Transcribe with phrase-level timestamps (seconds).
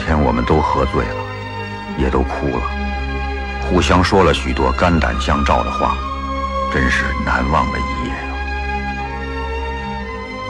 [0.00, 1.14] 天我们都喝醉了，
[1.96, 2.62] 也都哭了，
[3.68, 5.94] 互相说了许多肝胆相照的话，
[6.72, 8.16] 真是难忘的一夜呀。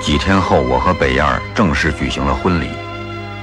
[0.01, 2.71] 几天后，我和北燕儿正式举行了婚礼，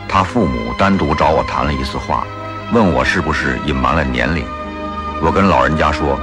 [0.09, 2.26] 他父母单独找我谈了一次话，
[2.73, 4.44] 问我是不是隐瞒了年龄。
[5.21, 6.20] 我跟老人家说，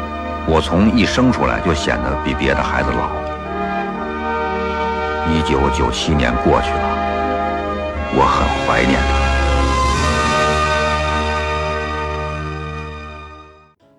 [0.46, 3.10] 我从一生出来就显得比别的孩子老。
[5.30, 6.84] 一九九七年过去了，
[8.14, 9.23] 我很怀念他。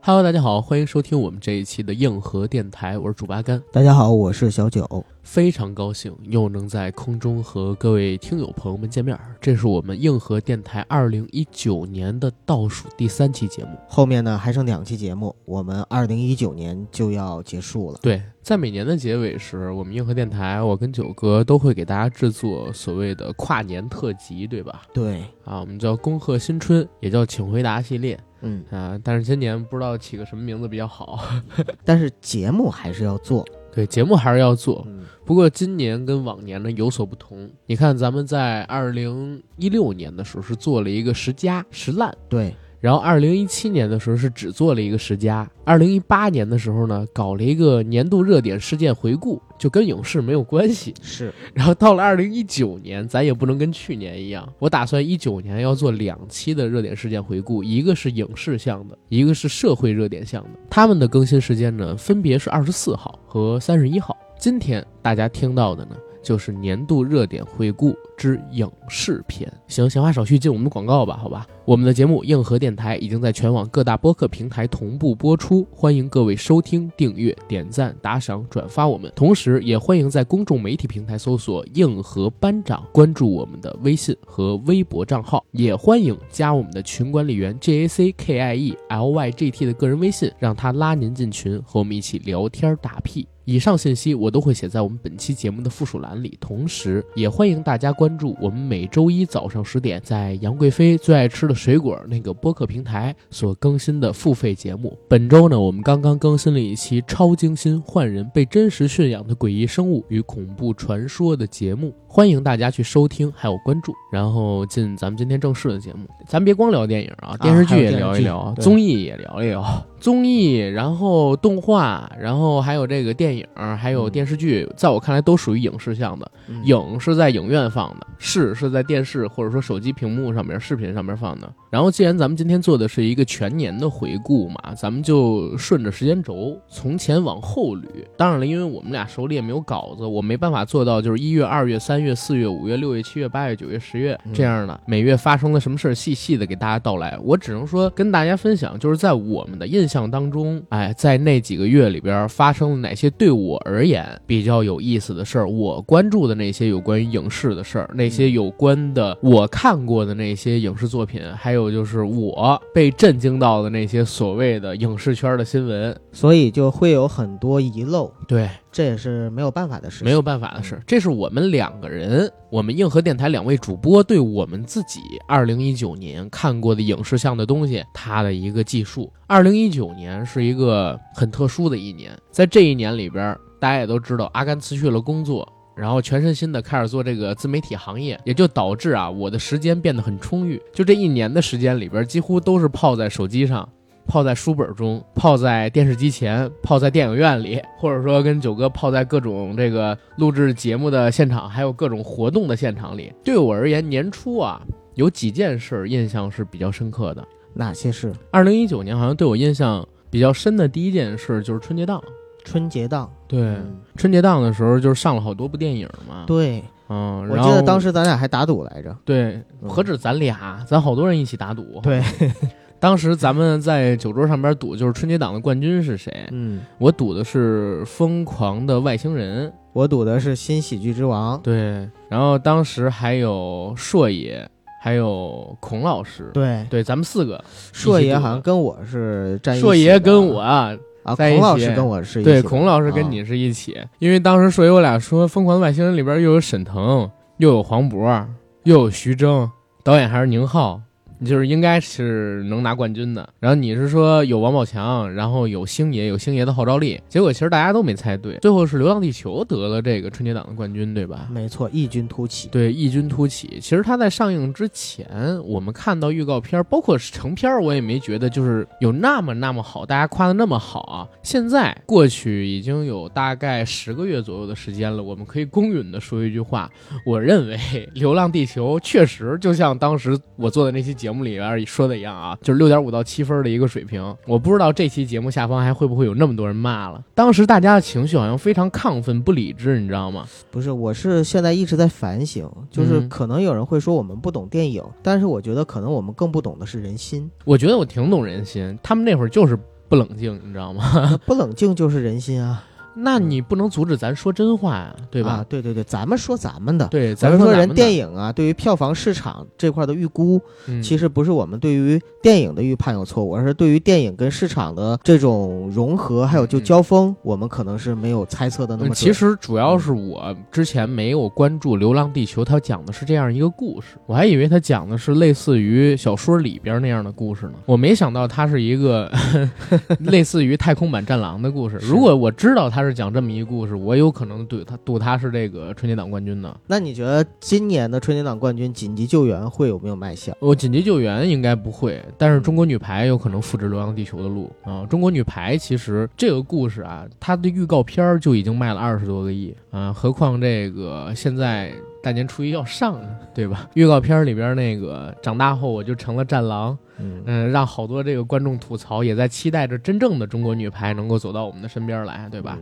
[0.07, 4.85] Hello，大家好，欢迎收听我们这一期的硬核电台，我是主八甘，大家好，我是小九。
[5.25, 9.35] 非常高兴又能在空中和各位听友朋友们见面儿。
[9.41, 13.71] 这是我们硬核电台二零一九年的倒数第三期节目。
[13.89, 17.97] 后面呢还剩两期节目，我们二零一九年就要结束了。
[18.03, 24.83] 对，在每年的结尾时，我们硬核电台，我跟九哥都会给大家制作所谓的跨年特辑，对吧？
[24.93, 28.97] 对，啊，我们叫恭贺新春，也叫请回答系列嗯，啊。
[29.03, 31.19] 但是今年不知道起个什么名字比较好。
[31.83, 33.43] 但是节目还是要做。
[33.75, 37.49] 对，节目还是要做，嗯，不过今年跟往年呢有所不同。
[37.65, 50.93] 你看，咱们在二零一六年的时候是做了一个十佳十烂，对，然后二零一七年的时候是只做了一个十佳，二零一八年的时候呢搞了一个年度热点事件回顾，就跟影视没有关系。
[51.01, 60.49] 是然后到了二零一九年，咱也不能跟去年一样，我打算一九年要做两期的热点事件回顾，一个是影视向的，一个是社会热点向的。
[60.69, 64.15] 他们的更新时间呢，分别是二十四号和三十一号。
[64.37, 65.95] 今天大家听到的呢，
[66.25, 69.49] 就是年度热点回顾之影视篇。
[69.67, 71.47] 行，闲话少叙，进我们的广告吧，好吧？
[71.63, 79.11] 我们的节目硬核电台已经在全网各大播客平台同步播出，欢迎各位收听、订阅、点赞、打赏、转发我们。
[79.15, 85.45] 同时，也欢迎在公众媒体平台搜索“硬核班长”，关注我们的微信和微博账号。
[85.51, 93.27] 也欢迎加我们的群管理员 J A C K I E L Y G T 的个人微信，让他拉您进群，和我们一起聊天打屁。
[93.45, 104.97] 以上信息我都会写在我们本期节目的附属栏里，同时也欢迎大家关注我们每周一早上十点在杨贵妃最爱吃的水果那个播客平台所更新的付费节目。
[105.07, 113.93] 本周呢，我们刚刚更新了一期超精心、换人、被真实驯养的诡异生物与恐怖传说的节目，欢迎大家去收听还有关注。
[114.11, 119.85] 然后进咱们今天正式的节目，咱别光聊电影啊，电视剧也聊一聊，综艺也聊一聊。
[120.05, 123.43] 综艺，然后动画，然后还有这个电影，
[123.75, 126.31] 还有电视剧，在我看来都属于影视向的。
[126.47, 131.51] 嗯影是在影院放的，视是在电视或者说手机屏幕上面、视频上面放的。
[131.71, 137.83] 然后，既然咱们今天做的是一个全年的回顾嘛，咱们就顺着时间轴从前往后捋。
[138.15, 147.17] 当然了，因为我们俩手里也没有稿子，我没办法做到就是一月、二月、三月、四月、五月、六月、七月、八月、九月、十月嗯这样的每月发生了什么事儿，细细的给大家道来。
[147.23, 165.97] 我只能说跟大家分享，就是在我们的印象想当中，哎，在那几个月里边发生了哪些对我而言比较有意思的事儿，我关注的那些有关于影视的事儿，那些有关的我看过的那些影视作品，还有就是我被震惊到的那些所谓的影视圈的新闻。
[166.11, 170.03] 所以就会有很多遗漏，对，这也是没有办法的事。
[170.03, 174.99] 没有办法的事，这是我们两个人，我们硬核电台两位主播对我们自己
[175.29, 179.09] 二零一九年看过的影视向的东西，他的一个记述。
[179.27, 185.49] 二零一九年是一个很特殊的一年，在这一年里边，大家也都知道，阿甘辞去了工作。
[185.73, 190.61] 然后全身心的开始做这个自媒体行业，也就导致啊，我的时间变得很充裕。
[190.73, 193.67] 就这一年的时间里边，几乎都是泡在手机上，
[194.07, 203.11] 泡在书本中，泡在电视机前，泡在电影院里，或者说跟九哥泡在各种这个录制节目的现场，还有各种活动的现场里。
[203.23, 204.61] 对我而言，年初啊
[204.93, 207.25] 有几件事印象是比较深刻的。
[207.53, 212.01] 哪些事二零一九年好像对我印象比较深的第一件事就是春节档。
[212.43, 213.09] 春节档？
[213.27, 218.95] 对，嗯春节档的时候就是上了好多部电影嘛。，对，嗯，我然后记得当时咱俩还打赌来着。
[219.03, 221.79] 对，嗯何止咱俩，咱好多人一起打赌。
[221.81, 222.03] 对，
[222.85, 226.13] 当时咱们在酒桌上边赌，就是春节档的冠军是谁？
[226.29, 231.41] 嗯，我赌的是《疯狂的外星人》，我赌的是新喜剧之王。
[231.41, 234.47] 对，然后当时还有硕爷，
[234.79, 237.43] 还有孔老师，对，对，咱们四个，
[237.73, 240.71] 硕爷好像跟我是站一起硕爷跟我啊，
[241.01, 248.23] 啊，在一起孔老师跟我是一起对，孔老师跟啊你是一起，因为当时硕爷我俩说，《疯狂的外星人》里边又有沈腾，又有黄渤，
[248.61, 249.49] 又有徐峥，
[249.83, 250.79] 导演还是宁浩。
[251.23, 253.27] 就是应该是能拿冠军的。
[253.39, 261.27] 然后你是说有王宝强，然后有星爷，有星爷的号召力，结果其实大家都没猜对，最后是《流浪地球》得了这个春节档的冠军，对吧？
[261.31, 262.49] 没错，异军突起。
[262.49, 263.59] 对，异军突起。
[263.61, 265.07] 其实它在上映之前，
[265.45, 271.07] 我们看到预告片，包括成片，我也没觉得就是有那么那么好，大家夸的那么好啊。
[271.21, 276.69] 现在过去已经有大概十个月左右的时间了，我们可以公允的说一句话，
[277.05, 277.57] 我认为
[277.93, 284.15] 《流浪地球》确实就像当时我做的那期节目里边说的一样啊，就是六点五到七分的一个水平。
[284.25, 287.03] 我不知道这期节目下方还会不会有那么多人骂了。
[287.13, 290.25] 当时大家的情绪好像非常亢奋、不理智，你知道吗？
[290.51, 299.57] 不是，我是现在一直在反省，就是嗯可能有人会说我们不懂电影，但是我觉得可能我们更不懂的是人心，我觉得我挺懂人心，他们那会儿就是
[299.87, 301.19] 不冷静，你知道吗？
[301.25, 302.63] 不冷静就是人心啊，
[302.95, 305.31] 那你不能阻止咱说真话呀，对吧？
[305.31, 306.87] 啊对对对，咱们说咱们的。
[306.87, 327.53] 对，咱们说人电影啊，对于票房市场这块的预估，嗯其实不是我们对于电影的预判有错误，而是对于电影跟市场的这种融合，还有就嗯交锋，我们可能是没有猜测的那么其实主要是我之前没有关注《流浪地球》，它讲的是这样一个故事，我还以为它讲的是类似于小说里边那样的故事呢。
[327.65, 329.11] 我没想到它是一个
[329.99, 331.77] 类似于太空版《战狼》的故事。
[331.81, 336.55] 如果我知道它是讲这么一个故事，我有可能赌他赌他是这个春节档冠军的。
[336.67, 340.35] 那你觉得今年的春节档冠军《紧急救援》会有没有卖相？
[340.39, 344.85] 我紧急救援应该不会，但是中国女排有可能复制《流浪地球》的路啊。
[344.85, 351.73] 中国女排其实这个故事啊，它的预告片儿就已经卖了二十多个亿啊，何况这个现在
[352.03, 353.69] 大年初一要上呢，对吧？
[353.73, 362.57] 预告片儿里边那个长大后我就成了战狼，嗯，嗯，让好多这个观众吐槽，也在期待着真正的中国女排能够走到我们的身边来，对吧？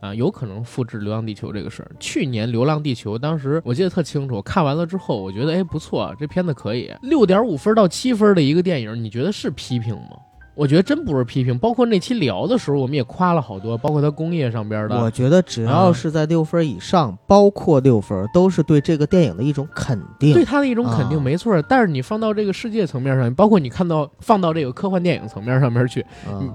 [0.00, 1.90] 啊，有可能复制《流浪地球》这个事儿。
[2.00, 10.16] 去年《流浪地球》当时我记得特清楚，看完了之后，我觉得哎不错，这片子可以，六点五分到七分的一个电影，你觉得是批评吗？
[10.54, 15.02] 我觉得真不是批评，包括那期聊的时候，我们也夸了好多，包括它工业上边的。
[15.02, 20.34] 我觉得只要是在六分以上，包括六分，都是对这个电影的一种肯定。
[20.34, 21.60] 对它的一种肯定，啊没错。
[21.62, 26.04] 但是你放到这个世界层面上，包括你看到放到这个科幻电影层面上面去，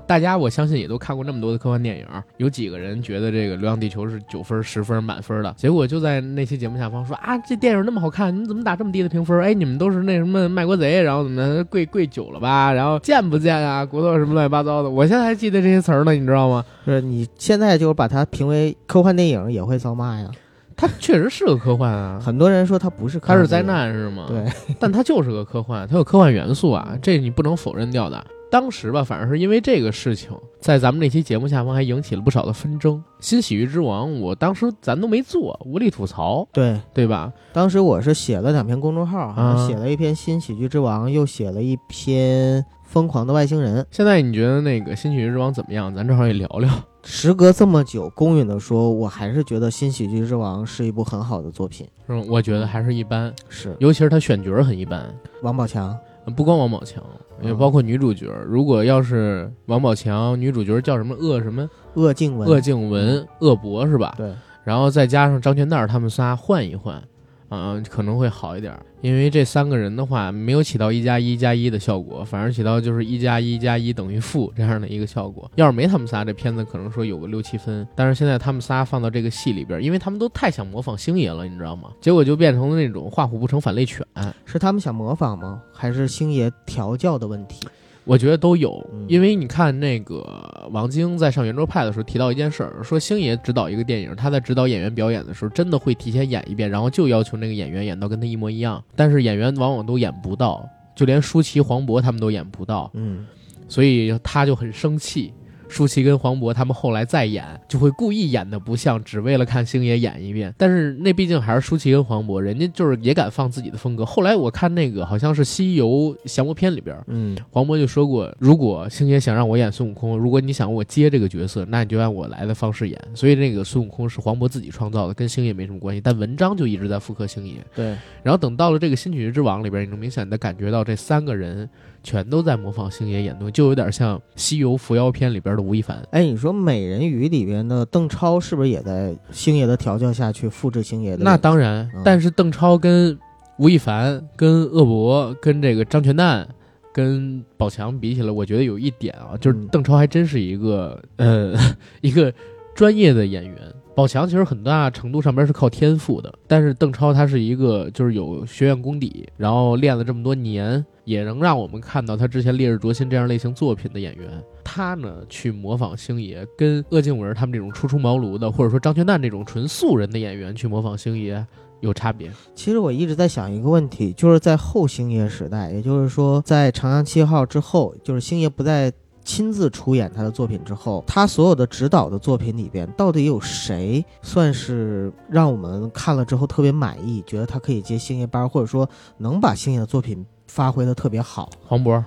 [0.06, 2.06] 大家我相信也都看过那么多的科幻电影，
[2.38, 5.52] 有几个人觉得这个《流浪地球》是九分、十分满分的？
[5.58, 9.42] 结果就在那期节目下方说啊，这电影那么好看，你怎么打这么低的评分？
[9.42, 12.72] 哎，你们都是那什么卖国贼，然后怎么跪跪久了吧？
[12.72, 13.87] 然后贱不贱啊？
[13.88, 16.64] 骨头什么乱七八糟的，我现在还记得这些词儿呢，你知道吗？
[16.86, 20.30] 是你现在就是把它评为科幻电影，也会遭骂呀。
[20.76, 24.26] 它确实是个科幻啊，很多人说它不是科它是灾难是吗？
[24.28, 24.46] 对，
[24.80, 28.24] 但它就是个科幻，它有科幻元素啊，这你不能否认掉的。
[28.50, 30.32] 当时吧，反正是因为这个事情，
[30.62, 33.04] 在咱们那期节目下方还引起了不少的纷争。
[33.20, 36.80] 新喜剧之王，我当时咱都没做，无力吐槽，对。
[36.94, 37.34] 对吧？
[37.52, 43.84] 当时我是写了两篇公众号，啊写了一篇《新喜剧之王》，又写了一篇《疯狂的外星人》。
[43.92, 45.94] 现在你觉得那个新喜剧之王怎么样？
[45.94, 46.70] 咱正好也聊聊。
[47.04, 51.88] 时隔这么久，公允的说，我还是觉得《新喜剧之王》是一部很好的作品。
[52.08, 55.98] 嗯我觉得还是一般，是尤其是他选角很一般，王宝强，
[56.36, 57.04] 不光王宝强，
[57.42, 58.46] 也包括女主角儿。
[58.46, 64.14] 如果要是王宝强，女主角叫什么鄂什么鄂静文，鄂静文、鄂博是吧？
[64.18, 64.34] 对，
[64.66, 67.02] 然后再加上张全蛋他们仨换一换，
[67.50, 68.78] 嗯、可能会好一点。
[69.02, 75.50] 因为这三个人的话，没有起到一加一加一的效果，反而起到就是一加一加一等于负这样的一个效果。
[75.56, 77.88] 要是没他们仨，这片子可能说有个六七分。
[77.96, 81.92] 但是现在他们仨放到这个戏里边，因为他们都太想模仿星爷了，你知道吗？
[82.02, 84.06] 结果就变成了那种画虎不成反类犬。
[84.46, 85.62] 是他们想模仿吗？
[85.72, 87.68] 还是星爷调教的问题？
[88.08, 103.26] 我觉得都有嗯，因为你看那个王晶在上圆桌派的时候提到一件事儿，说星爷指导一个电影，他在指导演员表演的时候，真的会提前演一遍，然后就要求那个演员演到跟他一模一样，但是演员往往都演不到，就连舒淇、黄渤他们都演不到，嗯，
[103.68, 105.34] 所以他就很生气。
[105.70, 110.54] 舒淇跟黄渤他们后来再演，就会故意演的不像，只为了看星爷演一遍。
[110.58, 114.06] 但是那毕竟还是舒淇跟黄渤，人家就是也敢放自己的风格。
[114.06, 123.00] 后来我看那个好像是《西游降魔篇》里边，嗯，黄渤就说过，如果星爷想让我演孙悟空，如果你想我接这个角色，那你就按我来的方式演。
[123.14, 126.02] 所以那个孙悟空是黄渤自己创造的，跟星爷没什么关系。
[126.02, 127.56] 但文章就一直在复刻星爷。
[127.76, 131.70] 对，然后等到了这个新喜剧之王里边，你能明显的感觉到这三个人
[132.08, 136.02] 全都在模仿星爷演东西，就有点像《西游伏妖篇》里边的吴亦凡。
[136.12, 141.24] 哎，你说《美人鱼》里边的邓超是不是也在星爷的调教下去复制星爷的？
[141.26, 143.20] 那当然嗯，但是邓超跟
[143.58, 146.48] 吴亦凡、跟鄂博、跟这个张全蛋。
[146.94, 151.54] 跟宝强比起来，我觉得有一点啊，就是嗯邓超还真是一个呃
[152.02, 152.34] 一个
[152.74, 153.56] 专业的演员，
[153.94, 164.30] 宝强其实很大程度上边是靠天赋的，但是邓超他是一个就是有学院功底，然后练了这么多年，也能让我们看到他之前《烈日灼心》这样类型作品的演员，
[164.62, 171.48] 他呢去模仿星爷，跟鄂靖文他们这种初出茅庐的，或者说张全蛋这种纯素人的演员去模仿星爷
[171.80, 172.30] 有差别。
[172.54, 178.92] 其实我一直在想一个问题，就是在后星爷时代，也就是说在《长江七号》之后，就是星爷不再
[179.24, 191.50] 亲自出演他的作品之后，他所有的指导的作品里边，到底有谁算是让我们看了之后特别满意，觉得他可以接星爷班，或者说能把星爷的作品发挥的特别好？
[191.66, 192.04] 黄渤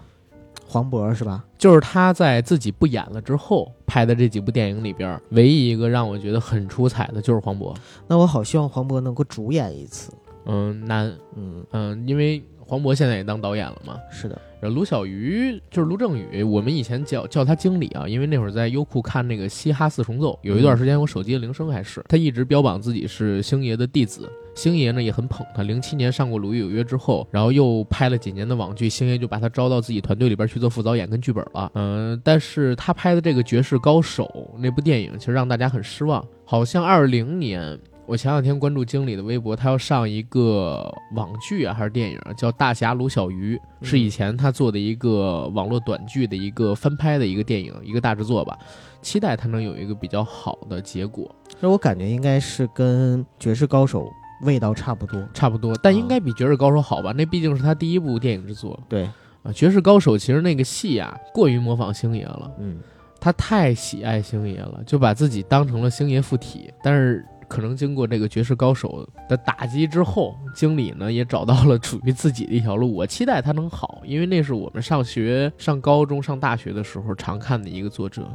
[0.66, 1.44] 黄渤是吧？
[1.58, 7.74] 就是他在自己不演了之后拍的这几部电影里边，唯一一个让我觉得很出彩的就是黄渤。
[8.06, 10.12] 那我好希望黄渤能够主演一次。
[10.46, 13.98] 嗯，难，嗯，嗯，因为黄渤现在也当导演了嘛。
[14.10, 25.62] 是的，然后卢小鱼就是卢正雨，我们以前叫叫他经理啊，因为那会儿在优酷看那个《嘻哈四重奏》，有一段时间我手机的铃声还是他一直标榜自己是星爷的弟子，星爷呢也很捧他。
[25.62, 31.70] 零七年上过《鲁豫有约》之后，然后又拍了几年的网剧，星爷就把他招到自己团队里边去做副导演跟剧本了。
[31.74, 34.24] 嗯，但是他拍的这个《绝世高手》
[34.58, 37.78] 那部电影，其实让大家很失望，好像二零年。
[38.06, 48.58] 我前两天关注经理的微博，他要上一个网剧啊，还是电影，叫《大侠卢小鱼》，是以前他做的一个网络短剧的一个翻拍的一个电影，一个大制作吧。
[49.00, 51.32] 期待他能有一个比较好的结果。
[51.60, 54.02] 那我感觉应该是跟《绝世高手》
[54.42, 57.12] 味道差不多，差不多，但应该比《绝世高手》好吧？
[57.12, 58.78] 那毕竟是他第一部电影之作。
[58.88, 59.12] 对啊，
[59.52, 62.50] 《绝世高手》其实那个戏啊，过于模仿星爷了。
[62.58, 62.78] 嗯，
[63.20, 67.24] 他太喜爱星爷了，就把自己当成了星爷附体，但是。
[67.50, 72.94] 可能经过这个绝世高手的打击之后，经理呢也找到了属于自己的一条路。
[72.94, 78.30] 我期待他能好，因为那是我们上学、上高中、上大学的时候常看的一个作者，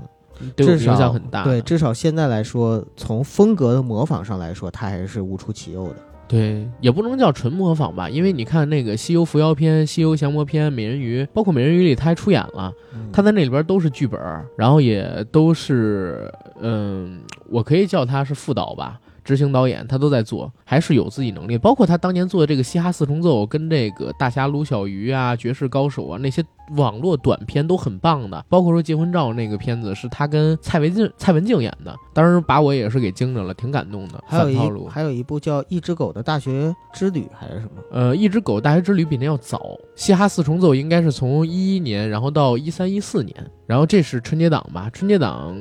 [0.55, 1.43] 对我影响很大。
[1.43, 5.95] 对，至少现在来说，从风格的模仿上来说，他还是无出其右的。
[6.27, 12.73] 对，也不能叫纯模仿吧，因为你看那个《西游伏妖篇》《西游降魔篇》《美人鱼》，包括《美人鱼》里他还出演了，
[13.13, 14.19] 他在那里边都是剧本，
[14.57, 18.99] 然后也都是，嗯，我可以叫他是副导吧。
[19.25, 21.57] 执行导演他都在做，还是有自己能力。
[21.57, 26.43] 包括他当年做的这个《嘻哈四重奏》，跟这个《大侠卢小鱼》啊，《绝世高手》啊，那些
[26.77, 28.45] 网络短片都很棒的。
[28.47, 34.23] 包括说结婚照那个片子，是他跟蔡文静、蔡文静演的，当时把我也是给惊着了，挺感动的。
[34.27, 37.81] 还有一还有一部叫《一只狗的大学之旅》还是什么？
[37.91, 39.57] 呃，《一只狗大学之旅》比那要早，
[39.95, 44.87] 《嘻哈四重奏》应该是从一一年，然后到一三一四年，然后这是春节档吧？
[44.93, 45.57] 春节档。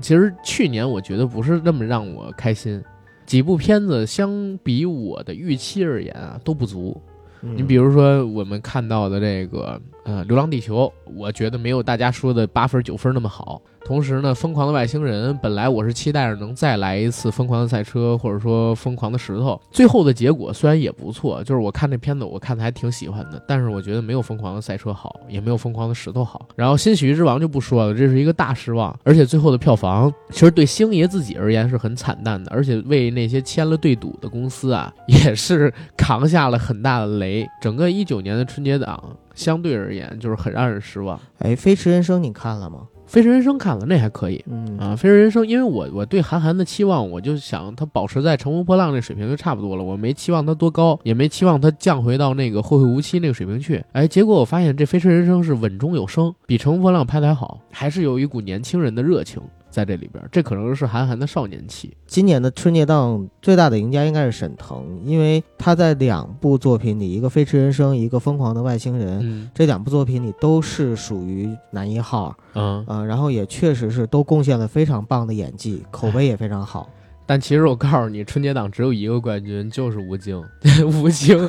[0.00, 2.82] 其实去年我觉得不是那么让我开心，
[3.26, 7.00] 几部片子相比我的预期而言啊都不足。
[7.42, 13.60] 你比如说我们看到的这个呃《流浪地球》，我觉得没有大家说的八分九分那么好。
[13.82, 19.60] 同时呢，疯狂的外星人本来我是期待着能再来一次疯狂的赛车，或者说疯狂的石头。
[19.70, 23.42] 最后的结果虽然也不错，就是我看那片子，我看的还挺喜欢的。
[23.48, 26.46] 但是我觉得没有疯狂的赛车好，也没有疯狂的石头好。
[26.54, 28.96] 然后新喜剧之王就不说了，这是一个大失望。
[29.02, 37.48] 而且最后的票房其实对星爷自己而言是很惨淡的，而且为那些签了对赌的公司啊，也是 扛下了很大的雷。
[37.60, 39.02] 整个一九年的春节档
[39.40, 41.18] 相对而言就是很让人失望。
[41.38, 42.80] 哎，《飞驰人生》你看了吗？
[43.12, 53.82] 《飞驰人生》看了，那还可以，嗯啊，《飞驰人生》，因为我我对韩寒的期望，我就想他保持在《乘风破浪》那水平就差不多了，我没期望他多高，也没期望他降回到那个《后会无期》那个水平去。
[53.92, 59.42] 哎，结果我发现这《飞驰人生》是稳中有升，比《乘风破浪》拍的还好，还是有一股年轻人的热情。
[59.70, 61.96] 在这里边，这可能是韩寒的少年期。
[62.06, 69.22] 今年的春节档最大的赢家应该是沈腾，因为他在两部作品里，一个《飞驰人生》，一个《疯狂的外星人》，
[69.54, 72.36] 这两部作品里都是属于男一号。
[72.54, 76.88] 嗯嗯，然后也确实是都贡献了非常棒的演技，口碑也非常好。
[77.30, 80.42] 但其实我告诉你，春节档只有一个冠军，就是吴京。
[80.84, 81.48] 吴京，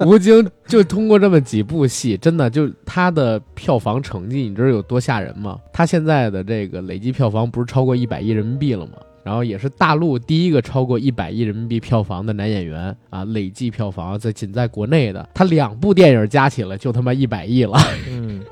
[0.00, 5.56] 吴京就通过这么几部戏，真的就他的票房成绩，你知道有多吓人吗？
[5.72, 8.94] 他现在的这个累计票房不是超过一百亿人民币了吗？
[9.22, 13.24] 然后也是大陆第一个超过一百亿人民币票房的男演员啊！
[13.26, 17.78] 累计票房在仅在国内的，他两部电影加起来就他妈一百亿了。
[18.10, 18.42] 嗯。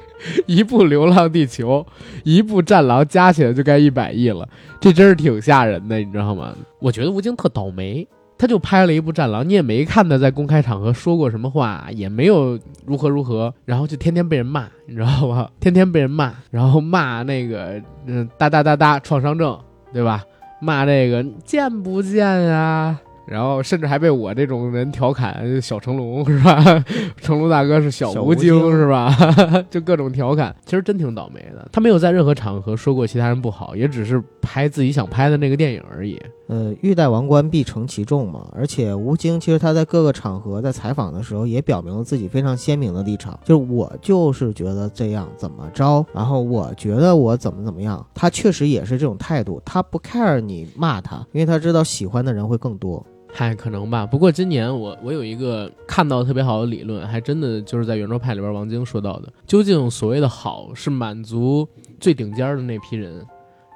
[0.47, 1.85] 一部《流浪地球》，
[2.25, 4.49] 一部《战狼》，加起来就该一百亿了，
[4.80, 6.54] 这真是挺吓人的，你知道吗？
[6.80, 8.06] 我觉得吴京特倒霉，
[8.38, 15.50] 他就拍了一部《战狼》，你也没看他在公开场合说过什么话，也没有如何如何，然后就天天被人骂，你知道吧？
[15.61, 19.59] 天天被人骂，然后骂那个嗯哒哒哒哒创伤症，
[19.92, 20.25] 对吧？
[20.59, 22.99] 骂这个贱不贱呀？
[23.26, 26.62] 然后甚至还被我这种人调侃小成龙是吧？
[27.21, 29.14] 成龙大哥是小吴小吴京京是吧？
[29.68, 31.68] 就各种调侃，其实真挺倒霉的。
[31.73, 36.21] 他没有在任何场合说过其他人不好，也只是拍自己想拍的那个电影而已。
[36.49, 38.49] 呃，欲戴王冠必承其重嘛。
[38.54, 48.06] 而且吴京其实他在各个场合在采访的时候也表明了自己非常鲜明的立场，就是我就是觉得这样怎么着，然后我觉得我怎么怎么样。
[48.14, 53.04] 他确实也是这种态度，他不 care 你骂他，因为他知道喜欢的人会更多。
[53.38, 54.07] 嗨，可能吧。
[54.07, 59.31] 不过今年我我有一个看到特别好的理论，还真的就是在圆桌派里边王晶说到的。
[59.47, 61.69] 究竟所谓的好是满足
[62.00, 63.23] 最顶尖的那批人，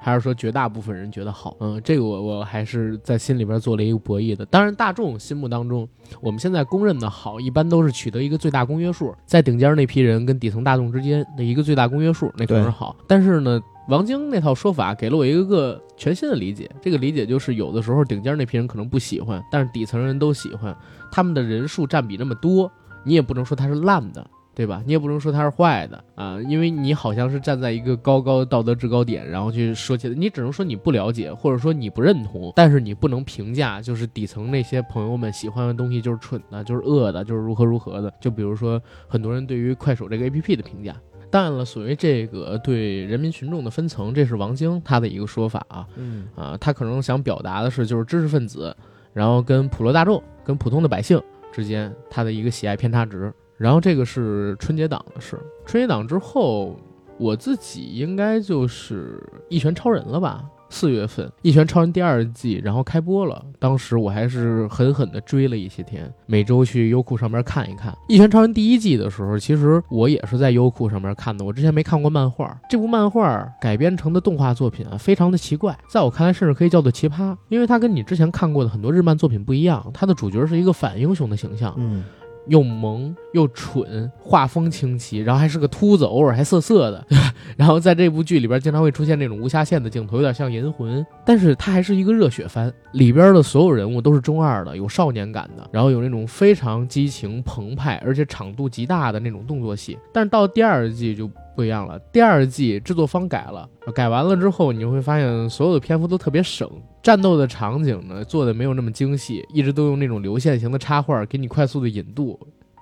[0.03, 1.55] 还是说绝大部分人觉得好？
[1.59, 4.43] 嗯，这个我我还是在心里边做了一个博弈的。
[4.47, 5.87] 当然，大众心目当中，
[6.21, 12.95] 我们现在公认的好，一般都是取得一个最大公约数，在顶尖那批人跟底层大众之间的一个最大公约数，那可能是好。
[13.07, 20.75] 但是呢，王晶那套说法给了我一个个全新的理解，这个理解就是有的时候顶尖那批人可能不喜欢，但是底层人都喜欢，
[21.11, 22.71] 他们的人数占比那么多，
[23.03, 24.25] 你也不能说它是烂的。
[24.53, 24.83] 对吧？
[24.85, 38.13] 你也不能说他是坏的啊，因为你好像是站在一个高高道德制高点，然后去说起来，你只能说你不了解，或者说你不认同，但是你不能评价，就是底层那些朋友们喜欢的东西就是蠢的，就是恶的，就是如何如何的。
[38.19, 40.95] 就比如说很多人对于快手这个 APP 的评价。
[41.29, 48.75] 当然了，所谓这个对人民群众的分层，这是王晶他的一个说法啊，嗯啊，他可能想表达的是，就是知识分子，
[49.13, 51.17] 然后跟普罗大众、跟普通的百姓
[51.53, 53.33] 之间他的一个喜爱偏差值。
[53.61, 55.37] 然后这个是春节档的事，
[55.67, 56.75] 春节档之后，
[57.19, 60.43] 我自己应该就是《一拳超人》了吧？
[60.73, 63.43] 四月份，《一拳超人》第二季，然后开播了。
[63.59, 71.45] 当时我还是狠狠地追了一些天，每周去优酷上面看一看《一拳超人》第一季的时候，其实我也是在优酷上面看的。
[71.45, 81.75] 我之前没看过漫画，这部漫画改编成的动画作品啊，非常的奇怪，在我看来甚至可以叫做奇葩，因为它跟你之前看过的很多日漫作品不一样，它的主角是一个反英雄的形象。
[81.77, 82.01] 嗯，
[82.47, 87.05] 又萌又蠢，画风清奇，然后还是个秃子，偶尔还涩涩的，
[87.55, 99.97] 然后在这部剧里边经常会出现那种无下限的镜头，有点像《银魂》，但是它还是一个热血番，里边的所有人物都是中二的，有少年感的，然后有那种非常激情澎湃，而且场度极大的那种动作戏。
[100.11, 106.69] 但是到第二季就不一样了，第二季制作方改了，改完了之后，你会发现所有的篇幅都特别省，
[107.03, 112.39] 战斗的场景呢做的没有那么精细，一直都用那种流线型的插画给你快速的引渡。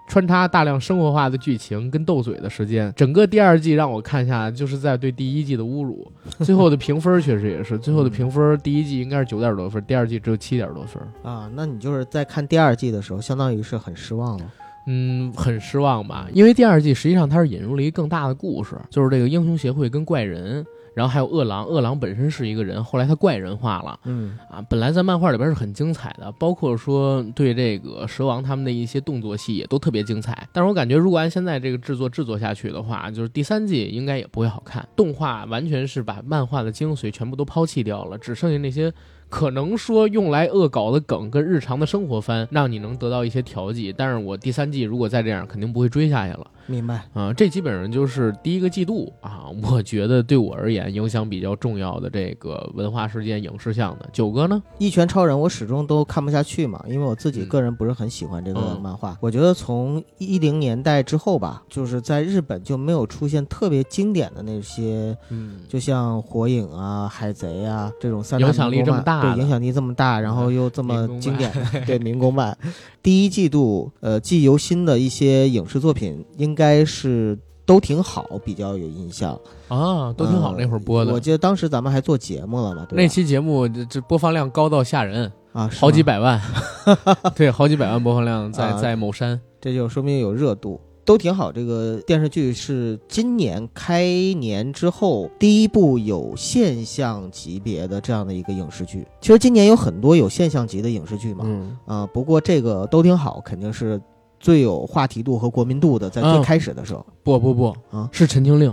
[0.07, 6.11] 穿插大量生活化的剧情跟斗嘴的时间，整个第二季让我看下来就是在对第一季的侮辱。
[6.43, 10.99] 最后的评分确实也是，最后的评分第一季应该是九点多分，第二季只有七点多分。
[11.21, 14.45] 啊，那你就是在看第二季的时候，相当于是很失望了。
[14.91, 16.27] 嗯，很失望吧？
[16.33, 21.63] 因为第二季实际上它是引入了一个更大的故事，就是这个英雄协会跟怪人，然后还有饿狼。
[21.63, 23.99] 饿狼本身是一个人，后来他怪人化了。
[24.05, 30.47] 嗯啊，本来在漫画里边是很精彩的，包括说对这个蛇王他们的一些动作戏也都特别精彩。
[30.51, 34.83] 但是我感觉如果按现在这个制作制作下去的话，就是第三季应该也不会好看。
[34.95, 38.91] 动画完全是把漫画的精髓全部都抛弃掉了，只剩下那些
[39.29, 43.93] 可能说用来恶搞的梗跟日常的生活番，让你能得到一些调剂。
[43.95, 46.47] 但是我第三季如果再这样，肯定不会追下去了。
[46.69, 47.03] 明白。
[47.13, 54.07] 啊、这基本上就是第一个季度啊， 我觉得对我而言影响比较重要的这个文化事件、影视项的。
[54.13, 54.61] 九哥呢？
[54.77, 59.17] 一拳超人我始终都看不下去嘛，因为我自己嗯个人不是很喜欢这个嗯漫画。
[59.19, 72.57] 我觉得从一零年代之后吧，就是在日本就没有出现特别经典的那些，嗯，就像火影啊、海贼啊这种三大影响力这么大的对，影响力这么大，然后又这么经典的， 对民工漫。
[73.01, 77.39] 第一季度，呃，记忆犹新的一些影视作品应该是。
[77.69, 81.13] 都挺好，比较有印象，啊，都挺好，呃那会儿播的。
[81.13, 82.97] 我记得当时咱们还做节目了嘛，对？
[82.97, 86.41] 那期节目这这播放量高到吓人，啊，是好几，百万，
[87.37, 89.39] 对，好几百万播放量在啊在某山。
[89.61, 91.51] 这就说明有热度，都挺好。
[91.51, 94.03] 这个电视剧是今年开
[94.39, 99.05] 年之后第一部有现象级别的这样的一个影视剧。
[99.21, 104.01] 其实今年有很多有现象级的影视剧嘛，嗯，啊、不过这个都挺好，肯定是
[104.39, 107.05] 最有话题度和国民度的，在最嗯开始的时候。
[107.23, 108.71] 不不不啊，是《陈情令》。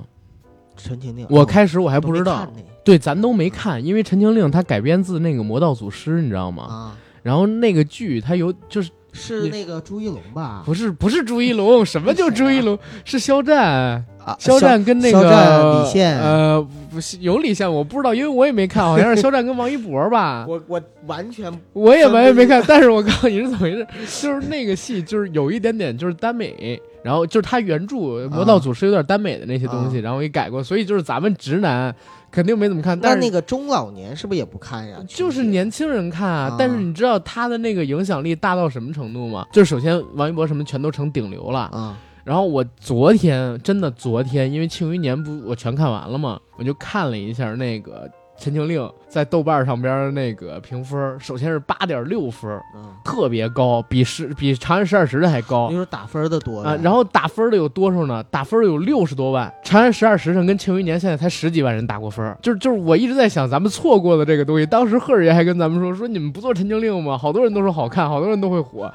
[0.77, 2.47] 陈情令，我哦开始我还还不知道，
[2.85, 6.65] 对，咱都没看，因为《陈情令》它改编自那个《魔道祖师》，你知道吗？
[6.65, 10.63] 啊，然后那个剧它有就是是那个朱一龙吧？
[10.67, 12.79] 不是不是朱一龙，什么叫朱一龙？
[13.07, 20.47] 是肖战，啊，肖战跟那个肖战李现呃，不是有李现，我不知道，因为我也没看，好像是肖战跟王一博吧。
[20.49, 23.87] 我我完全我也完全没看，但是我告诉你是怎么回事，
[24.23, 27.97] 就是那个戏就是有一点点就是耽美，然后就是他原著
[28.31, 31.95] 《魔道祖师》有点耽美的那些东西，然后给改过，所以就是咱们直男
[32.31, 32.99] 肯定没怎么看。
[32.99, 34.97] 但是那个中老年是不是也不看呀？
[35.07, 36.57] 就是年轻人看啊。
[36.59, 39.47] 但是你知道他的那个影响力大到什么程度吗？
[39.53, 41.99] 就是首先王一博什么全都成顶流了啊。
[42.27, 48.11] 然后我昨天真的昨天，因为《庆余年》不我全看完了嘛，我就看了一下那个。
[48.39, 55.71] 《陈情令》在豆瓣上边那个评分，首先是八点六分，嗯，特别高，比十比《长安十二时辰》还高。
[55.71, 56.77] 你说打分的多啊？
[56.83, 58.23] 然后打分的有多少呢？
[58.25, 62.37] 打分的有六十多万，《长安十二时辰》跟《庆余年》现在才十几万人打过分。
[62.43, 64.67] 就是就是，我一直在想，咱们错过的这个东西。
[64.67, 67.17] 当时贺爷还跟咱们说，说你们不做《陈情令》吗？
[67.17, 68.93] 好多人都说好看，好多人都会火，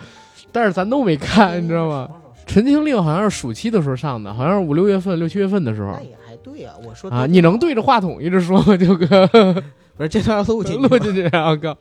[0.52, 2.08] 但是咱都没看，你知道吗？
[2.46, 5.92] 《陈情令》好像是暑期的时候上的，好像是五六月份、六七月份的时候。
[5.94, 9.28] 那也还对呀，我说啊，你能对着话筒一直说吗，九哥？
[9.98, 11.78] 不是这段录进录进去啊， 哥，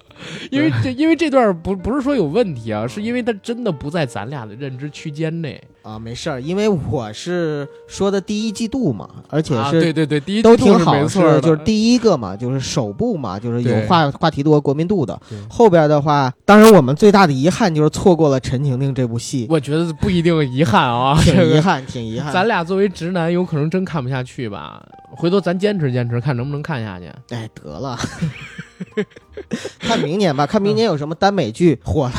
[0.51, 5.99] 因为这因为这段不不是说有问题啊，是因为它真的不在咱俩的认知区间内啊。
[5.99, 15.19] 没事儿，因为我是说的第一季度嘛，而且是对对对，第一都挺好，是就是第一个嘛，就是首部嘛，就是有话话题度和、国民度的。
[15.49, 19.47] 后边的话，当然我们最大的遗憾就是错过了《陈情令》这部戏。
[19.51, 22.33] 我觉得不一定遗憾啊，挺遗憾，挺遗憾。
[22.33, 24.83] 咱俩作为直男，有可能真看不下去吧。
[25.17, 27.07] 回头咱坚持坚持，看能不能看下去。
[27.31, 27.99] 哎，得了，
[29.81, 32.13] 看明年吧，看明年有什么耽美剧火了，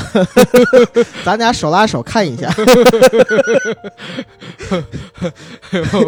[1.24, 2.50] 咱俩手拉手看一下。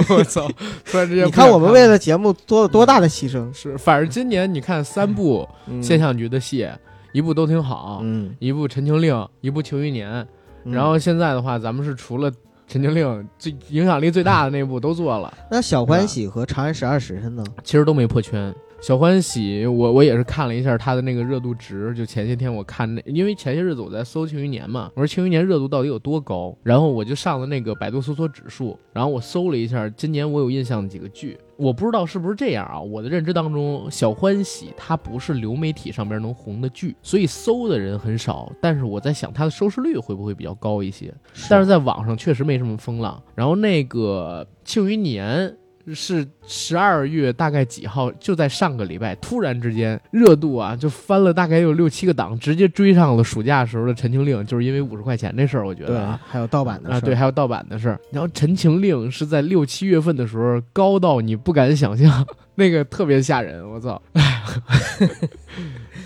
[0.10, 0.48] 我操！
[0.86, 3.52] 突然之间，你看我们为了节目做了多大的牺牲。
[3.54, 5.48] 是，反正今年你看三部
[5.82, 6.68] 现象局的戏，
[7.12, 10.28] 一部都挺好，嗯，一部《陈情令》，一部《庆余年》，
[10.72, 12.32] 然后现在的话，咱们是除了。
[12.66, 17.44] 陈情令最影响力最大的那部都做了，那小欢喜和长安十二时辰呢？
[17.62, 18.56] 其实都没破圈。
[18.84, 41.14] 小欢喜，我我也是看了一下他的那个热度值，就前些天我看那，因为前些日子我在搜《庆余年》嘛，我说《庆余年》热度到底有多高，然后我就上了那个百度搜索指数，然后我搜了一下今年我有印象的几个剧，我不知道是不是这样啊，我的认知当中，小欢喜它不是流媒体上边能红的剧，所以搜的人很少，但是我在想它的收视率会不会比较高一些，
[41.50, 45.48] 但是在网上确实没什么风浪，然后那个《庆余年》。
[45.94, 48.12] 是十二月大概几号？
[48.14, 58.00] 就在上个礼拜，突然之间热度啊就翻了，大概有六七个档，直接追上了暑假时候的《陈情令》，就是因为五十块钱这事儿，我觉得啊，还有盗版的啊，对，还有盗版的事儿。
[58.12, 64.02] 然后《陈情令》是在六七月份的时候高到你不敢想象， 那个特别吓人，我操！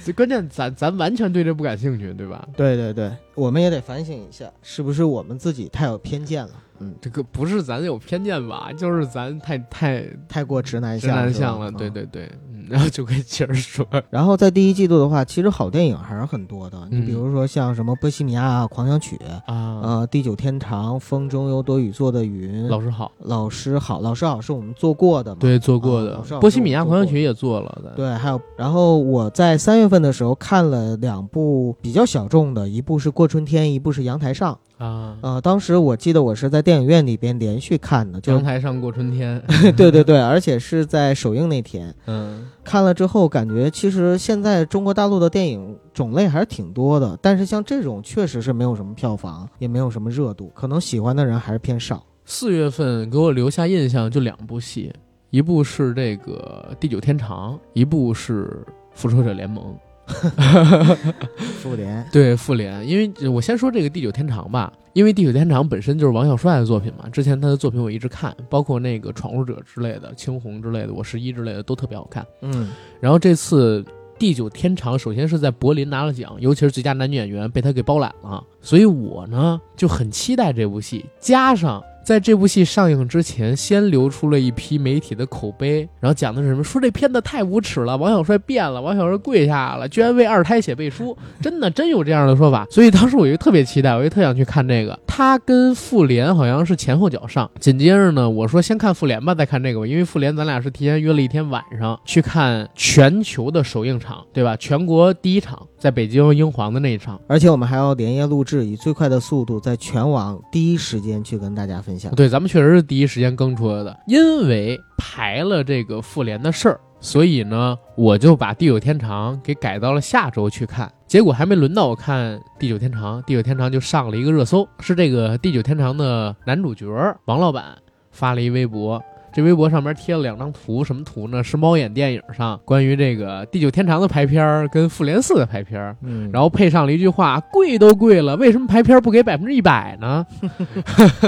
[0.06, 2.48] 这关键，咱咱完全对这不感兴趣，对吧？
[2.56, 6.52] 对对对，我们也得反省一下，是不是我们自己太有偏见了？
[6.80, 8.70] 嗯，这个不是咱有偏见吧？
[8.78, 11.72] 就是咱太太太过直男直男向了。
[11.72, 13.86] 对对对，嗯，然后就可以接着说。
[14.10, 16.88] 然后在第一季度的话，其实好电影还是很多的。
[16.92, 19.18] 你比如说像什么《波西米亚狂想曲》
[19.52, 22.66] 啊，呃，《地久天长》《风中有朵雨做的云》。
[22.70, 25.38] 老师好，老师好，老师好，是我们做过的嘛？
[25.40, 26.18] 对，做过的。
[26.40, 27.94] 《波西米亚狂想曲》也做了的。
[27.96, 34.54] 对，还有，然后我在三月份的时候看了两部比较小众的，一部是《过春天》，一部是《阳台上》。
[34.78, 39.42] 啊，呃，当时我记得我是在电影院里边连续看的，就阳台上过春天，
[39.76, 52.04] 对对对，而且是在首映那天，嗯，看了之后感觉其实现在中国大陆的电影种类还是挺多的，但是像这种确实是没有什么票房，也没有什么热度，可能喜欢的人还是偏少。
[52.26, 54.94] 四月份给我留下印象就两部戏，
[55.32, 58.64] 一部是这个《地久天长》，一部是
[58.94, 59.64] 《复仇者联盟》。
[61.60, 72.26] 复联对复联，因为我先说这个《地久天长》吧，因为《地久天长》本身就是王小帅的作品嘛，之前他的作品我一直看，包括那个《闯入者》之类的，《青红》之类的，《我十一》之类的都特别好看。
[72.42, 73.82] 嗯，然后这次
[74.18, 81.84] 《地久天长》首先是在柏林拿了奖，尤其是最佳男女演员被他给包揽了，所以我呢就很期待这部戏，加上。
[82.08, 86.64] 在这部戏上映之前，先流出了一批媒体的口碑，然后讲的是什么？
[86.64, 92.66] 说这片子太无耻了，王小帅变了，王小帅跪下了，居然为二胎写背书，真的真有这样的说法。
[92.72, 94.98] 所以当时我就特别期待，我就特想去看这个。
[95.06, 104.56] 他跟复联好像是前后脚上，紧接着呢，我说先看复联吧，再看这个吧，因为复联咱俩是提前约了一天晚上去看全球的首映场，对吧？
[104.56, 111.97] 全国第一场在北京英皇的那一场，而且我们还要连夜录制，以最快的速度在全网第一时间去跟大家分享。
[112.16, 120.92] 对，咱们确实是第一时间更出来的，因为排了这个复联的事儿，所以呢，我就把《地久天长》给改到了下周去看。
[121.08, 126.86] 结果还没轮到我看《地久天长》，《地久天长》就上了一个热搜，是这个《地久天长》的男主角
[127.26, 127.78] 王老板
[128.12, 129.02] 发了一微博。
[129.38, 131.44] 这微博上面贴了两张图，什么图呢？
[131.44, 140.26] 是猫眼电影上关于这个《地久天长》的排片儿跟《复联四》的排片儿，嗯，然后配上了一句话：“贵都贵了，为什么排片不给百分之一百呢？”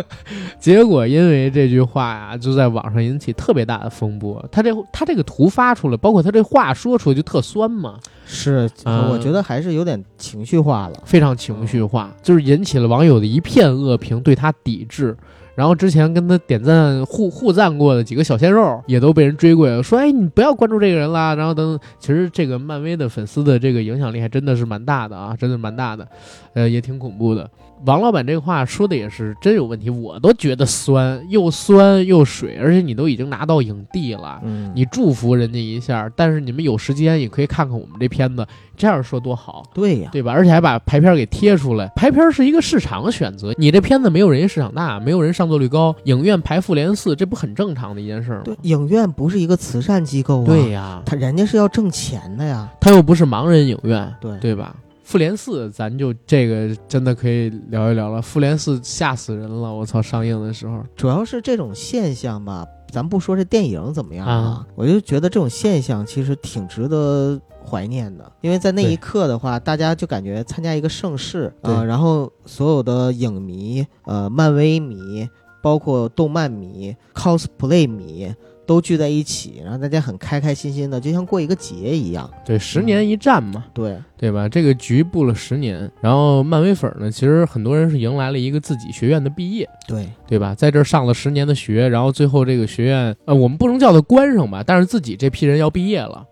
[0.57, 4.43] 结果因为这句话呀，就在网上引起特别大的风波。
[4.51, 11.03] 他这他这个图发出来，包括他这话说出来就特酸嘛，是，嗯我觉得还是有点情绪化了。
[11.05, 15.15] 非常情绪化，就是引起了网友的一片恶评，对他抵制。
[15.59, 26.07] 然后之前跟他点赞互互赞过的几个小鲜肉也都被人追过来了，说：“哎，你不要关注这个人啦。”然后等，其实这个漫威的粉丝的这个影响力还真的是蛮大的啊，真的蛮大的，
[26.53, 27.51] 呃，也挺恐怖的。
[27.85, 39.63] 王老板这话说的也是真有问题，我都觉得酸，又酸又水，而且你都已经拿到影帝了，嗯，你祝福人家一下，但是你们有时间也可以看看我们这片子，这样说多好。
[39.73, 40.33] 对呀，对吧？
[40.33, 43.53] 而且还把排片给贴出来，排片是一个市场选择。
[43.57, 48.41] 你这片子没有人家市场大，没有人上座率高，影院排复联四，这不很正常的一件事吗？
[48.43, 52.69] 对，影院不是一个慈善机构啊，对呀，他人家是要挣钱的呀。
[52.81, 54.75] 他又不是盲人影院，对对吧？
[55.09, 58.21] 复联四，咱就这个真的可以聊一聊了。
[58.21, 59.99] 复联四吓死人了，我操！
[59.99, 75.27] 上映的时候，主要是这种现象吧，咱不说这电影怎么样啊我就觉得这种现象其实挺值得怀念的，因为在那一刻的话，大家就感觉参加一个盛世啊、呃然后所有的影迷、呃，漫威迷，
[75.59, 78.31] 包括动漫迷、cosplay 迷。
[78.69, 82.29] 都聚在一起，然后大家很开开心心的，就像过一个节一样。
[82.45, 84.47] 对，十年一战嘛，对，对吧？
[84.47, 90.53] 这个局布了十年，然后漫威粉儿呢，其实很多人是迎来了一个自己学院的毕业，对，对吧？
[90.53, 96.23] 在这儿上了十年的学，然后最后这个学院，呃，我们不能叫它关上吧，但是自己这批人要毕业了。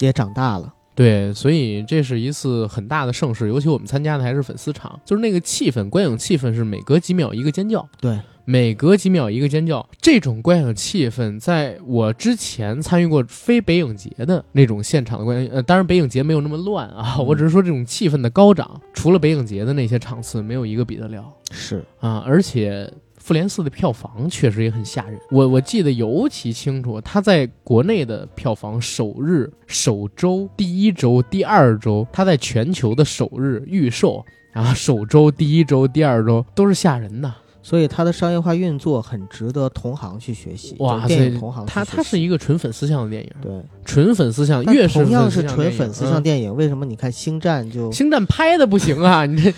[0.00, 0.70] 也长大了。
[0.94, 9.86] 对，所以这是一次很大的盛世，尤其我们参加的还是粉丝场，就是那个气氛，观影气氛是每隔几秒一个尖叫，对，每隔几秒一个尖叫。
[10.00, 21.24] 这种观影气氛，在我之前参与过非北影节的那种现场的观影，呃，当然北影节没有那么乱啊，嗯我只是说这种气氛的高涨，除了北影节的那些场次，没有一个比得了。
[21.50, 25.18] 是，啊，而且复联四的票房确实也很吓人。
[25.32, 37.34] 我我记得尤其清楚，它在国内的票房首日、首周、第一周、第二周，它在全球的首日预售，然后首周、第一周、第二周都是吓人的。
[37.66, 40.76] 所以它的商业化运作很值得同行去学习。
[40.78, 43.50] 哇塞同行去它它是一个纯粉丝向的电影，对，
[43.84, 49.26] 纯粉丝向，越是同样是粉丝向电影纯粉丝向嗯电影，为什么你看《星战》就星战拍的不行啊！
[49.26, 49.52] 你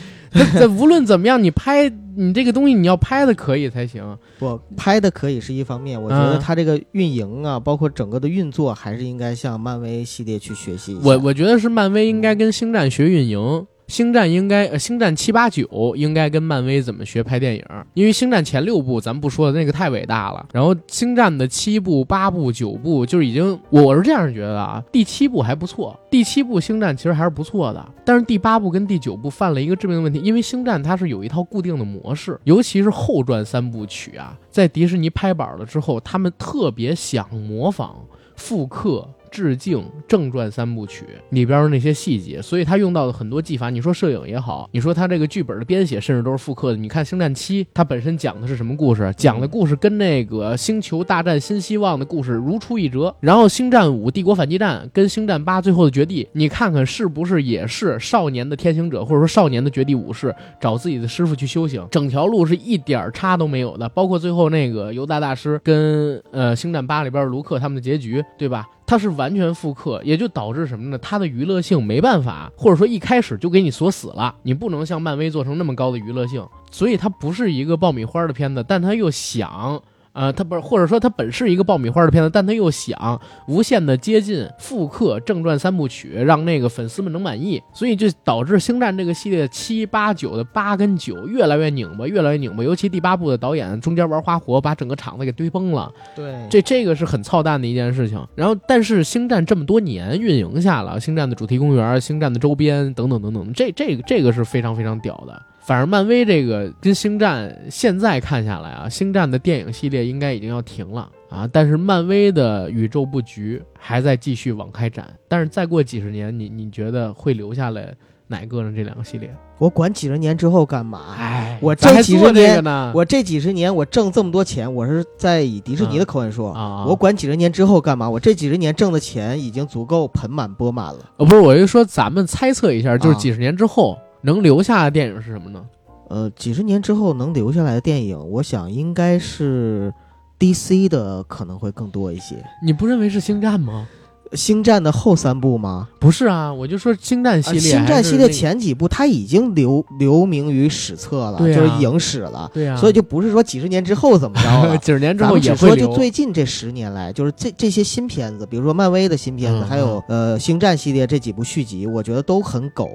[0.59, 4.03] 这无论怎么样，你拍你这个东西你要拍的可以才行。
[4.39, 11.01] 不拍的可以是一方面，我觉得嗯它这个运营啊，包括整个的运作，还是应该向漫威系列去学习一下。
[11.05, 37.97] 我我觉得是漫威应该跟星战学运营，星战应该呃星战七八九应该跟漫威怎么学拍电影，因为星战前六部咱不说的那个太伟大了，然后星战的七部、八部、九部就是已经我我是这样觉得啊，第七部还不错，第七部星战其实还是不错的，但是第八部跟第九部犯了一个致命的问题，因为星战它是有一套固定的模式，尤其是后传三部曲啊，在迪士尼拍板了之后，他们特别想模仿。
[38.37, 46.77] 复刻、致敬正传三部曲里边的那些细节，所以他用到的很多技法，你说摄影也好，你说他这个剧本的编写，甚至都是复刻的。
[46.77, 49.13] 你看《星战七》，它本身讲的是什么故事？
[49.17, 53.15] 讲的故事跟那个《星球大战：新希望》的故事如出一辙。
[53.21, 61.87] 然后《星战五：帝国反击战》跟《星战八：最后的绝地》，你看看是不是也是少年的天行者，或者说少年的绝地武士找自己的师傅去修行？
[61.91, 68.67] 整条路是一点儿差都没有的，包括最后那个犹大大师跟呃《星战八》里边的卢克他们的结局，对吧？
[68.89, 70.97] 它是完全复刻，也就导致什么呢？
[70.97, 79.83] 它的娱乐性没办法，或者说一开始就给你锁死了，你不能像漫威做成那么高的娱乐性，所以它不是一个爆米花的片子，但它又想。
[80.19, 92.65] 呃，他不是，或者说他本是一个爆米花的片子，但他又想无限的接近复刻正传三部曲，让那个粉丝们能满意，所以就导致星战这个系列七八九的八跟九越来越拧巴，越来越拧巴。
[92.65, 95.89] 尤其第八部的导演中间玩花活，把整个场子给堆崩了。
[96.17, 98.21] 对这这个是很操蛋的一件事情。
[98.35, 105.41] 然后，但是星战这么多年运营下了，星战的主题公园、星战的周边等等等等，这这个这个是非常非常屌的。
[105.69, 115.07] 反而漫威这个跟星战现在看下来啊，星战的电影系列应该已经要停了啊，但是漫威的宇宙布局还在继续往开展。
[115.29, 117.95] 但是再过几十年，你你觉得会留下来
[118.27, 118.73] 哪个呢？
[118.75, 119.31] 这两个系列？
[119.59, 121.15] 我管几十年之后干嘛？
[121.19, 128.09] 哎我咱还这几十年呢，我这几十年我挣这么多钱，我是在以迪士尼的口吻说，啊，我管几十年之后干嘛？
[128.09, 131.01] 我这几十年挣的钱已经足够盆满钵满了。
[131.19, 135.65] 呃不是，我就说咱们猜测一下，就是啊几十年之后能留下的电影是什么呢？
[136.11, 139.91] 呃，几十年之后能留下来的电影，我想应该是
[140.39, 142.45] DC 的可能会更多一些。
[142.63, 143.89] 你不认为是星战吗？
[144.33, 145.89] 星战的后三部吗？
[145.99, 152.51] 不是啊，我就说星战系啊列、星战系列，前几部它已经留留名于史册了，啊就是影史了。
[152.53, 154.77] 对啊，所以就不是说几十年之后怎么着了。
[154.79, 155.69] 几十年之后也会。
[155.69, 162.89] 说就最近这十年来，就是这这些新片子，比如说漫威的新片子，嗯还有呃星战系列这几部续集，我觉得都很狗。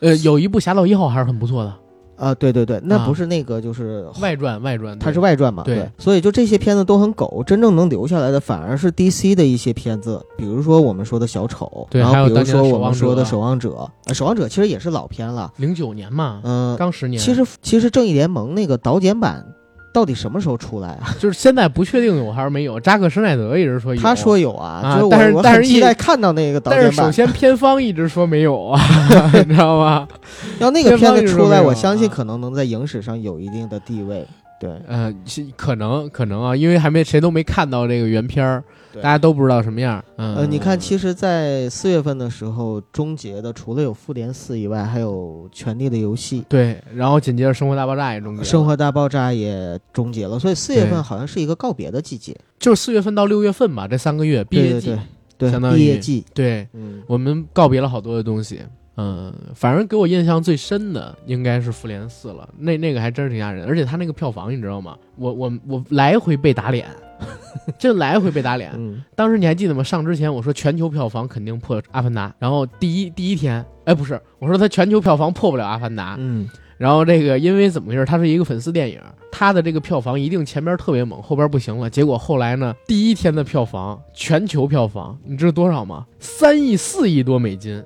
[0.00, 1.74] 呃，有一部《侠盗一号》还是很不错的，
[2.18, 3.06] 啊，对对对，那啊。
[3.06, 5.62] 不是那个就是外传外传，它是外传嘛？
[5.62, 5.88] 对。
[5.96, 17.20] 所以就这些片子都很狗，真正能留下来的反而是 DC 的一些片子，比如说我们说的小丑，对然后比如说我们说的守望者，呃守望者其实也是老片了，零九年嘛，嗯、刚十年。
[17.20, 19.46] 其实其实正义联盟那个导剪版
[19.92, 21.14] 到底什么时候出来啊？
[21.18, 22.78] 就是现在不确定有还是没有。
[22.78, 27.10] 扎克施奈德一直说有，他说有啊，啊就是我我但是但是期待看到那个导但是首。
[27.10, 28.80] 先片方一直说没有啊，
[29.46, 30.06] 你知道吗？
[30.60, 34.26] 要那个片子出来，我相信啊可能能在影史上有一定的地位。
[34.60, 38.64] 对，呃，是可能可能啊，因为还没谁都没看到这个原片儿，
[38.96, 40.04] 大家都不知道什么样。
[40.16, 52.36] 嗯，呃，你看，其实，在四月份的时候，终结的除了有《复联四》以外，还有《权力的游戏》对，然后紧接着《生活大爆炸》也终结《了，生活大爆炸》也终结了，所以四月份好像是一个告别的季节。
[52.58, 55.00] 就是四月份到六月份吧，这三个月毕业季，对对对
[55.38, 56.24] 对，相当于毕业季。
[56.34, 58.60] 对嗯，我们告别了好多的东西。
[59.00, 64.96] 嗯，反正给我印象最深的应该是《复联四》了，那那个还真是挺吓人，而且他那个票房你知道吗？
[65.16, 66.88] 我我我来回被打脸，
[67.78, 68.72] 真来回被打脸。
[68.76, 69.84] 嗯，当时你还记得吗？
[69.84, 78.04] 上之前我说全球票房肯定破《阿凡达》，然后第一第一天，哎，不是，我说他全球票房破不了《阿凡达》，嗯，然后这个因为怎么回事？
[78.04, 79.00] 它是一个粉丝电影，
[79.32, 81.90] 它的这个票房一定前边特别猛，后边不行了。
[81.90, 86.06] 结果后来呢，第一天的票房，全球票房，你知道多少吗？
[86.20, 87.82] 三亿四亿多美金，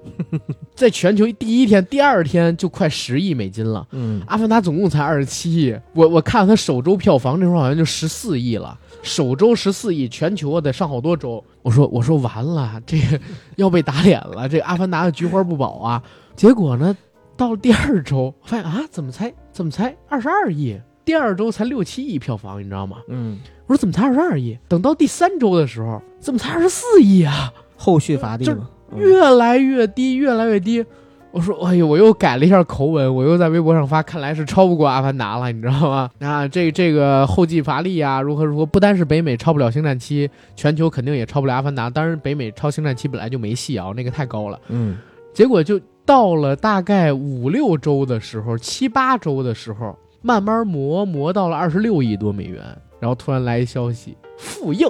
[0.75, 3.87] 在全球第一天、第二天就快十亿美金了。
[3.93, 11.43] 嗯，阿凡达总共才二十七亿，我我看它首周票房那时候好像就十四亿了，首周十四亿，全球得上好多周。
[11.63, 13.19] 我说我说完了，这个
[13.57, 16.03] 要被打脸了，这个阿凡达的菊花不保啊。
[16.37, 16.97] 结果呢，
[17.37, 20.79] 到了第二周，发现啊，怎么才怎么才二十二亿？
[21.05, 22.99] 第二周才六七亿票房，你知道吗？
[23.09, 24.57] 嗯，我说怎么才二十二亿？
[24.69, 27.53] 等到第三周的时候，怎么才二十四亿啊？
[27.77, 28.55] 后续乏力就
[28.97, 30.85] 越来越低，越来越低。
[31.33, 36.11] 我说，哎呦，我又改了一下口吻，我又在微博上发，看来是超不过《阿凡达》了，你知道吗？
[36.21, 38.67] 啊，这这个后继乏力啊，如何如何？
[38.67, 41.89] 不单是北美超不了《星战七》，全球肯定也超不了《阿凡达》。
[41.93, 44.61] 当然，北美超《星战七》本来就没戏啊，那个太高了。
[44.69, 44.99] 嗯，
[45.33, 45.81] 结果就
[46.13, 52.63] 到了大概五六周的时候，七八周的时候，慢慢磨磨到了二十六亿多美元，
[53.01, 54.87] 然后突然来一消息，复映，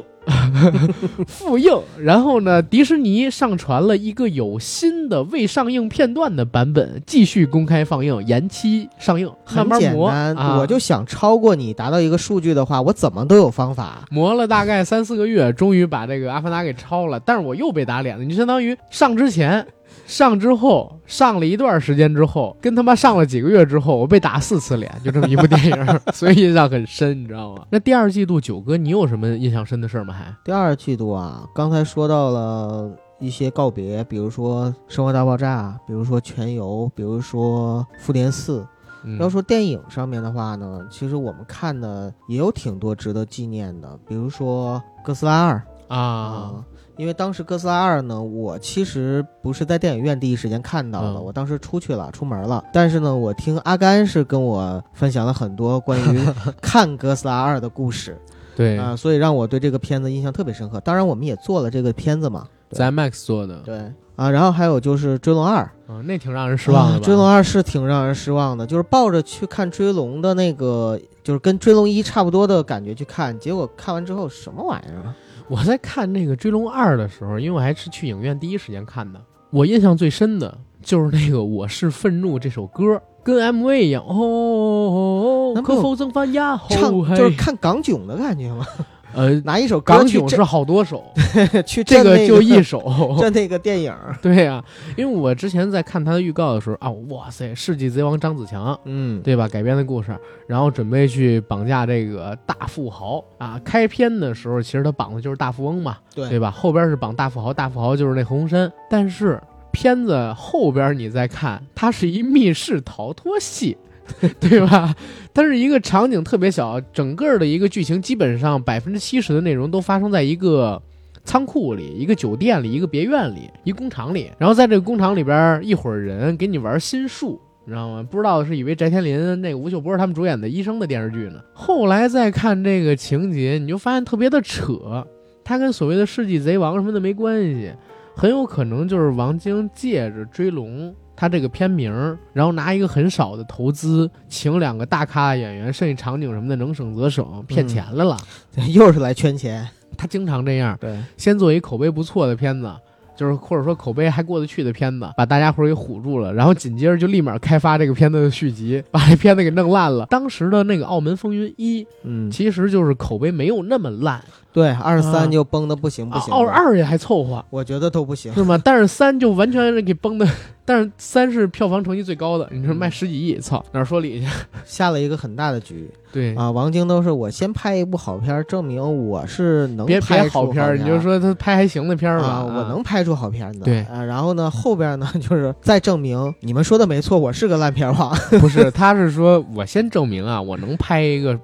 [1.29, 1.81] 复映。
[1.97, 10.11] 然后呢，迪士尼上传了一个有新的未上映片段的版本，继续公开放映，延期上映，慢很慢磨。
[10.11, 14.05] 简单，啊、我就想超过你，达到一个数据的话，我怎么都有方法。
[14.11, 17.21] 磨了大概三四个月，终于把这个《阿凡达》给超了。
[17.21, 19.65] 但是我又被打脸了，你就相当于上之前、
[20.13, 27.65] 上之后、上了一段时间之后，跟他妈上了几个月之后，我被打四次脸，就这么一部电影， 所以印象很深，你知道吗？
[27.71, 30.13] 那第二季度九哥，你有什么印象深的事儿吗？
[30.13, 38.61] 还第二季度啊，刚才说到了一些告别，比如说《生活大爆炸》，比如说《全游》，比如说《复联四》。
[39.05, 45.61] 嗯要说电影上面的话呢，其实我们看的也有挺多值得纪念的，比如说《哥斯拉二》
[45.93, 46.65] 啊，
[46.97, 52.63] 因为当时《哥斯拉二》呢，我其实不是在电影院第一时间看到的，嗯我当时出去了，出门了。
[52.73, 56.21] 但是呢，我听阿甘是跟我分享了很多关于
[56.61, 58.19] 看《哥斯拉二》的故事
[58.55, 60.79] 对，啊、所以让我对这个片子印象特别深刻。
[60.81, 67.01] 当然，我们也做了这个片子嘛，在 IMAX 做的，对啊，然后还有就是《追龙二》嗯，那挺让人失望的啊？
[67.01, 75.17] 追龙二》是挺让人失望的，就是抱着去看《追龙》的那个，就是跟《追龙一》差不多的感觉去看，结果看完之后什么玩意儿啊？
[75.49, 86.61] 我在看那个《追龙二》的时候，因为我还是去影院第一时间看的，我印象最深的就是那个《我是愤怒》这首歌，跟 MV 一样，哦，哦可否曾翻呀？
[86.71, 88.67] 唱就是看港囧的感觉吗？
[89.15, 91.05] 呃，拿一首歌港囧是好多首，
[91.67, 92.81] 去这个就一首。
[93.21, 94.63] 就那个电影，对呀、
[94.97, 99.47] 因为我之前在看他的预告的时候啊，哇塞，世纪贼王张子强，嗯，对吧？
[99.49, 103.61] 改编的故事，然后准备去绑架这个大富豪啊。
[103.65, 106.51] 开篇的时候，其实他绑的就是大富翁嘛，对对吧？
[106.51, 108.71] 后边是绑大富豪，大富豪就是那何鸿燊。
[108.91, 109.41] 但是
[109.73, 113.77] 片子后边你再看，它是一密室逃脱戏，
[114.41, 114.95] 对吧？
[115.33, 120.81] 它是一个场景特别小，整个的一个剧情基本上百分之七十的内容都发生在一个。
[121.25, 128.03] 仓库里、一个酒店里、一个别院里、一工厂里，然后在这个工厂里边，一伙人给你玩心术，你知道吗？
[128.03, 131.41] 不知道是以为翟天临那个吴秀波他们主演的医生的电视剧呢。
[131.55, 135.07] 后来再看这个情节，你就发现特别的扯，
[135.45, 137.73] 他跟所谓的世纪贼王什么的没关系，
[138.17, 140.93] 很有可能就是王晶借着追龙。
[141.15, 141.93] 他这个片名，
[142.33, 148.17] 然后拿一个很少的投资，请两个大咖演员，剩下场景什么的能省则省，骗钱来了。
[148.73, 149.69] 又是来圈钱。
[149.97, 152.73] 他经常这样，对，先做一口碑不错的片子。
[153.15, 160.07] 就是或者说口碑还过得去的片子，把大家伙儿给唬住了，然后紧接着就立马开发这个片子的续集，把这片子给弄烂了。
[160.07, 164.21] 当时的那个《澳门风云一》，嗯，其实就是口碑没有那么烂。
[164.53, 166.33] 对，二三就崩的不行不行。
[166.35, 168.59] 二二也还凑合，我觉得都不行，是吗？
[168.63, 170.29] 但是三就完全是给崩的。
[170.65, 174.29] 但是三是票房成绩最高的，你说卖十几亿，操，哪说理去？
[174.65, 175.91] 下了一个很大的局。
[176.13, 180.79] 对啊，王晶都是我先拍一部好片，证明我是能别拍好片。
[180.79, 183.61] 你就说他拍还行的片吧，我能拍出好片子。
[183.61, 188.15] 对啊，然后呢，后边呢 就是再证明你们说的没错，我是个烂片王。
[188.39, 191.37] 不是，他是说我先证明啊，我能拍一个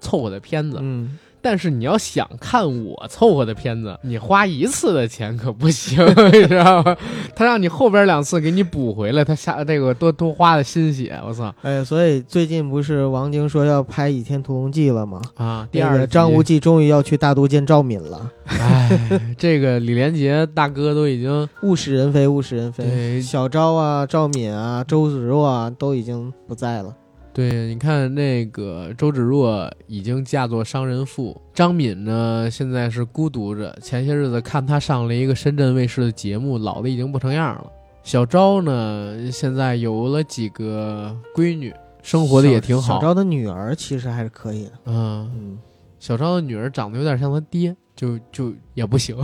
[0.00, 0.78] 凑合的片子。
[0.82, 1.16] 嗯。
[1.46, 6.96] 但是你要想看我凑合的片子，你花一次的钱可不行， 你知道吗？
[7.36, 11.54] 他让你后边两次给你补回来，他下这个多多花的心血，我操！
[11.62, 15.22] 哎，所以最近不是王晶说要拍《倚天屠龙记》了吗？
[15.36, 18.28] 啊，第二张无忌终于要去大都见赵敏了。
[18.46, 22.84] 哎，这个李连杰大哥都已经 物是人非，物是人非。
[22.84, 26.92] 对，小昭啊，赵敏啊，周芷若啊，都已经不在了。
[27.36, 33.78] 对，你看那个周芷若已经嫁作商人妇，张敏呢现在是孤独着。
[33.82, 37.70] 前些日子看她上了一个深圳卫视的节目，老的已经不成样了。
[38.02, 42.94] 小昭呢现在有了几个闺女，生活的也挺好。
[42.94, 44.72] 小昭的女儿其实还是可以的。
[44.86, 45.58] 嗯嗯，
[46.00, 49.14] 小昭的女儿长得有点像他爹，就就也不行。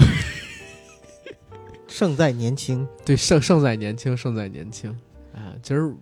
[1.88, 4.90] 胜在年轻，对，胜胜在年轻，胜在年轻。
[5.32, 5.96] 啊，其实。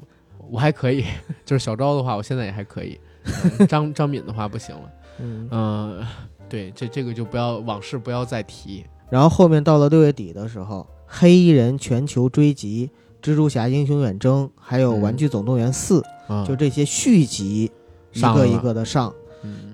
[0.51, 1.05] 我还可以，
[1.46, 2.98] 就是小昭的话，我现在也还可以。
[3.68, 4.82] 张张敏的话不行了。
[5.18, 6.07] 嗯，
[6.48, 8.84] 对，这这个就不要往事不要再提。
[9.11, 12.90] 然后后面到了六月底的时候，黑衣人全球追击、
[13.22, 16.03] 蜘蛛侠英雄远征，还有玩具总动员四，
[16.46, 17.70] 就这些续集
[18.14, 19.12] 一个一个的上。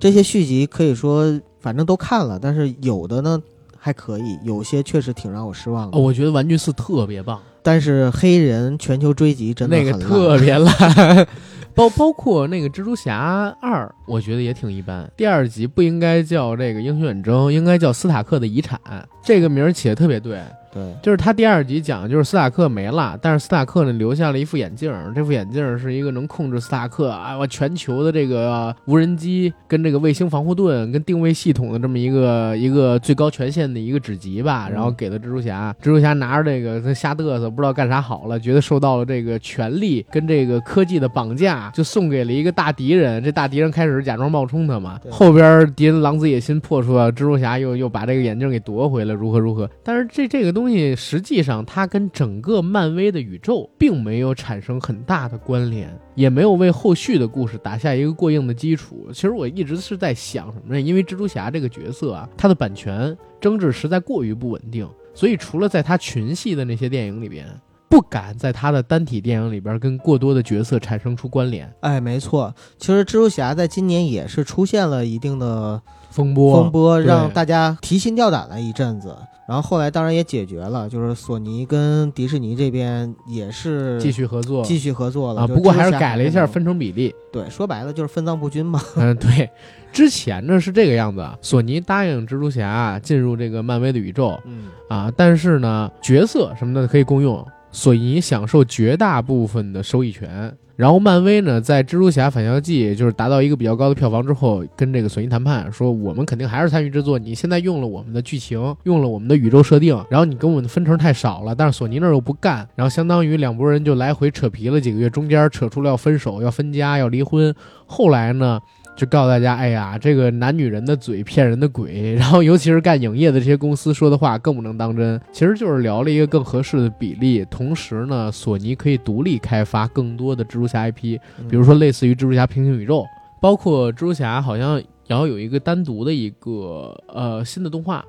[0.00, 3.40] 这些续集可以说反正都看了，但是有的呢
[3.78, 5.98] 还可以，有些确实挺让我失望的。
[5.98, 7.40] 我觉得玩具四特别棒。
[7.66, 11.26] 但是黑人全球追击真的那个特别烂，
[11.74, 15.10] 包包括那个蜘蛛侠二，我觉得也挺一般。
[15.16, 18.80] 第二集不应该叫这个英雄远征，应该叫斯塔克的遗产，
[19.20, 20.40] 这个名儿起的特别对。
[20.76, 50.65] 对，就是他第二集讲的就是斯塔克没了，但是斯塔克呢留下了一副眼镜，这副眼镜是一个能控制斯塔克啊，我全球的这个无人机跟这个卫星防护盾跟定位系统的这么一个一个最高权限的一个指级吧，然后给了蜘蛛侠，蜘蛛侠拿着这个他瞎嘚瑟，不知道干啥好了，觉得受到了这个权力跟这个科技的绑架，就送给了一个大敌人，这大敌人开始假装冒充他嘛，后边敌人狼子野心破出了，蜘蛛侠又又把这个眼镜给夺回来，如何如何，但是这这个东西。
[50.66, 59.06] 东西实际上，它跟整个漫威的宇宙并没有产生很大的关联，也没有为后续的故事打下一个过硬的基础。
[59.12, 60.80] 其实我一直是在想什么呢？
[60.80, 67.46] 因为蜘蛛侠这个角色啊，它的版权争执实在过于不稳定，所以除了在他群戏的那些电影里边，
[67.88, 71.72] 不敢在他的单体电影里边跟过多的角色产生出关联。
[71.78, 79.16] 哎，没错，其实蜘蛛侠在今年也是出现了一定的风波，风波让大家提心吊胆了一阵子。
[79.49, 85.47] 然后后来当然也解决了，就是索尼跟迪士尼这边也是继续合作，继续合作了啊。
[85.47, 87.14] 不过还是改了一下分成比例。
[87.32, 88.80] 对，说白了就是分赃不均嘛。
[88.97, 89.49] 嗯，对。
[89.92, 100.55] 之前呢是这个样子，索尼答应蜘蛛侠进入这个漫威的宇宙，嗯啊，但是呢角色什么的可以共用，索尼享受绝大部分的收益权。
[100.76, 107.18] 然后漫威呢，在《蜘蛛侠返校记》就是达到一个比较高的票房之后，跟这个索尼谈判，说我们肯定还是参与制作。
[107.18, 117.54] 你现在用了我们的剧情，用了我们的宇宙设定，然后你跟我们的分成太少了，但是索尼那儿又不干，然后相当于两拨人就来回扯皮了几个月，中间扯出了要分手、要分家、要离婚。
[117.86, 118.60] 后来呢？
[118.97, 125.20] 就告诉大家，哎呀，这个男女人的嘴骗人的鬼， 然后尤其是干影业的这些公司说的话更不能当真。
[125.30, 131.18] 其实就是聊了一个更合适的比例，同时呢，索尼可以独立开发更多的蜘蛛侠 IP，
[131.49, 133.05] 比如说类似于蜘蛛侠平行宇宙，
[133.38, 138.03] 包括蜘蛛侠好像要有一个单独的一个呃新的动画，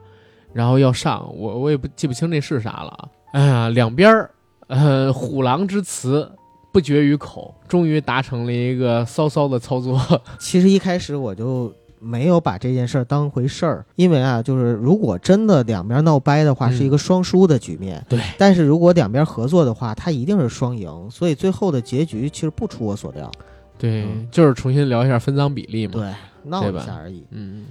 [0.54, 3.10] 然后要上，我我也不记不清那是啥了。
[3.34, 4.32] 哎呀，两边儿
[4.68, 6.32] 呃虎狼之词。
[6.78, 10.00] 不绝于口，终于达成了一个骚骚的操作。
[10.38, 18.06] 其实一开始我就没有把这件事儿当回事儿，因为啊，就是如果真的两边闹掰的话，嗯是一个双输的局面。
[18.08, 23.32] 对，但是如果两边合作的话，它一定是双赢，所以最后的结局其实不出我所料。
[23.78, 25.94] 对，嗯就是重新聊一下分赃比例嘛。
[25.94, 26.14] 对，
[26.50, 27.24] 闹一下而已。
[27.32, 27.66] 嗯，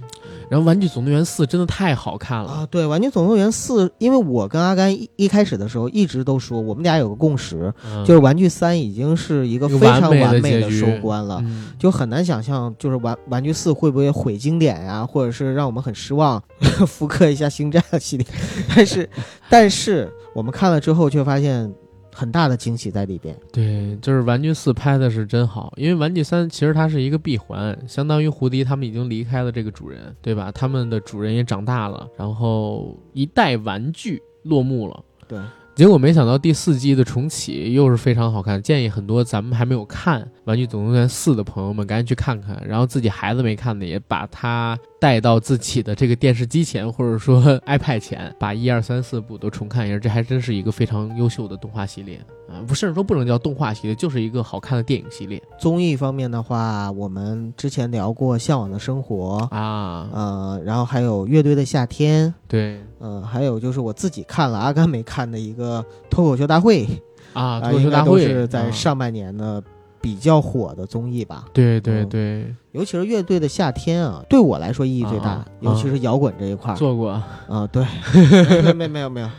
[0.49, 11.39] 然后《玩具总动员四》真的太好看了，啊，对，《玩具总动员四》，因为我跟阿甘一一开始的时候一直都说，我们俩有个共识，嗯就是《玩具三》已经是一个非常完美的收官了。
[11.43, 16.41] 嗯就很难想象，就是玩玩具四会不会毁经典呀、或者是让我们很失望，
[16.87, 18.25] 复刻一下星战系列。
[18.75, 19.09] 但是，
[19.49, 21.71] 但是我们看了之后，却发现
[22.17, 23.37] 很大的惊喜在里边。
[23.53, 30.51] 对，就是《玩具四》拍的是真好，因为《玩具三》其实它是一个闭环，相当于胡迪他们已经离开了这个主人，对吧？
[30.51, 35.03] 他们的主人也长大了，然后一代玩具落幕了。
[35.27, 35.37] 对，
[35.77, 52.19] 结果没想到第四季的重启又是非常好看，建议很多咱们还没有看《玩具总动员四》的朋友们赶紧去看看，然后自己孩子没看的也把它带到自己的这个电视机前或者说 iPad 前，把一二三四部都重看一下，这还真是一个非常优秀的动画系列。
[52.49, 52.63] 啊！
[52.67, 60.09] 不，甚至说不能叫动画系列，就是一个好看的电影系列综艺方面的话，我们之前聊过《向往的生活》，啊。
[60.13, 66.87] 呃，然后还有《乐队的夏天》，对呃、还有就是我自己看了，阿甘没看的一个脱口秀大会
[67.33, 69.61] 啊，啊，脱口秀大会是在啊上半年的
[69.99, 71.45] 比较火的综艺吧。
[71.53, 76.75] 对对嗯对尤其是乐队的夏天啊，对我来说意义最大，啊尤其是摇滚这一块儿。
[76.77, 77.09] 做过。
[77.47, 77.83] 啊，对，
[78.61, 79.29] 没没没有没有，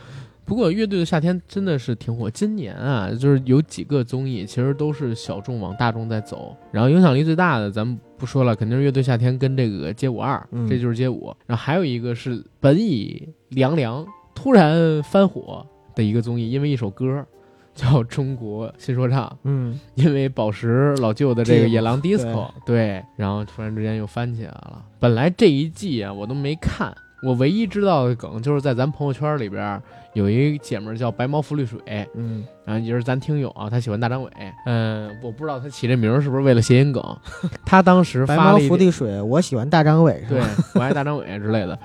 [0.48, 17.22] 不过乐队的夏天真的是挺火，今年啊，就是有几个综艺其实都是小众往大众在走，然后影响力最大的咱们不说了，肯定是乐队夏天跟这个街舞二，嗯这就是街舞，然后还有一个是本已凉凉突然翻火的一个综艺，因为一首歌。
[17.74, 24.84] 叫中国新说唱，嗯，因为宝石老舅的这个这个野狼 disco，对，然后突然之间又翻起来了。
[24.98, 26.92] 本来这一季啊我都没看，
[27.22, 29.80] 我唯一知道的梗就是在咱朋友圈里边
[30.18, 31.78] 有一姐们儿叫白毛浮绿水，
[32.14, 34.30] 嗯，然后也是咱听友啊，她喜欢大张伟，
[34.66, 37.02] 嗯，我不知道她起这名儿是不是为了谐音梗，
[37.64, 40.48] 她当时白毛发了一伏地水，我喜欢大张伟，是对吧？
[40.74, 41.78] 我爱大张伟之类的。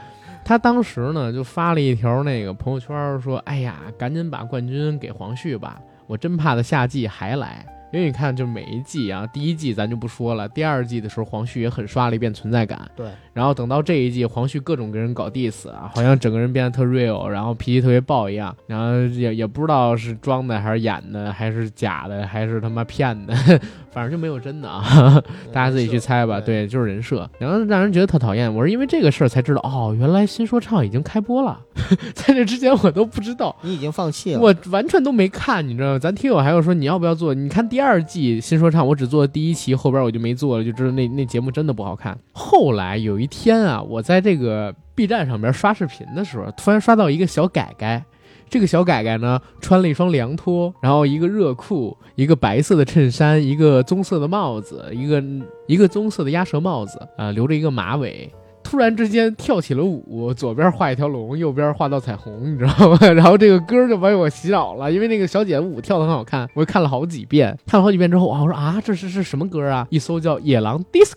[0.43, 23.33] 她当时呢就发了一条那个朋友圈说：“哎呀，赶紧把冠军给黄旭吧，我真怕他下季还来。”因为你看，就每一季啊，第一季咱就不说了，第二季的时候黄旭也很刷了一遍存在感，对，然后等到这一季，黄旭各种跟人搞 diss 啊，好像整个人变得特 real，然后脾气特别暴一样，然后也也不知道是装的还是演的，还是假的，还是他妈骗的，
[23.91, 25.21] 反正就没有真的啊。
[25.51, 26.39] 大家自己去猜吧。
[26.39, 28.53] 对对，就是人设，然后让人觉得特讨厌。
[28.53, 31.59] 我是因为这个事儿才知道，哦，原来新说唱已经开播了，
[32.13, 33.55] 在这之前我都不知道。
[33.61, 35.99] 你已经放弃了，我完全都没看，你知道吗？
[35.99, 37.33] 咱听友还有说你要不要做？
[37.33, 42.15] 你看第二季新说唱，我只做了第一期，后边我就没做了，就知道那那节目真的不好看。
[42.33, 48.03] 后来有一一天啊，我在这个 B 站上面刷视频的时候，突然刷到一个小改改。
[48.49, 55.23] 这个小改改呢，穿了一双凉拖，然后一个热裤，一个白色的衬衫，一个棕色的帽子，一个
[55.65, 58.31] 一个棕色的鸭舌帽子，啊、留着一个马尾，
[58.73, 62.97] 突然之间跳起了舞，左边画一条龙，右边画道彩虹，你知道吗？
[63.13, 67.55] 然后这个歌就把我洗脑了，因为那个小姐舞跳得很好看，我就看了好几遍。
[67.67, 69.85] 看了好几遍之后，啊，我说啊，这是是什么歌啊？
[69.91, 71.15] 一搜叫《野狼 DISCO》，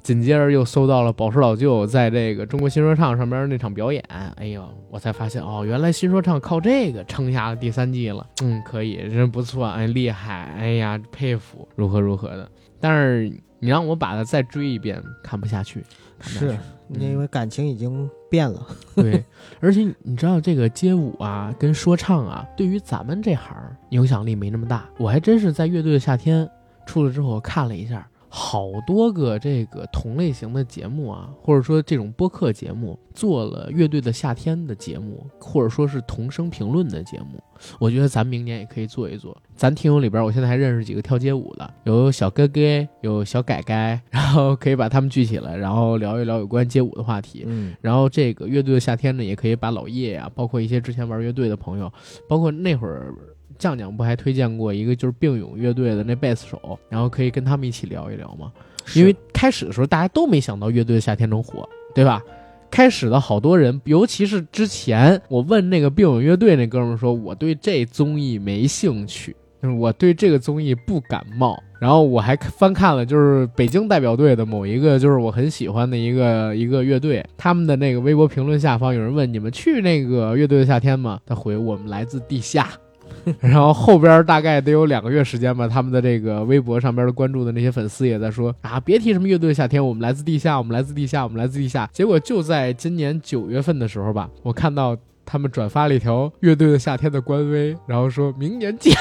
[0.00, 4.00] 紧接着又搜到了宝石老舅在这个中国新说唱上边那场表演。
[4.36, 8.24] 哎呦，我才发现哦，原来新说唱靠这个撑下了第三季了。
[8.44, 12.48] 嗯，可以，真不错，哎，厉害，哎呀，佩服，如何如何的。
[12.80, 13.28] 但是
[13.58, 15.82] 你让我把它再追一遍，看不下去。
[16.20, 16.56] 是
[16.88, 18.66] 因为感情已经变了。
[18.94, 19.24] 对，
[19.60, 23.56] 而且你知道这个街舞啊，跟说唱啊，对于咱们这行
[23.90, 24.88] 影响力没那么大。
[24.98, 26.48] 我还真是在乐队的夏天
[26.86, 28.08] 出了之后看了一下，
[28.38, 37.42] 好多个这个同类型的节目啊，或者说这种播客节目，做了乐队的夏天的节目，或者说是同声评论的节目。
[37.78, 39.34] 我觉得咱明年也可以做一做。
[39.54, 42.60] 咱听友里边，我现在还认识几个跳街舞的，有小哥哥，
[43.00, 47.44] 有小改改，然后可以把他们聚起来，然后聊一聊有关街舞的话题。
[47.46, 51.90] 嗯，然后这个乐队的夏天呢，也可以把老叶啊，包括一些之前玩乐队的朋友，
[52.28, 53.14] 包括那会儿
[53.58, 58.52] 酱酱不还推荐过一个就是并勇乐队的那贝斯手，然后可以跟他们一起聊一聊吗？
[58.94, 62.22] 因为开始的时候大家都没想到乐队的夏天能火，对吧？
[62.70, 71.56] 开始的好多人，尤其是之前我问那个并勇乐队那哥们儿说，我对这综艺没兴趣，就是我对这个综艺不感冒。
[71.78, 81.20] 然后我还翻看了，就是北京代表队的某一个，就是我很喜欢的一个一个乐队，他们的那个微博评论下方有人问你们去那个乐队的夏天吗？
[81.26, 82.70] 他回我们来自地下，
[83.40, 91.88] 然后后边大概得有两个月时间吧，他们的这个微博上边的关注的那些粉丝也在说啊，别提什么乐队的夏天，我们来自地下，我们来自地下，我们来自地下。
[91.92, 98.94] 结果就在今年九月份的时候吧，我看到他们转发了一条乐队的夏天的官微，然后说明年见，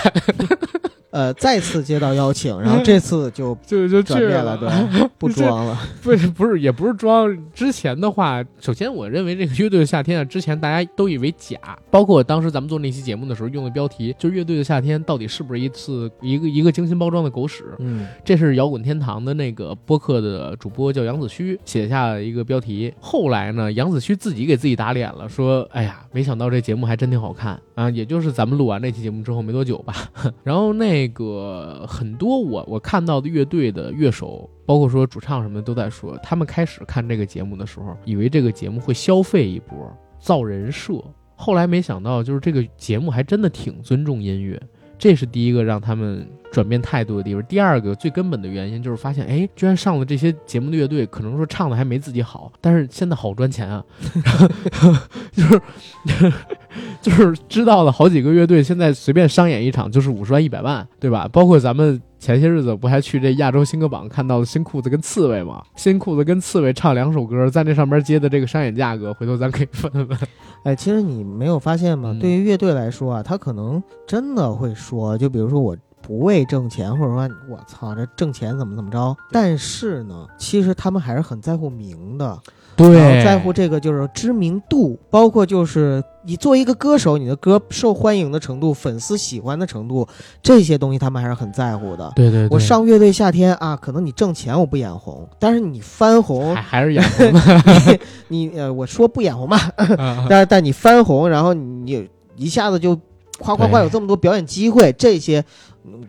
[1.16, 4.70] 呃，再次接到邀请， 然后这次就 就就去转变了，对，
[5.18, 5.80] 不装了。
[6.04, 7.34] 不是不是，也不是装。
[7.54, 11.58] 之前的话，首先我认为这个乐队的夏天啊，之前大家都以为假，
[11.90, 17.64] 包括当时咱们做那期节目的时候用的标题，就是乐队的夏天到底是不是一次一个一个精心包装的狗屎？
[17.80, 22.94] 嗯，这是摇滚天堂的那个播客的主播叫杨子虚写下了一个标题。
[23.00, 29.94] 后来呢，杨子虚自己给自己打脸了，说：“哎呀，没想到这节目还真挺好看啊！”也就是咱们录完这期节目之后没多久吧，
[30.44, 34.50] 然后那个那个很多我我看到的乐队的乐手。
[34.68, 39.78] 包括说主唱什么的都在说，他们开始看这个节目的时候，以为这个节目会消费一波
[40.18, 41.00] 造人设，
[41.36, 44.60] 后来没想到就是这个节目还真的挺尊重音乐，
[44.98, 47.44] 这是第一个让他们转变态度的地方。
[47.46, 53.84] 第二个最根本的原因就是发现，哎，居然上了这些节目的乐队，可能说唱的还没自己好，但是现在好赚钱啊，
[55.32, 55.62] 就是
[57.02, 61.28] 就是知道了好几个乐队现在随便商演一场就是五十万一百万，对吧？
[61.32, 62.02] 包括咱们。
[62.26, 65.64] 前些日子不还去这亚洲新歌榜看到了新裤子跟刺猬吗？
[65.76, 70.18] 新裤子跟刺猬唱两首歌，在那上面接的这个商演价格，回头咱可以问问。
[70.64, 72.18] 哎，其实你没有发现吗？
[72.20, 79.16] 对于乐队来说啊，他可能真的会说，就比如说我不为挣钱，或者说我操这挣钱怎么怎么着。
[79.32, 82.40] 但是呢，其实他们还是很在乎名的。
[82.76, 90.06] 对，在乎这个就是知名度，包括就是你作为一个歌手，你的歌受欢迎的程度、粉丝喜欢的程度，
[90.44, 92.12] 这些东西他们还是很在乎的。
[92.16, 97.34] 对对，我上乐队夏天啊，可能你挣钱我不眼红，但是你翻红还是眼红。
[98.28, 99.72] 你呃，我说不眼红吧，
[100.30, 103.00] 但是但你翻红，然后你一下子就
[103.40, 105.44] 夸夸夸有这么多表演机会，这些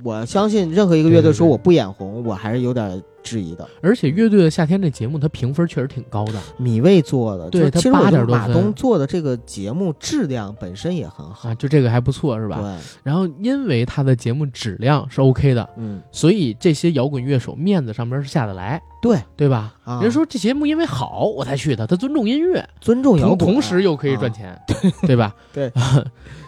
[0.03, 3.01] 我相信任何一个乐队说我不眼红，我还是有点。
[3.27, 6.41] 质疑的，而且乐队的夏天这节目，它评分确实挺高的。
[6.57, 12.61] 米未做的，对，其实八点多马东做的这个节目质量本身也很好，啊就这个还不错，是吧？
[12.61, 12.77] 对。
[13.03, 19.75] 然后因为他的节目质量是 OK 的，嗯，所以这些摇滚乐手面子上面是下得来，对对吧？
[19.83, 25.35] 啊，人说这节目因为好我才去的，他尊重音乐，尊重摇滚，同时又可以赚钱， 对对吧？
[25.53, 25.73] 对。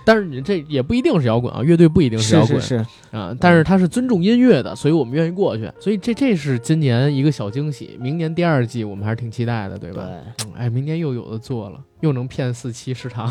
[0.04, 2.76] 但是你这也不一定是摇滚啊，乐队不一定是摇滚，是
[3.10, 5.70] 啊，但是他是尊重音乐的，所以我们愿意过去。
[5.78, 10.06] 所以这这是今年一个小惊喜，明年第二季我们还是挺期待的，对吧？
[10.06, 13.26] 对，哎，明年又有的做了，又能骗四期时长，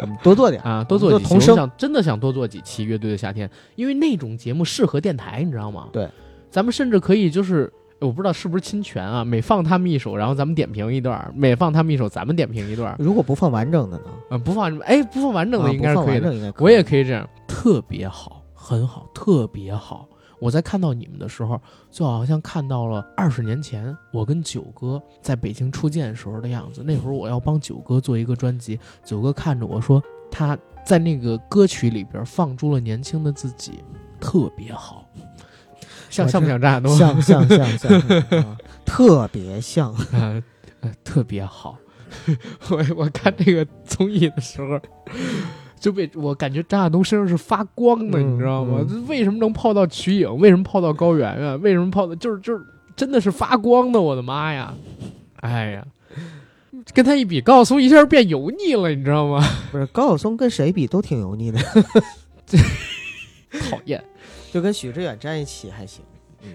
[0.00, 1.34] 我 们多做点啊，多做几期。
[1.34, 5.88] 我想真的想多做几期乐队的夏天，因为那种节目适合电台，你知道吗？
[5.92, 6.08] 对，
[6.48, 7.72] 咱们甚至可以就是。
[7.98, 9.24] 我不知道是不是侵权啊？
[9.24, 12.94] 每放他们一首，然后咱们点评一段；每放他们一首，咱们点评一段。
[12.98, 14.04] 如果不放完整的呢？
[14.32, 16.52] 嗯，不放，哎，不放完整的应该是可以的。
[16.58, 20.06] 我也可以这样，特别好，很好，特别好。
[20.40, 21.60] 我在看到你们的时候，
[21.90, 26.82] 就好像看到了二十年前我跟九哥在北京初见时候的样子。
[26.82, 33.82] 那会儿我要帮九哥做一个专辑，九哥看着我说，他在那个歌曲里边放出了年轻的自己，
[34.20, 35.08] 特别好。
[36.08, 36.94] 像像不像战斗？
[36.96, 38.02] 像像像像，
[38.86, 40.42] 特别像，呃，
[41.02, 41.76] 特别好。
[42.70, 44.80] 我我看这个综艺的时候，
[45.78, 48.84] 就被我感觉张亚东身上是发光的，你知道吗？
[49.06, 50.38] 为什么能泡到瞿颖？
[50.38, 51.60] 为什么泡到高圆圆？
[51.60, 52.16] 为什么泡的？
[52.16, 52.64] 就是就是，
[52.96, 54.00] 真的是发光的！
[54.00, 54.74] 我的妈呀！
[55.40, 55.86] 哎呀，
[56.94, 59.46] 跟他一比，高晓松一下变油腻了，你知道吗？
[59.70, 61.58] 不是高晓松跟谁比都挺油腻的，
[63.70, 64.02] 讨厌。
[64.52, 66.02] 就跟许志远站一起还行，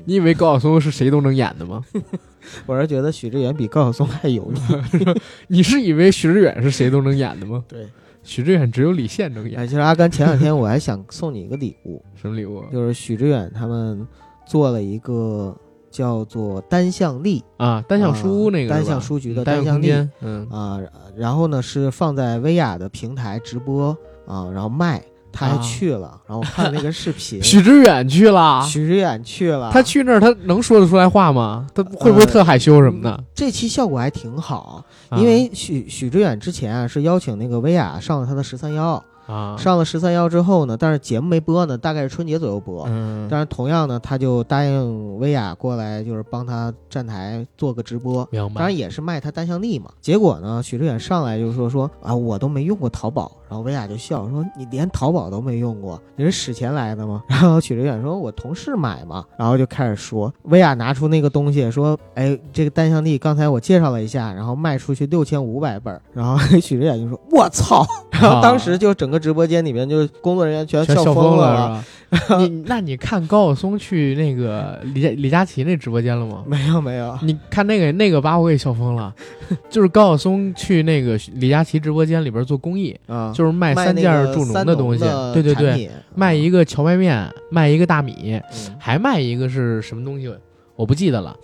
[0.05, 1.83] 你以为高晓松是谁都能演的吗？
[2.65, 4.59] 我是觉得许志远比高晓松还油腻。
[5.47, 7.63] 你是以为许志远是谁都能演的吗？
[7.67, 7.87] 对，
[8.23, 9.67] 许志远只有李现能演。
[9.67, 12.63] 其实阿甘前两天我还想送你一个礼物， 什么礼物？
[12.71, 14.07] 就是许志远他们
[14.45, 15.55] 做了一个
[15.89, 19.91] 叫做单向力啊，单向书屋那个单向书局的单向力，
[20.21, 20.79] 嗯啊，
[21.15, 23.95] 然后呢是放在薇娅的平台直播
[24.27, 25.01] 啊，然后卖。
[25.33, 27.39] 他还去了，然后我看那个视频。
[27.41, 29.71] 许知远去了， 许知远去了。
[29.71, 31.65] 他去那儿，他能说得出来话吗？
[31.73, 33.23] 他会不会特害羞什么的？
[33.33, 34.83] 这期效果还挺好，
[35.17, 39.03] 因为许许知远之前啊是邀请那个薇娅上了他的十三幺。
[39.27, 42.85] 啊，上了十三幺之后呢，但是节目没播呢，大概是春节左右播。
[42.89, 48.27] 嗯，但是同样呢，他就答应薇娅过来，就是帮他站台做个直播。
[48.29, 48.55] 明白。
[48.55, 49.89] 当然也是卖他单向力嘛。
[50.01, 67.85] 结果呢，许志远上来就说说啊，我都没用过淘宝，然后薇娅就笑说：“你连淘宝都没用过，你是使钱来的吗？” 然后许知远说：“我同事买嘛。”然后就开始说，薇娅拿出那个东西说：“哎，这个单向地刚才我介绍了一下，然后卖出去六千五百本。”然后 许知远就说：“我操！”
[68.21, 71.83] 然后当时就整个直播间里面就工作人员全全笑疯了？
[72.39, 76.43] 你那你看高晓松去那个李佳李佳琦那直播间了吗？
[76.45, 79.13] 没有没有，你看那个那个把我给笑疯了，
[79.69, 90.33] 就是高晓松去那个李佳琦直播间里边做公益，啊，就是卖三件助农的东西，对对对，卖一个荞麦面，卖一个大米，嗯还卖一个是什么东西，
[90.75, 91.35] 我不记得了。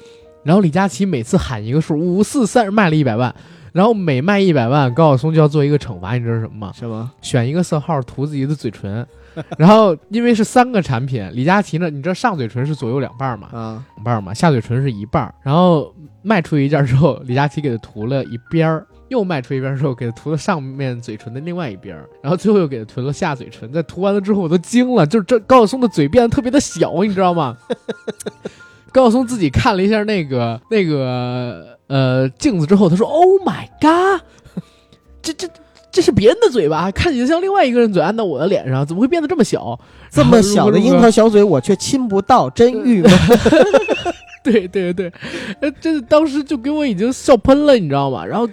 [0.43, 3.33] 然后李佳琦每次喊一个数，五四三，卖了一百万。
[3.73, 6.71] 然后每卖一百万，高晓松就要做一个惩罚，你知道是什么吗？
[6.73, 7.11] 什么？
[7.21, 9.05] 选一个色号涂自己的嘴唇，
[9.57, 15.33] 然后因为是三个产品，李佳琦呢，你知道上嘴唇是左右两半嘛，啊，两半嘛，下嘴唇是一半。
[15.43, 23.71] 然后卖出一件之后，李佳琦给他涂了一边儿，又卖出一边儿之后，给他涂了上面嘴唇的另外一边儿，然后最后又给他涂了下嘴唇。
[23.71, 27.55] 在涂完了之后，我都惊了，就是这高晓松的嘴变得特别的小，你知道吗？
[28.91, 34.21] 高晓松自己看了一下那个那个呃镜子之后，他说：“Oh my god，
[35.21, 35.47] 这这
[35.97, 39.75] 这是别人的嘴巴，看起来像另外一个人嘴按到我的脸上，怎么会变得这么小？
[40.11, 43.11] 这么小的樱桃小嘴我却亲不到，真郁闷。
[44.43, 45.11] 对对对，
[45.59, 48.23] 呃，这当时就给我已经笑喷了，你知道吗？
[48.23, 48.47] 然后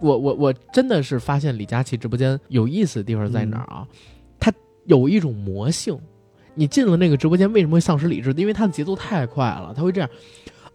[0.00, 3.84] 我我我真的是发现李佳琦直播间有意思的地方在哪儿啊？
[4.38, 4.52] 他
[4.84, 5.98] 有一种魔性。
[6.54, 8.32] 你进了那个直播间，为什么会丧失理智？
[8.36, 10.08] 因为他的节奏太快了，他会这样。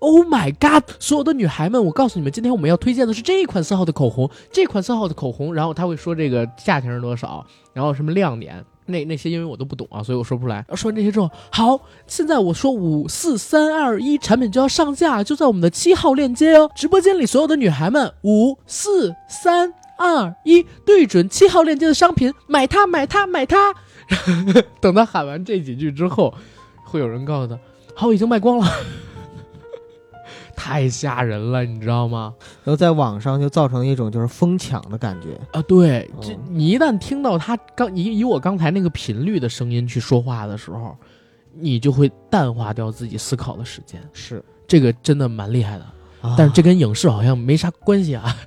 [0.02, 0.84] Oh my god！
[1.00, 5.54] 所有的女孩们，我告诉你们，今天我们要推荐的是这一款色号的口红，这款色号的口红。
[5.54, 10.66] 然后他会说这个价钱是多少，然后什么亮点，那那些因为我都不懂啊，所以我说不出来。
[10.74, 16.72] 说完这些之后，好，现在我说五四三二一，产品就要上架，就在我们的七号链接哦。
[16.76, 23.72] 直播间里所有的女孩们，五四三二一，对准七号链接的商品，买它，买它，买它。
[24.82, 26.34] 等他喊完这几句之后，
[26.86, 27.60] 会有人告诉他
[27.96, 28.68] ：“好，已经卖光了。”
[30.64, 32.32] 太吓人了，你知道吗？
[32.64, 35.62] 然后在网上就造成一种就是疯抢的感觉啊！
[35.64, 40.96] 对，哦这你一旦听到他刚以以我刚才那个频率的声音去说话的时候，
[41.56, 44.00] 你就会淡化掉自己思考的时间。
[44.14, 45.86] 是，这个真的蛮厉害的，
[46.22, 48.38] 啊但是这跟影视好像没啥关系啊。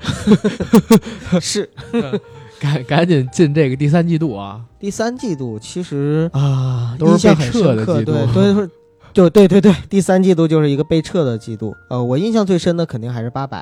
[1.43, 1.69] 是
[2.61, 4.65] 赶赶紧进这个第三季度啊！
[4.79, 8.71] 第三季度其实啊都是被撤的季度对对对。
[9.15, 11.75] 就对对对，第三季度就是一个被撤的季度。
[11.89, 13.61] 呃，我印象最深的肯定还是八百，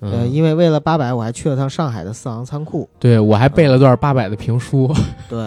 [0.00, 4.90] 呃，嗯，因为为了八百，我还去了趟上海的四行仓库，对我还背了段八百的评书，
[5.28, 5.38] 对，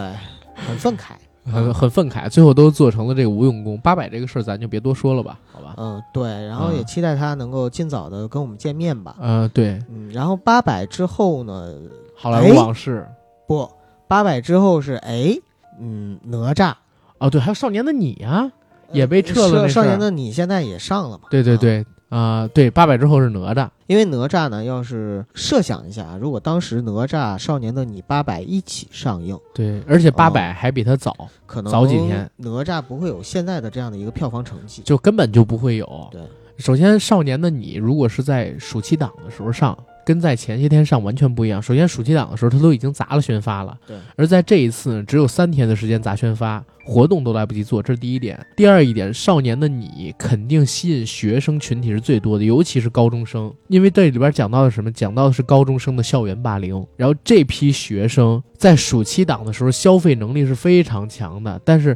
[0.54, 1.12] 很愤慨。
[1.50, 3.78] 很很愤慨，最后都做成了这个无用功。
[3.78, 5.72] 八百这个事儿咱就别多说了吧，好吧？
[5.78, 9.16] 嗯，对，然后也嗯期待他能够尽早的跟我们见面吧。
[9.18, 11.72] 嗯，对，嗯，然后八百之后呢？
[12.14, 13.08] 好莱坞往事，
[13.46, 13.66] 不，
[14.06, 15.34] 八百之后是哎，
[15.80, 16.74] 嗯，哪吒
[17.16, 18.52] 哦，对，还有少年的你啊，
[18.92, 21.24] 也被撤了少年的你现在也上了嘛？
[21.24, 31.14] 啊对对对，啊、对，八百之后是哪吒，因为哪吒呢，要是设想一下，如果当时哪吒、少年的你八百一起上映，对，而且哦八百还比他早，
[31.46, 34.82] 可能早几天哪吒不会有现在的这样的一个票房成绩。
[34.82, 36.08] 就根本就不会有。
[36.10, 36.20] 对，
[36.56, 39.76] 首先少年的你如果是在暑期档的时候上，
[40.08, 41.60] 跟在前些天上完全不一样。
[41.60, 48.42] 首先暑期档的时候他都已经砸了宣发了，对，而在这一次呢，只有三天的时间砸宣发，活动都来不及做，这是第一点。
[48.56, 54.90] 第二一点，少年的你肯定吸引学生群体是最多的，尤其是高中生，因为这里边讲到的什么？
[54.90, 56.82] 讲到的是高中生的校园霸凌。
[56.96, 61.94] 然后这批学生在暑期档的时候消费能力是非常强的，但是。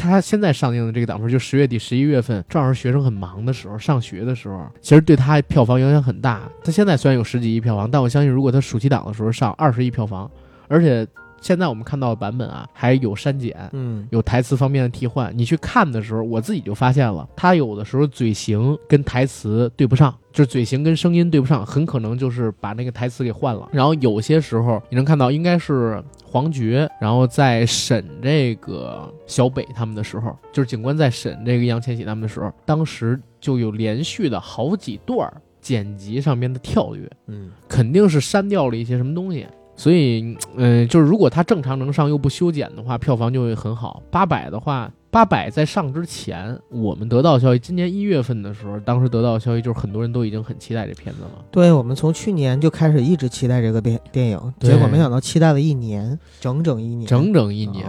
[0.00, 6.42] 他现在上映的这个档份，就十月底、十一月份，正好是学生很忙的时候，上学的时候，其实对他票房影响很大。
[6.64, 10.30] 他现在虽然有十几亿票房，但我相信，如果他暑期档的时候上二十亿票房，
[10.66, 11.06] 而且
[11.40, 15.32] 现在我们看到的版本啊，还有删减，嗯，有台词方面的替换。
[15.36, 23.68] 你去看的时候，我自己就发现了，他有的时候嘴型跟台词对不上，就是嘴型跟声音对不上，很可能就是把那个台词给换了。
[23.72, 37.10] 然后有些时候你能看到，应该是黄觉，然后在审这个小北他们的时候，就是警官在审这个易烊千玺他们的时候，当时就有连续的好几段儿剪辑上面的跳跃。
[37.26, 39.46] 嗯，肯定是删掉了一些什么东西。
[39.78, 44.02] 所以，嗯、就是如果它正常能上又不修剪的话，票房就会很好。
[44.10, 51.44] 八百的话，八百在上之前，我们得到消息，今年一月份的时候，当时得到消息就是很多人都已经很期待这片子了。
[51.52, 57.86] 对，我们从去年就开始一直期待这个电电影，结果没想到期待了一年，整整一年，整整一年，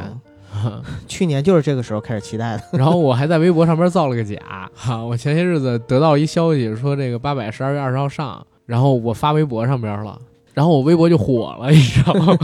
[0.63, 2.63] 哦 去年就是这个时候开始期待的。
[2.73, 10.19] 然后我还在微博上面造了个假，哈，我前些日子得到一消息说这个八百十二月二十号上，然后我发微博上边了，
[10.53, 12.37] 然后我微博就火了， 你知道吗？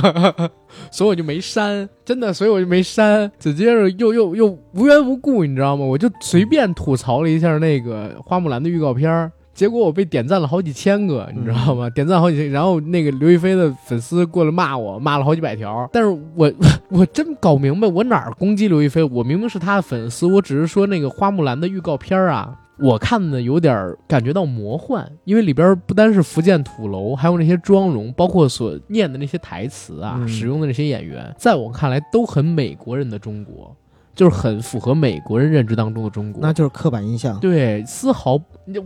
[0.92, 3.30] 所以我就没删，真的，所以我就没删。
[3.40, 5.84] 紧接着又又又无缘无故，你知道吗？
[5.86, 9.32] 我就随便吐槽了一下那个花木兰的预告片儿。
[9.54, 11.90] 结果我被点赞了好几千个，你知道吗？
[11.90, 15.90] 点赞好几千，然后那个刘亦菲的粉丝过来骂我，骂了好几百条。
[15.94, 16.52] 但是我
[16.90, 19.02] 我真搞明白，我哪儿攻击刘亦菲？
[19.02, 30.28] 我明明是她的粉丝，我只是说那个花木兰的预告片儿啊，我看的有点感觉到魔幻，因为里边不单是福建土楼，还有那些妆容，包括所念的那些台词啊，嗯。
[30.28, 33.76] 使用的那些演员，在我看来都很美国人的中国，
[34.16, 36.42] 就是很符合美国人认知当中的中国。
[36.42, 37.40] 那就是刻板印象。
[37.40, 38.40] 对，丝毫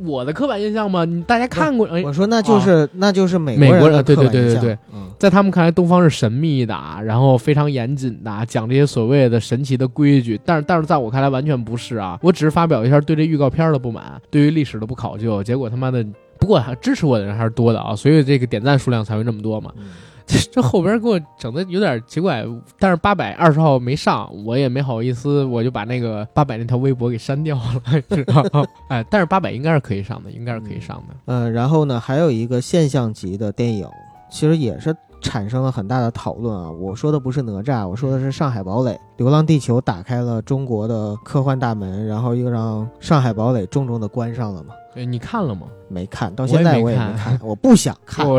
[0.05, 1.05] 我的刻板印象嘛？
[1.05, 1.87] 你大家看过？
[1.87, 10.39] 哎，我说那就是、那就是美美国人的人对对刻板印象对对对，嗯，在他们看来，东方是神秘的，啊然后非常严谨的，啊讲这些所谓的神奇的规矩。
[10.43, 12.17] 但是，但是在我看来，完全不是啊！
[12.21, 15.43] 我只是发表一下对这预告片的不满，对于历史的不考究。
[15.43, 16.05] 结果他妈的，
[16.39, 19.71] 不过还支持我的人还是多的啊，所以这个点赞数量才会这么多嘛。
[19.77, 19.85] 嗯
[20.51, 22.45] 这后边给我整的有点奇怪，
[22.77, 28.63] 但是八百二十号没上，我也没好意思，我就把那个八百那条微博给删掉了， 知道吗？
[28.89, 31.15] 哎，但是八百应该是可以上的，应该是可以上的。
[31.25, 33.87] 呃，然后呢，还有一个现象级的电影，
[34.29, 36.69] 其实也是产生了很大的讨论啊。
[36.69, 38.91] 我说的不是哪吒，我说的是《上海堡垒》。
[39.17, 44.73] 《流浪地球》打开了中国的科幻大门，然后又让《上海堡垒》重重的关上了嘛。
[44.95, 45.67] 哎你看了吗？
[45.87, 48.25] 没看到现在我也没看，我不想看。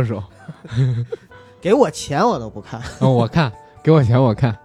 [1.61, 3.53] 给我钱我都不看，哦，我看，
[3.83, 4.57] 给我钱我看，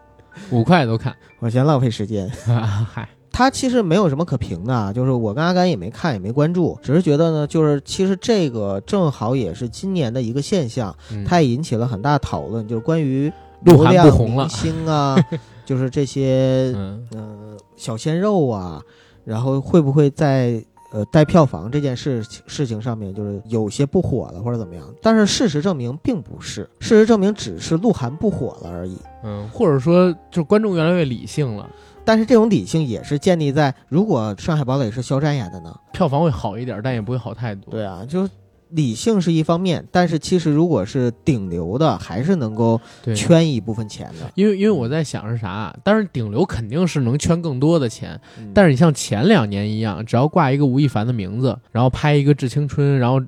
[0.50, 1.14] 五块都看。
[1.40, 2.30] 我嫌浪费时间。
[2.48, 11.26] 嗨，他其实没有什么可评的啊，就是我跟阿甘也没看，也没关注，只是觉得呢，就是其实这个正好也是今年的一个现象，嗯。
[11.26, 13.32] 它也引起了很大讨论，就是关于
[13.66, 14.46] 鹿晗流量不红了。
[14.46, 15.18] 明星啊，
[15.66, 17.08] 就是这些嗯。
[17.12, 18.82] 呃小鲜肉啊，
[19.26, 20.64] 然后会不会在
[20.96, 24.84] 呃带票房这件事情事情上面，就是有些不火了或者怎么样？
[25.02, 28.98] 但是事实证明并不是，事实证明只是鹿晗不火了而已。
[29.24, 31.70] 嗯，或者说就是观众越来越理性了，
[32.06, 35.76] 但是这种理性也是建立在，如果《上海堡垒》是肖战演的呢？
[35.92, 37.72] 票房会好一点，但也不会好太多。
[37.72, 38.30] 对啊，就
[38.76, 42.80] 理性是一方面，但是其实如果是顶流的，还是能够，
[43.16, 44.30] 圈一部分钱的。
[44.36, 53.22] 因为因为我在想是啥，但是顶流肯定是能圈更多的钱，嗯但是你像前两年一样，只要挂一个吴亦凡的名字，然后拍一个《致青春》，然后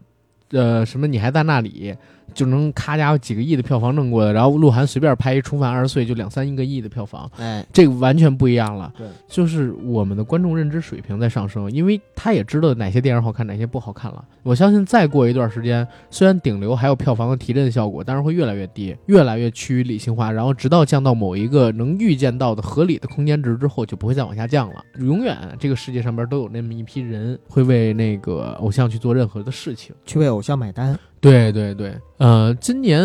[0.52, 1.96] 呃什么你还在那里。
[2.34, 8.94] 就能咔家伙几个亿的票房弄过来，然后鹿晗随便拍一《重返二十岁》就两三个亿的票房，哎，这个完全不一样了。
[8.98, 14.24] 对，就是我们的观众认知水平在上升，因为他也知道哪些电影好看，哪些不好看了。
[14.44, 24.84] 我相信再过一段时间，虽然顶流还有票房的提振效果，但是会越来越低，越来越趋于理性化，然后直到降到某一个能预见到的合理的空间值之后，就不会再往下降了。
[25.00, 29.96] 永远这个世界上边都有那么一批人会为那个偶像去做任何的事情。
[30.06, 30.98] 去为偶像买单。
[31.20, 33.02] 对对对，呃，今年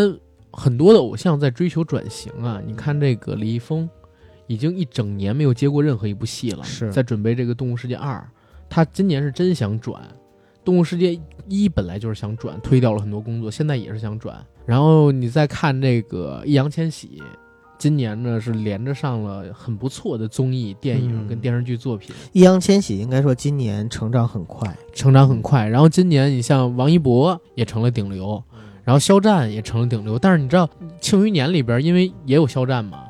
[0.52, 2.60] 很多的偶像在追求转型啊。
[2.66, 3.88] 你看这个李易峰，
[4.46, 8.18] 已经一整年没有接过任何一部戏了，是在准备这个《动物世界二》，
[8.68, 10.00] 他今年是真想转，
[10.64, 14.44] 《动物世界一》本来就是想转，推掉了很多工作，现在也是想转。
[14.66, 17.22] 然后你再看这个易烊千玺。
[17.82, 25.66] 今年呢是连着上了很不错的综艺、电影嗯跟电视剧作品，易烊千玺应该说今年成长很快，成长很快。
[25.66, 28.40] 然后今年你像王一博也成了顶流，
[28.84, 30.16] 然后肖战也成了顶流。
[30.16, 30.64] 但是你知道
[31.00, 33.00] 《庆余年》里边，因为也有肖战嘛，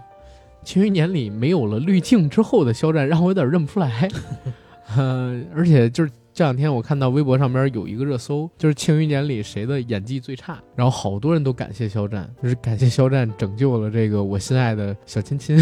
[0.67, 4.09] 《庆余年》里没有了滤镜之后的肖战，让我有点认不出来。
[4.97, 15.59] 呃，而且就是这两天我看到微博上边有一个热搜，就是《庆余年》里谁的演技最差，然后好多人都感谢肖战，就是感谢肖战拯救了这个我心爱的小亲亲，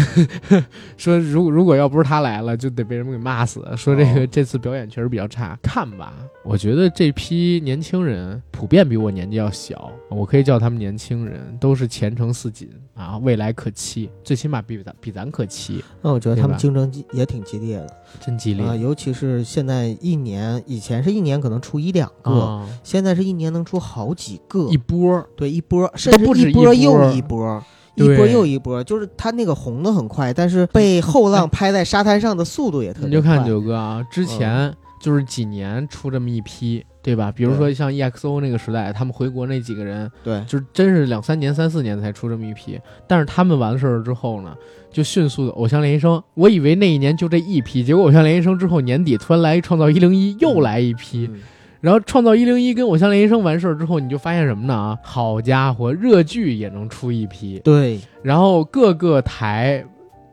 [0.95, 3.61] 说如如果要不是他来了，就得被人们给骂死。
[3.75, 4.27] 说这个、哦。
[4.31, 6.13] 这次表演确实比较差，看吧，
[6.43, 17.87] 我觉得这批年轻人普遍比我年纪要小，我可以叫他们年轻人，都是前程似锦啊，未来可期，最起码比咱比咱可期，那我觉得他们竞争也挺激烈的
[18.19, 22.67] 真激烈啊，尤其是现在一年，以前是一年可能出一两个，啊！
[22.83, 27.63] 现在是一年能出好几个，一波对一波，甚至一波又一波。
[27.95, 33.09] 一对波又一波，就是他那个红的很快，但是被后浪 拍在沙滩上的速度也特别快。
[33.09, 37.29] 你就看九哥啊，之前就是几年出这么一批，对吧？
[37.29, 42.79] 比如说像 EXO 那个时代，他们回国那几个人，对，就是真是两三年、三四年才出这么一批。
[43.07, 44.55] 但是他们完事儿之后呢，
[44.91, 46.23] 就迅速的偶像练习生。
[46.35, 51.27] 我以为那一年就这一批，结果偶像练习生之后年底突然来一创造一零一，又来一批。
[51.31, 51.41] 嗯
[51.81, 54.73] 然后创造一零一跟偶像练习生完事儿之后，你就发现什么呢？
[54.75, 59.83] 啊，好家伙，热剧也能出一批，对，然后各个台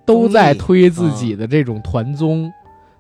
[0.05, 2.53] 都在推自己的这种团综，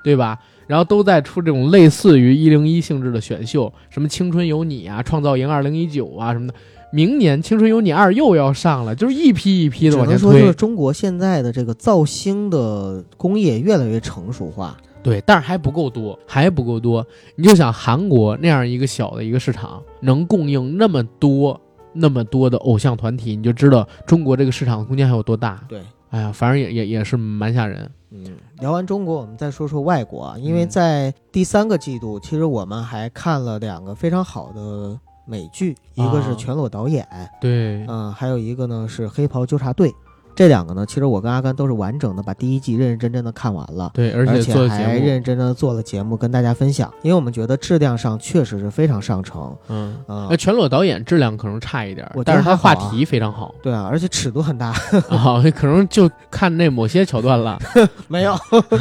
[0.02, 0.38] 对吧？
[0.68, 6.54] 然后都在出这种类似于一零一性质的选秀，什么《青春有你》啊，《创造营二零一九》啊什么的，
[6.92, 10.54] 明年《青春有你二》又要上了，就是一批一批的只往前能说就是。
[10.54, 14.76] 中国现在的这个造星的工业越来越成熟化。
[15.02, 17.06] 对，但是还不够多，还不够多。
[17.36, 21.58] 你就想韩国那样一个小的一个市场，能供应那么多
[21.92, 25.62] 那么多的偶像团体，你就知道中国这个市场的空间还有多大。
[25.68, 27.90] 对，哎呀，反正也也也是蛮吓人。
[28.10, 28.24] 嗯，
[28.60, 30.68] 聊完中国，我们再说说外国啊，因为嗯。
[30.68, 36.34] 在第三个季度，其实我们还看了两个非常好的美剧，一个是啊。
[36.36, 37.06] 全裸导演，
[37.40, 39.92] 对，嗯、还有一个呢是黑袍纠察队。
[40.38, 43.90] 这两个呢，其实我跟阿甘都是完整的把第一季认认真真的看完了。
[43.92, 54.68] 对，而而且做还认认真真的做了节目跟大家分享，因为我们觉得质量上确实是非常上乘，嗯，啊、那全裸导演质量可能差一点但是他话题非常好对啊，而且尺度很大，
[55.10, 57.58] 啊，可能就看那某些桥段了，
[58.06, 58.36] 没有，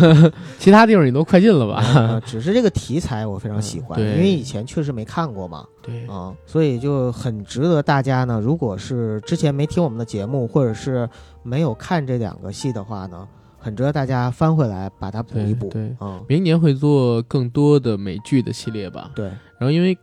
[0.59, 1.83] 其他地方你都快进了吧？
[1.95, 11.09] 呃只是这个题材我非常喜欢，嗯因为以前确实没看过嘛，对，啊、所以就很值得大家呢，如果是之前没听我们的节目，或者是
[11.41, 13.27] 没有看这两个戏的话呢，
[13.57, 19.11] 很值得大家翻回来把它补一补，对，嗯，明年会做更多的美剧的系列吧。
[19.15, 19.25] 对，
[19.57, 19.97] 然后因为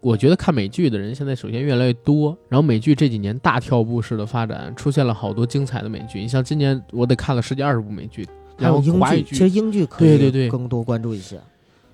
[0.00, 6.20] 我觉得看美剧的人现在首先越来越多，然后美剧这几年大跳步式的发展，出现了好多精彩的美剧。
[6.20, 8.26] 你像今年我得看了十几二十部美剧，
[8.56, 8.86] 然后还
[9.16, 11.38] 有英剧其实英剧可以对对对更多关注一些，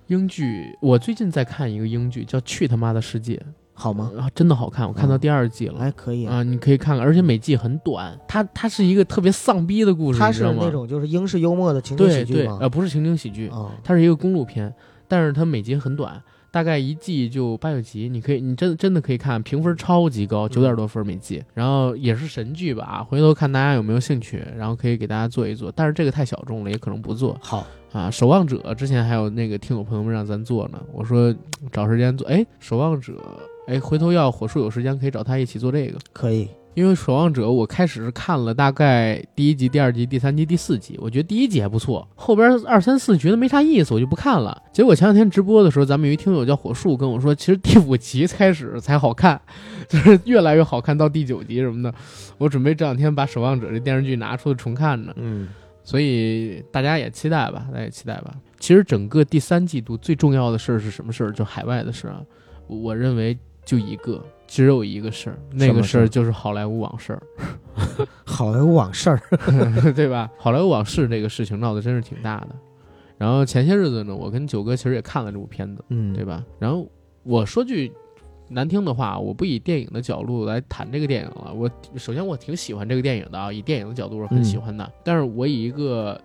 [0.09, 3.41] 英剧，我最近在看一个英剧叫《去他妈的世界
[3.75, 4.11] 好》，吗？
[4.19, 5.79] 啊，真的好看，我看到嗯第二季了。
[5.79, 10.45] 还可以啊，你可以看看，而且每季很短，它它是一个特别丧逼的故事，它是？
[10.45, 12.59] 那种就是英式幽默的情景喜剧吗？
[12.61, 14.73] 呃，不是情景喜剧，啊，它是一个公路片，
[15.09, 27.37] 但是它每集很短，大概一季就八九集，你可以，你真真的可以看，评分超级高，九点多分每季，然后也是神剧吧，回头看大家有没有兴趣，然后可以给大家做一做，但是这个太小众了，也可能不做。
[27.43, 28.11] 好，啊。
[28.11, 31.39] 守望者之前还有那个听友朋友们让咱做呢，我说嗯
[31.71, 33.15] 找时间做，哎，守望者，
[33.67, 35.99] 哎，回头要火树有时间可以找他一起做这个。
[36.13, 44.63] 可以，因为《守望者》，我开始是看了大概第一集、第二集、第三集、第四集，我觉得第一集还不错，后边二三四觉得没啥意思，我就不看了。
[44.75, 49.41] 结果前两天直播的时候，咱们有一听友叫火树跟我说，其实第五集开始才好看，
[49.89, 51.95] 就是越来越好看到第九集什么的。
[52.37, 55.49] 我准备这两天把《守望者》这电视剧拿出来重看呢，嗯，
[55.83, 58.35] 所以大家也期待吧，大家也期待吧。
[58.59, 61.33] 其实整个第三季度最重要的事儿是什么事儿？
[61.33, 62.21] 就海外的事儿啊，
[62.67, 67.23] 我认为就一个，只有一个事儿，那个事儿就是好莱坞往事儿。
[68.25, 69.21] 好莱坞往事儿，
[69.95, 70.31] 对吧？
[70.39, 72.49] 好莱坞往事这个事情闹得真是挺大的。
[73.19, 76.45] 然后前些日子呢，我跟九哥其实也看了这部片子，嗯，对吧？
[76.59, 76.87] 然后
[77.23, 77.91] 我说句
[78.49, 81.53] 难听的话，我不以电影的角度来谈这个电影了。
[81.53, 84.91] 我首先我挺喜欢这个电影的啊，以电影的角度是很喜欢的。
[85.03, 86.21] 但是我以一个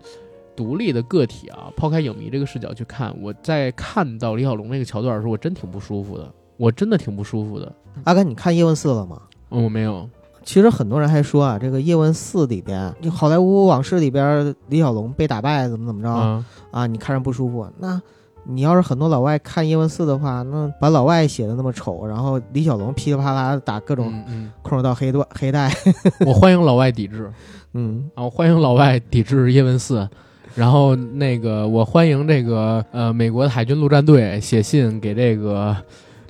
[0.56, 6.32] 独立的个体啊，抛开影迷这个视角去看，我在看到李小龙那个桥段的时候，我真挺不舒服的。
[6.62, 7.74] 我真的挺不舒服的。
[8.04, 9.20] 阿甘，你看《叶问四》了吗？
[9.50, 10.08] 嗯，我没有。
[10.44, 17.68] 其实很多人还说啊，这个《叶问四》里边，就好莱坞往事里边，李小龙被打败怎么怎么着、啊，啊，你看着不舒服。
[17.80, 18.00] 那
[18.44, 25.74] 你要是很多老外看《叶问四》的话，那把老外写的那么丑，然后李小龙噼里啪啦打各种嗯嗯，空手道黑段 黑带，
[26.28, 27.32] 我欢迎老外抵制。
[27.74, 30.08] 嗯，啊，我欢迎老外抵制叶问四，
[30.54, 35.76] 然后那个我欢迎这个呃美国的海军陆战队写信给这个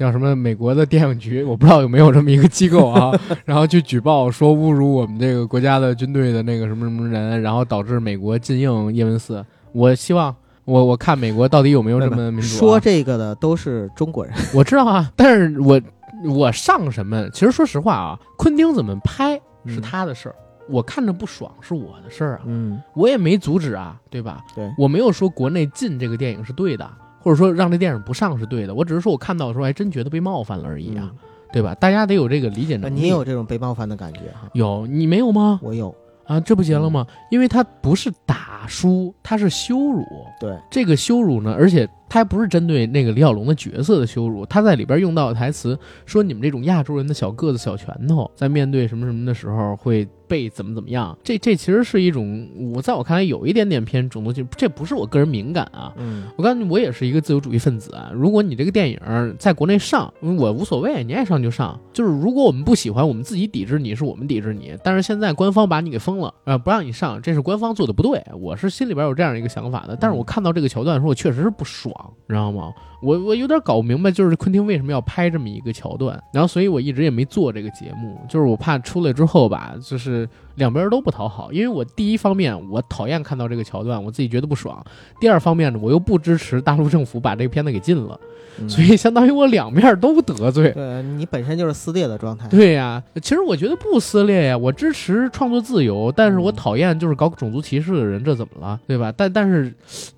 [0.01, 3.11] 叫什么美国的电影局， 我不知道有没有这么一个机构啊，
[3.45, 9.45] 然后去举报说侮辱我们这个国家的军队的那个什么什么人，然后导致美国禁映叶问四。
[9.73, 10.35] 我希望
[10.65, 12.59] 我我看美国到底有没有这么民主、啊。
[12.59, 15.79] 说这个的都是中国人， 我知道啊，但是我
[16.25, 17.29] 我上什么？
[17.29, 19.35] 其实说实话啊，昆汀怎么拍
[19.67, 20.35] 是嗯他的事儿，
[20.67, 22.41] 我看着不爽是我的事儿啊。
[22.45, 24.43] 嗯，我也没阻止啊，对吧？
[24.55, 26.89] 对我没有说国内禁这个电影是对的，
[27.21, 31.11] 或者说让这电影不上是对的，我只是说我看到的时候还真觉得被冒犯了而已啊，
[31.53, 31.75] 对吧？
[31.75, 32.95] 大家得有这个理解能力。
[32.95, 34.49] 你也有这种被冒犯的感觉哈？
[34.53, 35.59] 有你没有吗？
[35.61, 35.93] 我有，
[36.25, 37.05] 啊，这不结了吗？
[37.29, 40.03] 因为他不是打输，他是羞辱。
[40.39, 51.17] 对，这个羞辱呢，而且他还不是针对那个李小龙的角色的羞辱，他在里边用到的台词说你们这种亚洲人的小个子、小拳头，在面对什么什么的时候会被怎么怎么样。
[51.23, 55.93] 这 这其实是一种，我在我看来有一点点偏种族歧视，这不是我个人敏感啊。
[55.95, 58.11] 嗯，我告诉你，我也是一个自由主义分子啊。
[58.13, 58.99] 如果你这个电影
[59.39, 61.79] 在国内上，我无所谓，你爱上就上。
[61.93, 64.75] 就是如果我们不喜欢，我们自己抵制你，是我们抵制你。
[64.83, 68.21] 但是现在官方把你给封了，呃，不让你上，这是官方做的不对。
[68.37, 69.95] 我是心里边有这样一个想法的。
[69.95, 71.93] 但是我看到这个桥段的时候，我确实是不爽。
[72.27, 72.71] 知道吗？
[73.01, 84.75] 我我有点搞不明白，就是昆汀为什么要拍这么一个桥段，然后所以我一直也没做这个节目，就是我怕出来之后吧，就是两边都不讨好，因为我第一方面我讨厌看到这个桥段，我自己觉得不爽；
[85.19, 88.19] 第二方面呢，我又不支持大陆政府把这个片子给禁了，
[88.59, 90.69] 嗯所以相当于我两面都得罪。
[90.69, 92.47] 对你本身就是撕裂的状态。
[92.53, 99.11] 对呀，其实我觉得不撕裂呀，我支持创作自由，但是我讨厌就是搞种族歧视的人，这怎么了，对吧？
[99.17, 99.73] 但但是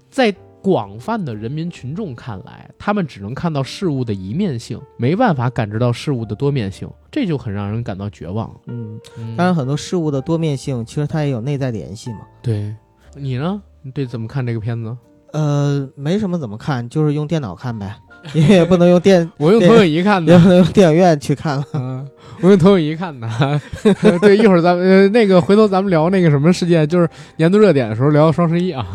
[0.09, 8.49] 在广泛的人民群众看来，他们只能看到事物的一面性，没办法感知到事物的多面性，这就很让人感到绝望。
[8.67, 12.19] 嗯，嗯当然很多事物的多面性，其实它也有内在联系嘛。
[12.41, 12.73] 对
[13.13, 13.61] 你呢？
[13.81, 14.95] 你对怎么看这个片子？
[15.33, 17.93] 呃，没什么怎么看，就是用电脑看呗，
[18.33, 20.39] 因 为也不能用电， 我用投影仪看也的。
[20.39, 21.65] 不能用电影院去看了。
[21.73, 22.07] 嗯，
[22.41, 23.27] 我用投影仪看的。
[24.21, 28.85] 对，一会儿咱们呃那个回头咱们聊那个什么事件，就是年度热点的时候聊双十一啊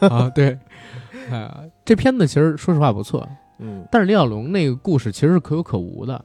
[0.00, 0.56] 啊对，
[1.30, 6.24] 啊、 这片子其实说实话不错，嗯，但是李小龙那个故事其实是可有可无的，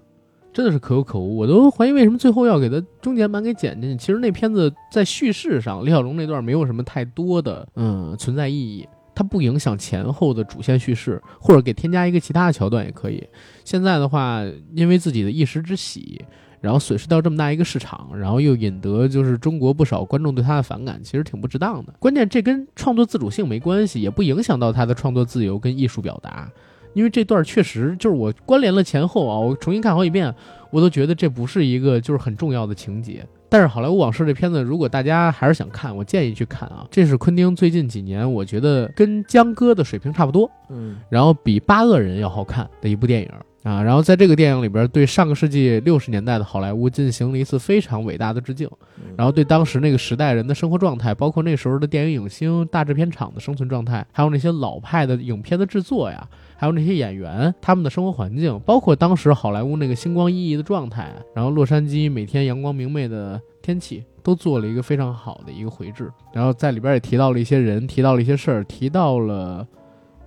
[0.51, 3.97] 真的是可有可无，我都怀疑为什么最后要给他中间版给剪进去。
[3.97, 8.87] 其实那片子在叙事上，李小龙那段没有什么太多的嗯存在意义。
[9.15, 13.21] 它不影响前后的主线叙事，或者给添加一个其他的桥段也可以。
[13.65, 14.41] 现在的话，
[14.73, 16.23] 因为自己的一时之喜，
[16.61, 21.93] 然后损失掉这么大一个市场，然后又引得就是中国不少观众对他的反感，其实挺不值当的。
[21.99, 26.49] 关键这跟创作自主性没关系，也不影响到他的创作自由跟艺术表达。
[26.93, 30.33] 因为这段确实就是我关联了前后啊，我重新看好几遍，
[30.71, 33.23] 我都觉得这不是一个就是很重要的情节。
[33.47, 36.85] 但是《好莱坞往事》这片子，如果大家还是想看，我建议去看啊。
[36.89, 43.29] 这是昆汀最近几年我觉得跟江哥的水平差不多，嗯然后比《八恶人》要好看的一部电影
[43.63, 43.83] 啊。
[43.83, 48.69] 然后在这个电影里边，对上个世纪六十年代的好莱坞进行了一次非常伟大的致敬，
[49.17, 64.03] 然后对当时那个时代人的生活状态，包括那时候的电影影星、大制片厂的生存状态，还有那些老派的影片的制作呀，还有那些演员他们的生活环境，包括当时好莱坞那个星光熠熠的状态，然后洛杉矶每天阳光明媚的天气。
[64.21, 69.65] 都做了一个非常好的一个回制，然后在里边也提到了一些人，提到了一些事儿，提到了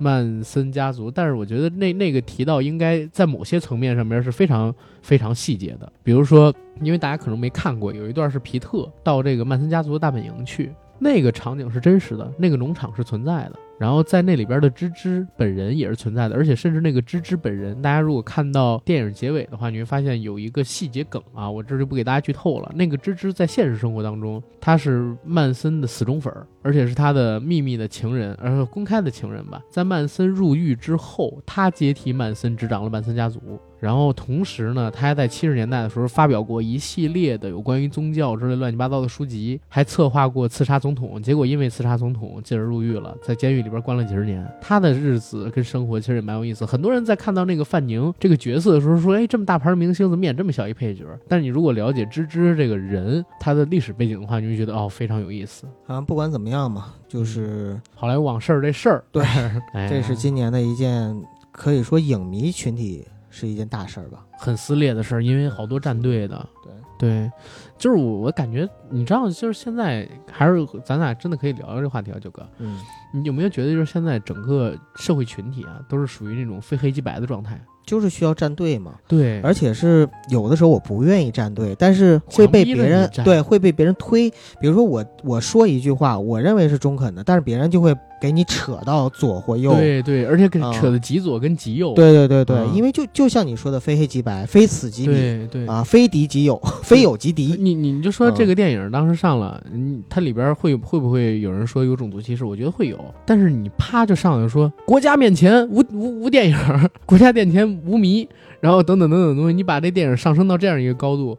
[0.02, 22.70] 曼森家族，但是我觉得那那个提到应该在某些层面上面是非常非常细节的，比如说，因为大家可能没看过，有一段是皮特到这个曼森家族的大本营去，那个场景是真实的，那个农场是存在的，然后在那里边的芝芝本人也是存在的，而且甚至那个芝芝本人，大家如果看到电影结尾的话，你会发现有一个细节梗啊，我这就不给大家剧透了。
[22.76, 29.60] 那个芝芝在现实生活当中，她是曼森的死忠粉，而且是他的秘密的情人，呃公开的情人吧。
[29.68, 33.40] 在曼森入狱之后，她接替曼森执掌了曼森家族。
[33.82, 44.46] 然后同时呢，他还在七十年代的时候发表过一系列的有关于宗教之类乱七八糟的书籍，还策划过刺杀总统，结果因为刺杀总统进而入狱了，在监狱里边关了几十年。
[44.60, 46.64] 他的日子跟生活其实也蛮有意思。
[46.64, 55.66] 很多人在看到那个范宁这个角色的时候说：“哎，这么大牌明星怎么演这么小一配角？”但是你如果了解芝芝这个人他的历史背景的话，你会觉得哦非常有意思。
[55.88, 59.24] 啊，不管怎么样嘛，就是好莱坞往事儿这事儿，对
[59.74, 61.20] 哎这是今年的一件
[61.50, 64.24] 可以说影迷群体是一件大事儿吧。
[64.38, 66.46] 很撕裂的事儿，因为好多站队的。
[66.62, 67.32] 对对，
[67.76, 72.46] 就是我我感觉，你知道，就是现在还是咱俩真的可以聊聊这话题啊，九哥。
[72.58, 72.78] 嗯，
[73.12, 77.60] 你有没有觉得，就是现在整个社会群体啊，都是属于那种非黑即白的状态？
[77.84, 84.30] 就是需要站队嘛，对而且是有的时候我不愿意站队，但是会被别人对会被别人推。
[84.60, 87.92] 比如说我我说一句话，我认为是中肯的，但是别人就会
[88.22, 89.74] 给你扯到左或右。
[89.74, 91.92] 对对，而且给啊扯的极左跟极右。
[91.94, 97.56] 对对对对嗯因为就就像你说的，非黑即白，非此即彼对对啊，非敌即友， 非友即敌。
[97.58, 102.44] 你你就说嗯这个电影当时上了，嗯，它里边会会不会有人说有种族歧视？
[102.44, 102.96] 我觉得会有，
[103.26, 106.56] 但是你啪就上来说国家面前无无无电影，
[107.04, 108.28] 国家面前无迷，
[108.62, 111.36] 然后等等等等东西，你把这电影上升到这样一个高度，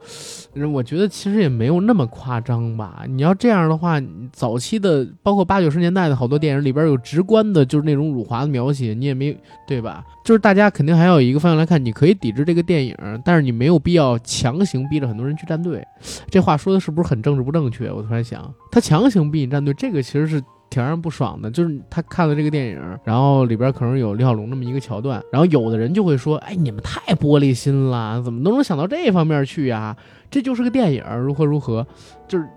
[0.73, 3.05] 我觉得其实也没有那么夸张吧。
[3.07, 3.97] 你要这样的话，
[4.33, 9.33] 早期的包括八九十年代的好多电影里边有直观的，就是那种辱华的描写，你也没
[9.65, 10.03] 对吧？
[10.25, 12.93] 就是大家肯定还有一个方向来看，你可以抵制这个电影，
[13.23, 15.81] 但是你没有必要强行逼着很多人去站队。
[16.29, 17.89] 这话说的是不是很政治不正确？
[17.89, 20.43] 我突然想，他强行逼你站队，这个其实是
[20.73, 21.51] 挺让人不爽的。
[21.51, 29.95] 就是他看了这个电影，然后里边可能有李小龙这么一个桥段，然后有的人就会说：“哎，你们太玻璃心了，怎么都能想到这方面去呀？
[30.31, 31.85] 这就是个电影，如何如何？”
[32.27, 32.47] 就是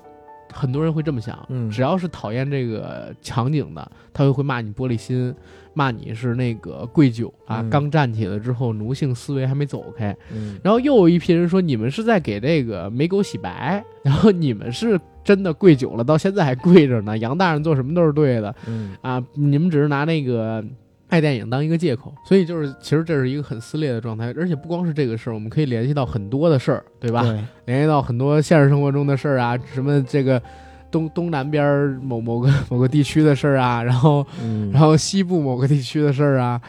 [0.53, 1.39] 很多人会这么想。
[1.49, 5.35] 嗯只要是讨厌这个场景的，他就会骂你玻璃心，
[5.75, 10.17] 骂你是那个跪酒啊，嗯刚站起来之后奴性思维还没走开。
[10.33, 17.19] 嗯然后又有一批人说你们是在给这个美狗洗白， 然后你们是真的跪久了，到现在还跪着呢。
[17.19, 20.65] 杨大人做什么都是对的嗯啊，你们只是拿那个
[21.09, 27.23] 爱电影当一个借口，所以就是其实这是一个很撕裂的状态，而且不光是这个事儿，我们可以联系到很多的事儿，对吧？
[27.23, 30.43] 对，联系到很多现实生活中的事儿啊，什么这个
[30.91, 36.61] 东东南边某某个某个地区的事儿啊，然后嗯，然后西部某个地区的事儿啊，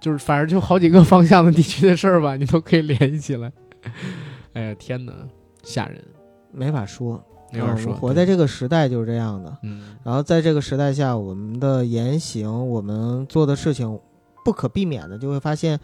[0.00, 3.52] 就是反正就好几个方向的地区的事儿吧，你都可以联系起来。
[4.54, 5.12] 哎呀，天哪，
[5.62, 6.02] 吓人，
[6.52, 7.22] 没法说，
[7.54, 7.92] 没法说。
[7.92, 9.56] 嗯活在这个时代就是这样的。
[9.62, 13.98] 嗯，然后在这个时代下，我们的言行，我们做的事情，
[14.44, 15.78] 不可避免的就会发现，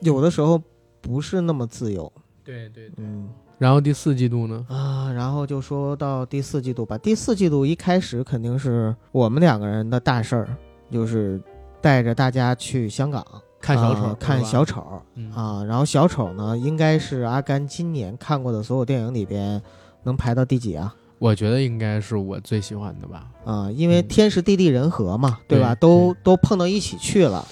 [0.00, 0.60] 有的时候
[1.00, 2.12] 不是那么自由。
[2.44, 2.90] 对对。
[2.98, 4.66] 嗯然后第四季度呢？
[4.68, 6.98] 啊，然后就说到第四季度吧。
[6.98, 10.56] 第四季度一开始肯定是我们两个人的大事儿，
[10.90, 11.40] 就是
[11.80, 13.24] 带着大家去香港
[13.60, 14.84] 看小丑，啊看小丑
[15.14, 15.64] 嗯啊。
[15.64, 19.62] 然后小丑呢，应该是阿甘今年看过的所有电影里边
[20.02, 20.92] 能排到第几啊？
[21.24, 23.24] 我觉得应该是我最喜欢的吧。
[23.46, 25.74] 啊，因为嗯天时地利人和嘛，对吧？
[25.74, 27.42] 对都都碰到一起去了，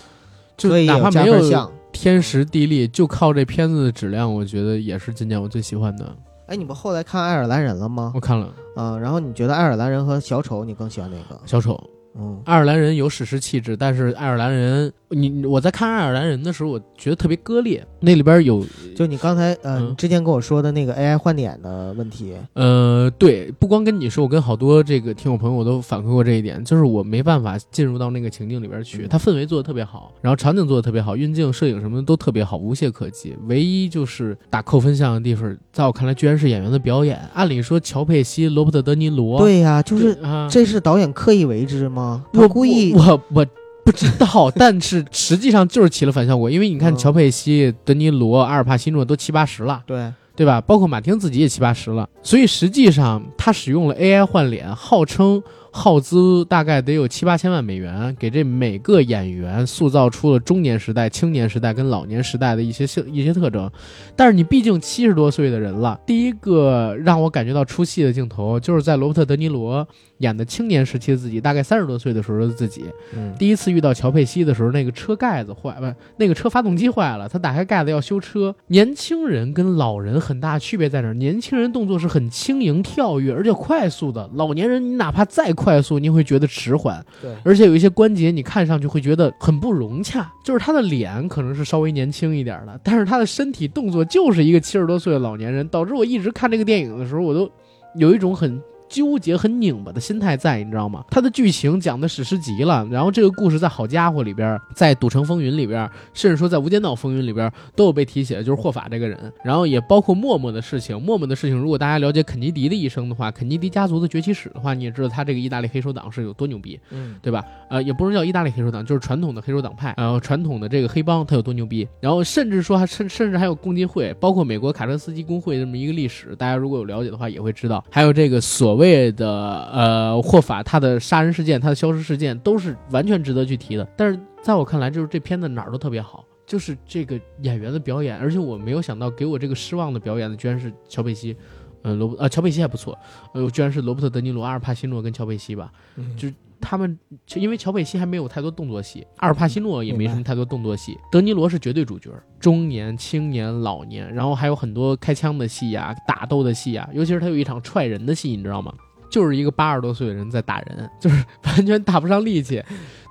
[0.59, 1.73] 就所以哪怕没有分项。
[1.91, 6.15] 天时地利，就靠这片子的质量，我觉得也是今年我最喜欢的。
[6.49, 8.21] 哎，你不后来看爱尔兰人了吗我？
[8.21, 11.41] 看了啊，然后你觉得爱尔兰人和小丑，你更喜欢哪个？
[11.47, 11.83] 小丑，
[12.15, 17.87] 嗯爱尔兰人有史诗气质，但是爱尔兰人，你我在看爱尔兰人的时候，我觉得特别割裂。
[18.01, 18.67] 那里边有，
[18.97, 29.05] 就你刚才呃，嗯你之前跟我说的那个 AI 换脸的问题，呃，对，不光跟你说，我跟好多这个听友朋友我都反馈过这一点，就是我没办法进入到那个情境里边去。
[29.05, 33.37] 嗯它氛围做的特别好，然后场景做的特别好，运镜、摄影什么的都特别好，无懈可击。
[33.47, 37.21] 唯一就是打扣分项的地方，在我看来居然是演员的表演。
[37.35, 42.02] 按理说，乔佩西、罗伯特·德尼罗，对呀、就是啊，这是导演刻意为之吗？
[42.33, 43.47] 他我故意我我我
[43.85, 50.61] 不知道， 但是实际上就是起了反效果，因为你看嗯乔佩西、德尼罗、阿尔帕西诺都七八十了，对，对吧？
[50.61, 55.43] 包括马丁自己也七八十了，所以实际上他使用了 AI 换脸，号称
[55.75, 63.69] 耗资大概得有七八千万美元，给这每个演员塑造出了中年时代、青年时代跟老年时代的一些性一些特征。
[64.15, 69.87] 但是你毕竟七十多岁的人了，第一个让我感觉到出戏的镜头，就是在罗伯特·德尼罗
[70.23, 72.85] 演的青年时期的自己，大概三十多岁的时候的自己，
[73.15, 78.55] 嗯，第一次遇到乔佩西的时候，那个车盖子坏，不，那个车发动机坏了，他打开盖子要修车。
[78.69, 81.15] 年轻人跟老人很大区别在哪儿？
[81.15, 90.33] 年轻人动作是很轻盈、跳跃，而且快速的；老年人你哪怕再快速，你会觉得迟缓，对，而且有一些关节你看上去会觉得很不融洽。
[90.45, 97.51] 就是他的脸可能是稍微年轻一点的，但是他的身体动作就是一个七十多岁的老年人，导致我一直看这个电影的时候，我都
[97.97, 98.63] 有一种很。
[98.93, 101.03] 纠结很拧巴的心态在，你知道吗？
[101.11, 109.33] 它的剧情讲的史诗级了，然后这个故事在《好家伙》里边，在《赌城风云》里边，甚至说在《无间道风云》里边都有被提起的，就是霍法这个人。
[109.43, 117.43] 然后也包括默默的事情，默默的事情，如果大家了解肯尼迪的一生的话，肯尼迪家族的崛起史的话，你也知道他这个意大利黑手党是有多牛逼，嗯，对吧？
[117.71, 121.89] 呃，也不能叫意大利黑手党，就是传统的黑手党派，呃，传统的这个黑帮，他有多牛逼。
[122.01, 127.83] 然后甚至说还甚甚至还有共济会，包括美国卡车司机工会这么一个历史，大家如果有了解的话也会知道。
[127.91, 128.82] 还有这个所谓
[129.13, 129.29] 的
[129.73, 133.87] 呃霍法他的杀人事件，他的消失事件，都是完全值得去提的。
[133.97, 136.25] 但是在我看来，就是这片子哪儿都特别好。
[136.45, 141.35] 就是这个演员的表演，而且我没有想到给我这个失望的表演的居然是乔佩西，
[141.83, 142.99] 呃罗伯呃乔佩西还不错，
[143.33, 146.29] 呃居然是罗伯特·德尼罗、阿尔帕西诺跟乔佩西吧，嗯就
[146.63, 146.99] 他们
[147.35, 158.73] 因为乔佩西还没有太多动作戏，阿尔帕西诺也没什么太多动作戏，德尼罗是绝对主角，中年、青年、老年，然后还有很多开枪的戏呀、打斗的戏呀、尤其是他有一场踹人的戏，你知道吗？
[159.11, 162.63] 就是一个八十多岁的人在打人，就是 完全打不上力气。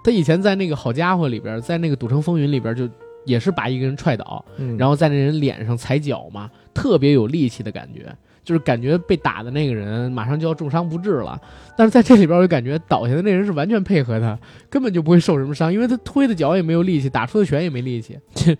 [0.03, 2.89] 他以前在那个好家伙里边，在那个赌城风云里边，就
[3.25, 8.11] 也是把一个人踹倒，嗯，然后在那人脸上踩脚嘛，特别有力气的感觉，
[8.43, 11.39] 就是感觉被打的那个人马上就要重伤不治了。
[11.77, 14.37] 但是在这里边，我就感觉倒下的那人是完全配合他，
[14.69, 18.19] 根本就不会受什么伤，因为他推的脚也没有力气，打出的拳也没力气。
[18.33, 18.57] 这，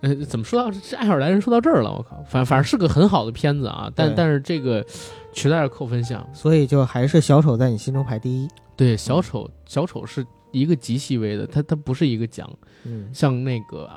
[0.00, 1.90] 呃，怎么说到这爱尔兰人说到这儿了？
[1.90, 4.84] 我靠，反反正是个很好的片子啊，但 但是这个
[5.32, 6.26] 实在是扣分项。
[6.32, 8.48] 所以就还是小丑在你心中排第一。
[8.74, 12.50] 对，小丑小丑是一个极细微的，他他不是一个讲
[12.84, 13.88] 嗯像那个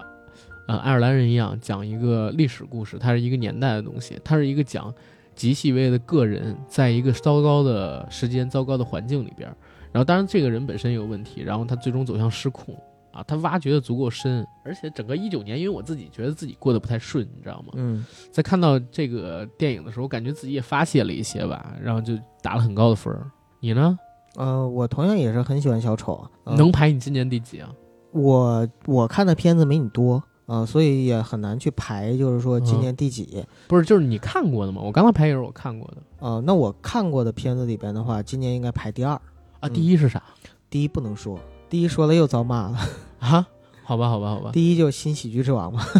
[0.67, 4.93] 呃爱尔兰人一样讲一个历史故事，它是一个年代的东西，它是一个讲
[5.35, 9.47] 极细微的个人在一个糟糕的时间、糟糕的环境里边，
[9.91, 12.73] 然后当然这个人本身有问题，然后他最终走向失控
[13.11, 17.73] 啊，他挖掘的足够深，而且整个一九年，因为我自己觉得自己过得不太顺，你知道吗？
[17.75, 23.13] 嗯，在看到这个电影的时候，感觉自己也发泄了一些吧，然后就打了很高的分。
[23.59, 23.97] 你呢？
[24.35, 27.69] 呃，我同样也是很喜欢小丑，呃能排你今年第几啊？
[28.11, 33.43] 我我看的片子没你多啊、呃所以也很难去排，就是说今年第几。
[33.67, 34.81] 不是，就是你看过的吗？
[34.83, 39.21] 我刚才排也是我看过的呃，那我看过的片子里边的话，今年应该排第二，啊。
[39.63, 40.21] 嗯第一是啥
[40.69, 41.39] 第一不能说，
[41.69, 42.77] 第一说了又遭骂了。
[43.19, 43.47] 啊？
[43.83, 45.83] 好吧，好吧，好吧，第一就是新喜剧之王嘛。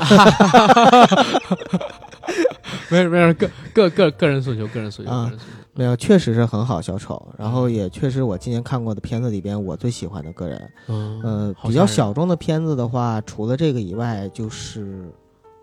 [2.90, 5.52] 没事没事，个个个个人诉求，个人诉求，啊个人诉求。
[5.76, 7.22] 没有，确实是很好，小丑。
[7.38, 10.72] 然后也确实我今年看过的片子里边，我最喜欢的个人。
[10.88, 15.12] 嗯，呃，比较小众的片子的话，除了这个以外，就是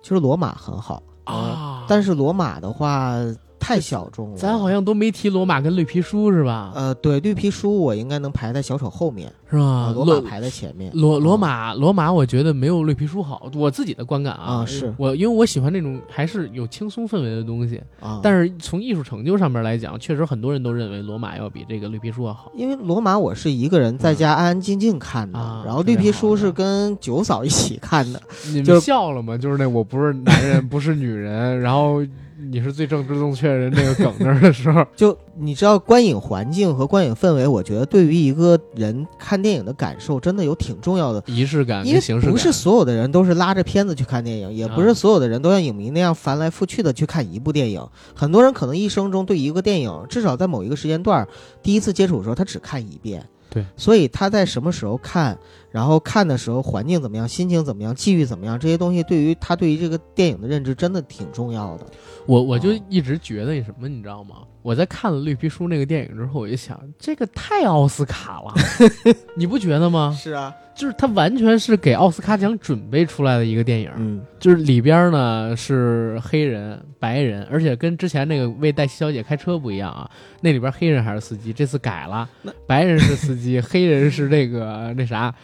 [0.02, 3.14] 其实罗马很好，啊，但是罗马的话
[3.62, 4.36] 太小众了。
[4.36, 6.72] 咱好像都没提罗马跟绿皮书是吧？
[6.74, 9.92] 呃，对绿皮书我应该能排在小丑后面，是吧啊，？
[9.94, 10.90] 罗马排在前面。
[10.92, 22.50] 罗罗嗯马罗马，我觉得没有绿皮书好，我自己的观感啊，啊是我因为我喜欢那种还是有轻松氛围的东西，啊，但是从艺术成就上面来讲，确实很多人都认为罗马要比这个绿皮书要好。
[22.56, 28.20] 因为罗马我是一个人在家安安静静看的，啊然后绿皮书是跟九嫂一起看的。
[28.52, 29.38] 你们笑了吗？
[29.38, 32.02] 就是那我不是男人， 不是女人，然后
[32.50, 41.22] 你是最正直正确人那个梗那儿的时候， 就你知道观影环境和观影氛围，我觉得对于一个人看电影的感受真的有挺重要的。
[41.26, 47.86] 仪式感因为跟形式感不是所有的人都是拉着片子去看电影，也不啊是所有的人都像影迷那样翻来覆去的去看一部电影。
[48.14, 51.26] 很多人可能一生中对一个电影，至少在某一个时间段，
[51.62, 53.24] 第一次接触的时候，他只看一遍。
[53.50, 55.38] 对，所以他在什么时候看，
[55.72, 61.86] 然后看的时候环境怎么样，心情怎么样，际遇怎么样，这些东西对于他对于这个电影的认知真的挺重要的。
[62.26, 64.36] 我我就哦一直觉得那什么，你知道吗？
[64.62, 68.54] 我在看了绿皮书那个电影之后，我就想，这个太奥斯卡了，
[69.34, 70.16] 你不觉得吗？
[70.16, 80.08] 是啊，就是它完全是给奥斯卡奖准备出来的一个电影，嗯，就是里边呢是黑人、白人，而且跟之前那个为黛西小姐开车不一样啊，
[80.40, 82.30] 那里边黑人还是司机，这次改了，
[82.64, 85.34] 白人是司机， 黑人是那个那啥，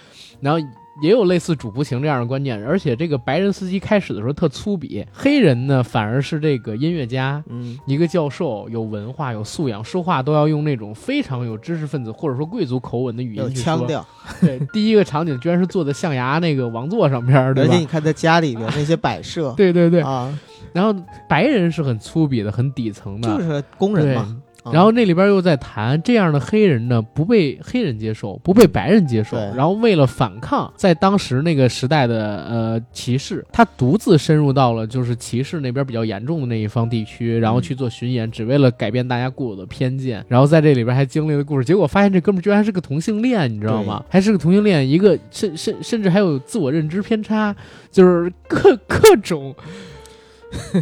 [0.41, 0.59] 然后。
[1.01, 13.63] 也有类似主仆情这样的观念，而且这个白人司机开始的时候特粗鄙，黑人呢反而是这个音乐家，嗯，一个教授，有文化、有素养，说话都要用那种非常有知识分子或者说贵族口吻的语有音去。
[13.63, 14.05] 腔调，
[14.41, 17.79] 对，第一个场景居然是坐在象牙那个王座上边儿， 对吧而且？
[17.79, 20.37] 你看他家里边那些摆设， 对对对，啊，
[20.73, 20.93] 然后
[21.29, 24.17] 白人是很粗鄙的、很底层的，就是工人。
[24.17, 24.37] 嘛。
[24.69, 29.37] 啊然后那里边又在谈这样的黑人呢，不被黑人接受，不被白人接受。
[29.55, 40.25] 然后为了反抗在当时那个时代的呃歧视，他独自深入到了就是歧视那边比较严重的那一方地区，然后去做巡演，只为了改变大家固有的偏见。
[40.29, 44.05] 然后在这里边还经历了故事，结果发现这哥们居然还是个同性恋，你知道吗？
[44.09, 47.55] 还是个同性恋，一个甚甚甚至还有自我认知偏差，
[47.91, 49.55] 就是各 各种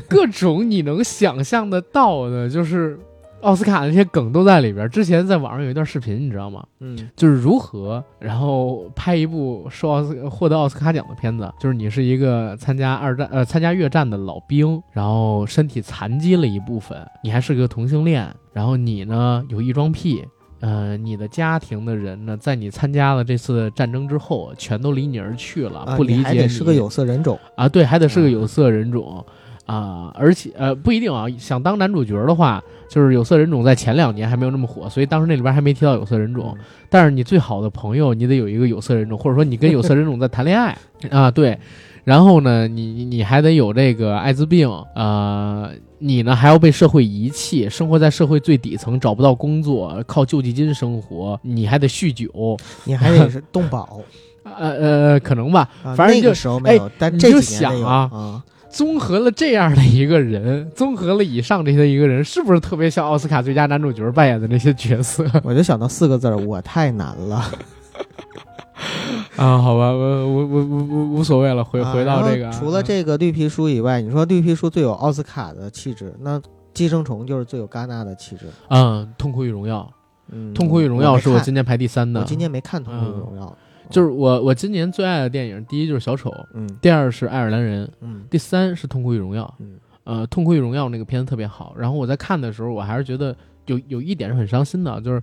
[0.08, 2.98] 各种你能想象得到的，就是
[3.46, 4.90] 奥斯卡那些梗都在里边。
[4.90, 6.66] 之前在网上有一段视频，你知道吗？
[6.80, 20.24] 嗯就是如何然后拍一部受奥斯获得奥斯卡奖的片子，就是你是一个参加二战呃参加越战的老兵，然后身体残疾了一部分，你还是个同性恋，然后你呢有异装癖。
[20.60, 26.38] 呃，你的家庭的人呢，在你参加了这次战争之后，全都离你而去了，啊不理解你。
[26.38, 29.24] 得是个有色人种，啊，对，还得是个嗯有色人种
[29.66, 36.56] 啊，而且呃不一定啊，想当男主角的话，就是有色人种在前两年还没有那么火，所以当时那里边还没提到有色人种。
[36.88, 40.76] 但是你最好的朋友，你得有一个有色人种，或者说你跟有色人种在谈恋爱
[41.10, 41.58] 啊，对。
[42.04, 45.68] 然后呢，你你你还得有这个艾滋病，呃，
[45.98, 54.00] 你呢还要被社会遗弃，生活在社会最底层，找不到工作，靠救济金生活，你还得酗酒，你还得是 动保。
[54.44, 55.68] 呃呃，可能吧。
[55.82, 58.44] 啊反正就那个时候没有，但你就这几年得有想啊啊，
[58.76, 67.36] 综合了这样的一个人， 综合了以上这些一个人，是不是特别像奥斯卡最佳男主角扮演的那些角色 我就想到四个字儿，我太难了。
[69.36, 69.56] 啊？
[69.56, 76.38] 好吧，我我我我无无所谓了，回啊回到这个啊，除了这个绿皮书以外，你说绿皮书最有奥斯卡的气质，那
[76.74, 78.44] 寄生虫就是最有戛纳的气质。
[78.68, 79.90] 嗯，《痛苦与荣耀》，
[80.30, 82.20] 嗯，《痛苦与荣耀》是我今年排第三的。
[82.20, 83.44] 我今年没看《痛苦与嗯荣耀》，
[83.90, 89.44] 就是我我今年最爱的电影，第一就是小丑，嗯第二是爱尔兰人，嗯第三是《痛苦与荣耀》。
[89.62, 95.20] 嗯呃，《痛苦与荣耀》那个片子特别好，然后我在看的时候，我还是觉得有有一点是很伤心的，就是，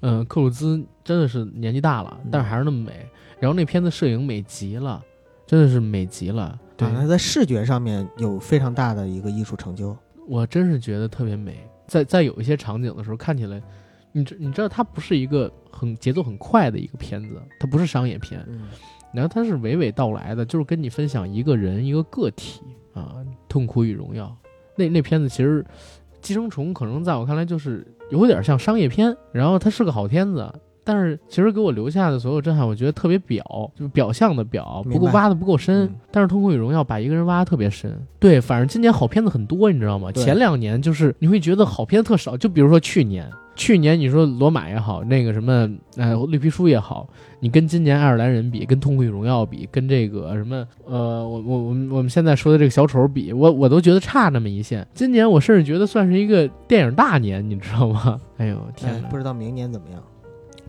[0.00, 3.08] 嗯、克鲁兹真的是年纪大了，但是还是那么美。
[3.40, 5.02] 然后那片子摄影美极了，
[5.46, 6.58] 真的是美极了。
[6.76, 9.96] 对，啊，他在视觉上面有非常大的一个艺术成就。
[10.28, 11.56] 我真是觉得特别美。
[11.86, 13.62] 在在有一些场景的时候，看起来，
[14.16, 18.62] 你知你知道它不是一个很节奏很快的一个片子，它不是商业片，嗯
[19.12, 22.62] 然后它是娓娓道来的，就是跟你分享一个人一个个体
[22.94, 23.16] 啊，
[23.48, 24.34] 痛苦与荣耀。
[24.74, 25.64] 那那片子其实，
[26.22, 30.50] 寄生虫可能在我看来就是有点像商业片，然后它是个好片子。
[30.84, 33.44] 但是其实给我留下的所有震撼，我觉得特别表，
[33.74, 35.84] 就是表象的表，不够挖的不够深。
[35.86, 37.92] 嗯但是《痛苦与荣耀》把一个人挖的特别深。
[38.20, 40.12] 对，反正今年好片子很多，你知道吗？
[40.12, 47.08] 前两年就是你会觉得好片子特少，就比如说去年，去年你说罗马也好，那个什么呃绿皮书也好，
[47.40, 54.86] 你跟今年爱尔兰人比，跟痛苦与荣耀比，跟这个什么呃我我我们我们现在说的这个小丑比，我我都觉得差那么一线。
[54.94, 58.20] 今年我甚至觉得算是一个电影大年，你知道吗？
[58.38, 59.08] 哎呦天哪！
[59.08, 60.02] 哎不知道明年怎么样。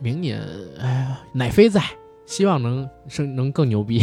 [0.01, 0.41] 明年
[0.79, 1.81] 哎呀奶飞在，
[2.25, 4.01] 希望能生能更牛逼。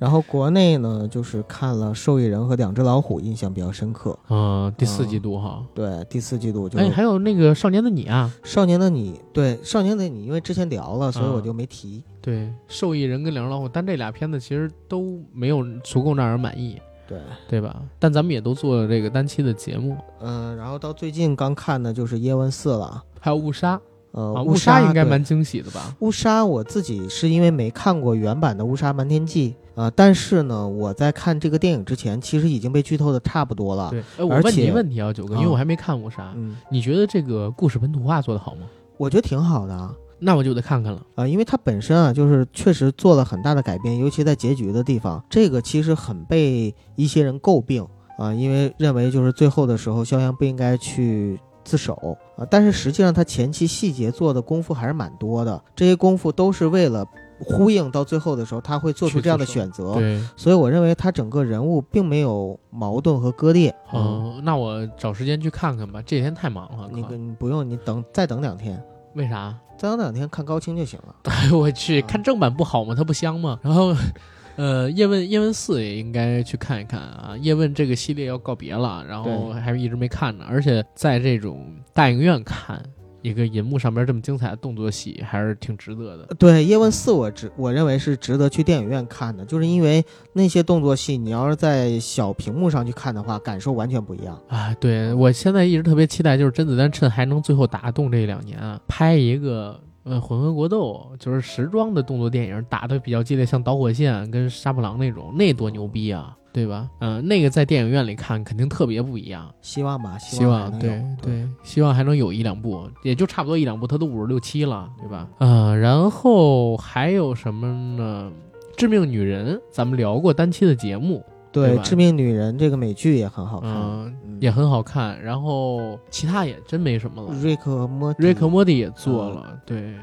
[0.00, 4.18] 然后国内呢，就是看了《受益人》和《两只老虎》，印象比较深刻。
[4.30, 5.62] 嗯，第四季度哈。
[5.74, 12.02] 对，第四季度就是哎，还有那个少年的你啊，少年的你，对少年的你，因为之前聊了，所以我就没提。
[12.22, 17.82] 对，受益人跟两只老虎，但这俩片子其实都没有足够让人满意，对，对吧？
[17.98, 23.04] 但咱们也都做了这个单期的节目，嗯、然后到最近刚看的就是《叶问四》了。
[23.20, 23.78] 还有误杀
[24.12, 25.94] 呃，啊，误杀应该蛮惊喜的吧？
[26.00, 33.88] 误杀，我自己是因为没看过原版的《误杀瞒天记》啊、呃但是呢，我在看这个电影之前，其实已经被剧透的差不多了。
[33.90, 38.66] 对，哎，我而问你一且问题啊，九哥，因为啊我还没看过啥，嗯，你觉得这个故事本土化做得好吗？
[38.98, 39.94] 我觉得挺好的啊。
[40.18, 41.00] 那我就得看看了。
[41.14, 47.86] 啊，因为它本身啊，就是确实做了很大的改变，尤其在结局的地方，这个其实很被一些人诟病
[48.18, 51.94] 啊，因为认为就是最后的时候，肖央不应该去自首
[52.36, 57.02] 啊，但是实际上他前期细节做的功夫还是蛮多的，这些功夫都是为了
[57.44, 63.74] 呼应到最后的时候他会做出这样的选择，对，所以我认为他整个人物并没有矛盾和割裂。
[63.92, 66.00] 嗯，那我找时间去看看吧。
[66.02, 68.82] 这几天太忙了，你靠你不用，你等再等两天，
[69.14, 69.56] 为啥？
[69.78, 71.14] 再等两天看高清就行了。
[71.30, 72.94] 哎呦我去，啊看正版不好吗？
[72.94, 73.58] 它不香吗？
[73.62, 73.94] 然后，
[74.56, 77.34] 呃，叶问叶问四也应该去看一看啊。
[77.40, 80.44] 叶问这个系列要告别了，然后对还一直没看呢。
[80.46, 82.82] 而且在这种大影院看
[83.22, 86.26] 一个银幕上边这么精彩的动作戏，还是挺值得的。
[86.38, 94.40] 对《叶问四》，我值我认为是值得去电影院看的，就是因为那些动作戏，你要是在小屏幕上去看的话，感受完全不一样。
[94.48, 106.88] 啊，对我现在一直特别期待，就是甄子丹趁还能最后打动这两年啊，拍一个呃混合国斗，就是时装的动作电影，打的比较激烈，像导火线跟杀破狼那种，那多牛逼啊，对吧？
[107.00, 109.52] 嗯、那个在电影院里看肯定特别不一样。
[109.62, 115.28] 希望吧，希望对对，希望还能有一两部，也就差不多一两部，他都五十六七了，对吧？
[115.38, 117.66] 啊、然后还有什么
[117.96, 118.32] 呢？
[118.76, 121.22] 致命女人，咱们聊过单期的节目，
[121.52, 125.20] 对对，《致命女人》这个美剧也很好看，嗯，嗯也很好看。
[125.22, 127.34] 然后其他也真没什么了。
[127.34, 129.94] 瑞克和莫蒂瑞克莫蒂也做嗯了，对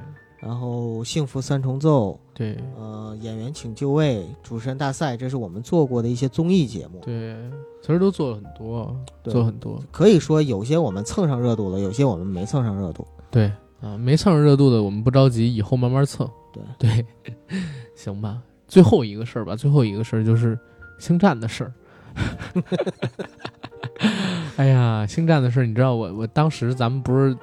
[0.47, 7.01] 然后《幸福三重奏》，对呃，演员请就位，主持人大赛，这是我们做过的一些综艺节目。
[7.01, 7.35] 对，
[7.81, 9.77] 其实都做了很多，对做很多。
[9.91, 13.05] 可以说有些我们蹭上热度了，有些我们没蹭上热度。
[13.29, 13.51] 对
[13.81, 16.25] 啊，没蹭上热度的我们不着急，以后慢慢蹭。
[16.53, 17.05] 对对，
[17.93, 18.41] 行吧。
[18.69, 20.57] 最后一个事儿吧，最后一个事儿就是
[20.97, 21.73] 星战的事儿。
[24.55, 27.37] 哎呀，星战的事儿，你知道我我当时咱们不是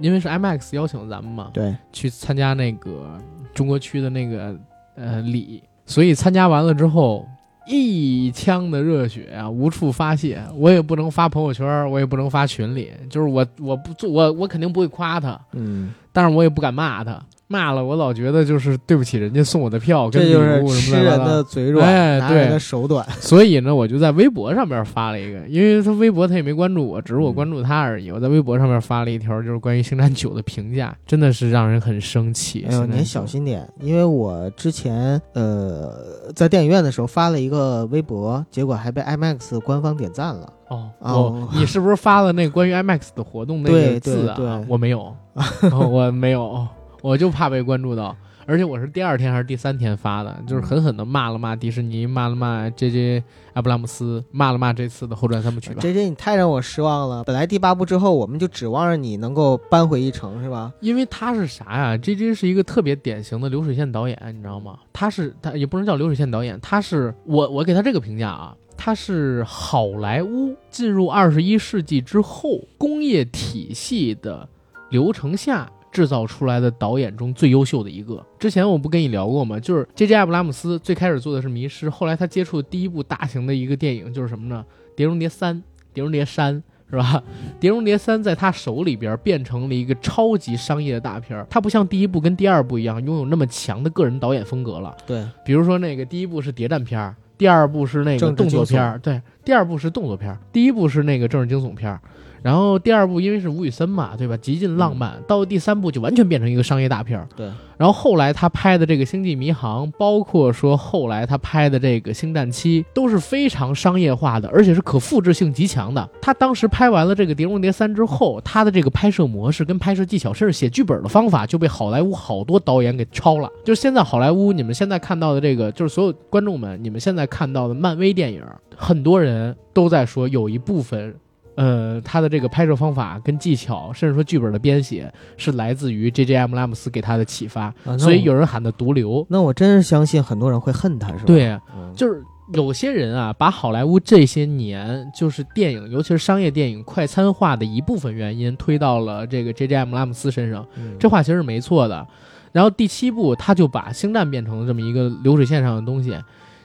[0.00, 3.18] 因为是 IMAX 邀请咱们嘛，对，去参加那个
[3.54, 4.56] 中国区的那个
[4.94, 7.26] 呃礼，所以参加完了之后，
[7.66, 17.22] 一腔的热血啊无处发泄，我也不能发朋友圈，我也不能发群里，就是我我不做我我肯定不会夸他，嗯，但是我也不敢骂他，
[17.52, 21.42] 骂了我老觉得就是对不起人家送我的票跟礼这就是吃人么的。
[21.42, 23.04] 嘴软，哎对拿人的手短。
[23.18, 28.08] 所以呢，我就在微博上面发了一个，因为他微博他也没关注我，只是我关注他而已。
[28.12, 32.64] 我在微博上面发了一条，就是关于星战九的评价，真的是让人很生气。
[32.68, 35.92] 哎呦，您小心点，因为我之前呃
[36.36, 40.52] 在电影院的时候发了一个微博，结果还被 IMAX 官方点赞了。
[40.68, 44.36] 哦，哦你是不是发了那个关于 IMAX 的活动那个字啊？
[44.36, 46.64] 对对 我没有、哦我没有，
[47.02, 48.16] 我就怕被关注到。
[48.46, 53.22] 而且我是第二天还是第三天发的，就是狠狠的骂了骂迪士尼，骂了骂 J.J.
[53.52, 55.80] 阿布拉姆斯，骂了骂这次的后传三部曲吧。
[55.80, 57.22] J J，你太让我失望了。
[57.22, 60.72] 本来第八部之后，我们就指望着你能够扳回一城，是吧？
[60.80, 62.34] 因为他是啥呀？J.J.
[62.34, 64.78] 是一个特别典型的流水线导演，你知道吗？
[64.92, 74.48] 他是他也不能叫流水线导演，他是我我给他这个评价啊，他是好莱坞进入二十一世纪之后工业体系的
[74.88, 75.70] 流程下。
[75.92, 78.24] 制造出来的导演中最优秀的一个。
[78.38, 79.58] 之前我不跟你聊过吗？
[79.58, 80.14] 就是 J.J.
[80.14, 84.64] 阿布拉姆斯最开始做的是《迷失》，后来他接触的第一部大型的一个电影就是什么呢？
[84.94, 85.56] 《碟中谍三》
[85.92, 86.54] 《碟中谍三》
[86.90, 87.22] 是吧？
[87.60, 94.96] 《碟中谍三》在他手里边变成了一个超级商业的大片儿，它不像第一部跟第二部一样拥有那么强的个人导演风格了。
[95.06, 102.00] 对，比如说那个第一部是谍战片儿，第二部是那个动作片儿，对，第二部是动作片儿，第一部是那个政治惊悚片儿。
[102.42, 104.36] 然后第二部因为是吴宇森嘛，对吧？
[104.36, 105.22] 极尽浪漫。
[105.26, 107.28] 到第三部就完全变成一个商业大片儿。
[107.36, 107.50] 对。
[107.76, 116.06] 然后后来他拍的这个《星际迷航》，包括说后来他拍的这个《星战七》，都是非常商业化的，而且是可复制性极强的。
[116.20, 123.48] 他当时拍完了这个《碟中谍三》之后，他的这个拍摄模式跟拍摄技巧，甚至写剧本的方法，就被好莱坞好多导演给抄了。
[123.64, 128.42] 就是现在好莱坞，你们现在看到的这个，就是所有观众们，你们现在看到的漫威电影，
[128.76, 131.14] 很多人都在说有一部分。
[131.60, 139.26] 呃，他的这个拍摄方法跟技巧，甚至说剧本的编写，是来自于 J J M 拉姆斯给他的启发，所以有人喊他毒瘤。
[139.28, 141.24] 那我真是相信很多人会恨他，是吧？
[141.26, 141.60] 对，
[141.94, 142.24] 就是
[142.54, 150.66] 有些人啊，把好莱坞这些年就是电影，尤其是商业电影快餐化的一部分原因推到了这个 J J M 拉姆斯身上，
[150.98, 152.06] 这话其实是没错的。
[152.52, 156.16] 然后第七部他就把星战变成了这么一个流水线上的东西，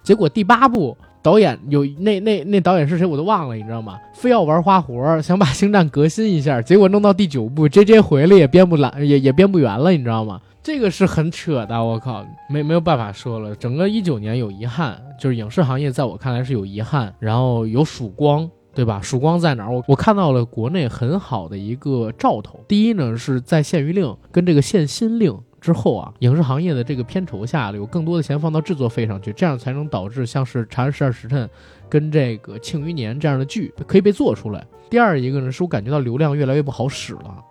[0.04, 0.98] 结果第八部。
[1.26, 4.00] 导演有那那那导演是谁我都忘了，你知道吗？
[4.14, 10.40] 非要玩花活，想把星战革新一下，结果弄到第九部，J J 回来也编不来，也也编不圆了，你知道吗？
[10.62, 13.56] 这个是很扯的，我靠，没没有办法说了。
[13.56, 19.02] 整个一九年有遗憾，就是影视行业在我看来是有遗憾，然后有曙光，对吧？
[19.02, 19.74] 曙光在哪儿？
[19.74, 22.60] 我我看到了国内很好的一个兆头。
[22.68, 25.36] 第一呢，是在限娱令跟这个限薪令。
[25.66, 31.48] 之后啊，影视行业的这个片酬下，有更多的钱放到制作费上去，这样才能导致像是《长安十二时辰》
[31.90, 34.64] 跟这个《庆余年》这样的剧可以被做出来。
[34.92, 37.44] 第二一个呢，是我感觉到流量越来越不好使了，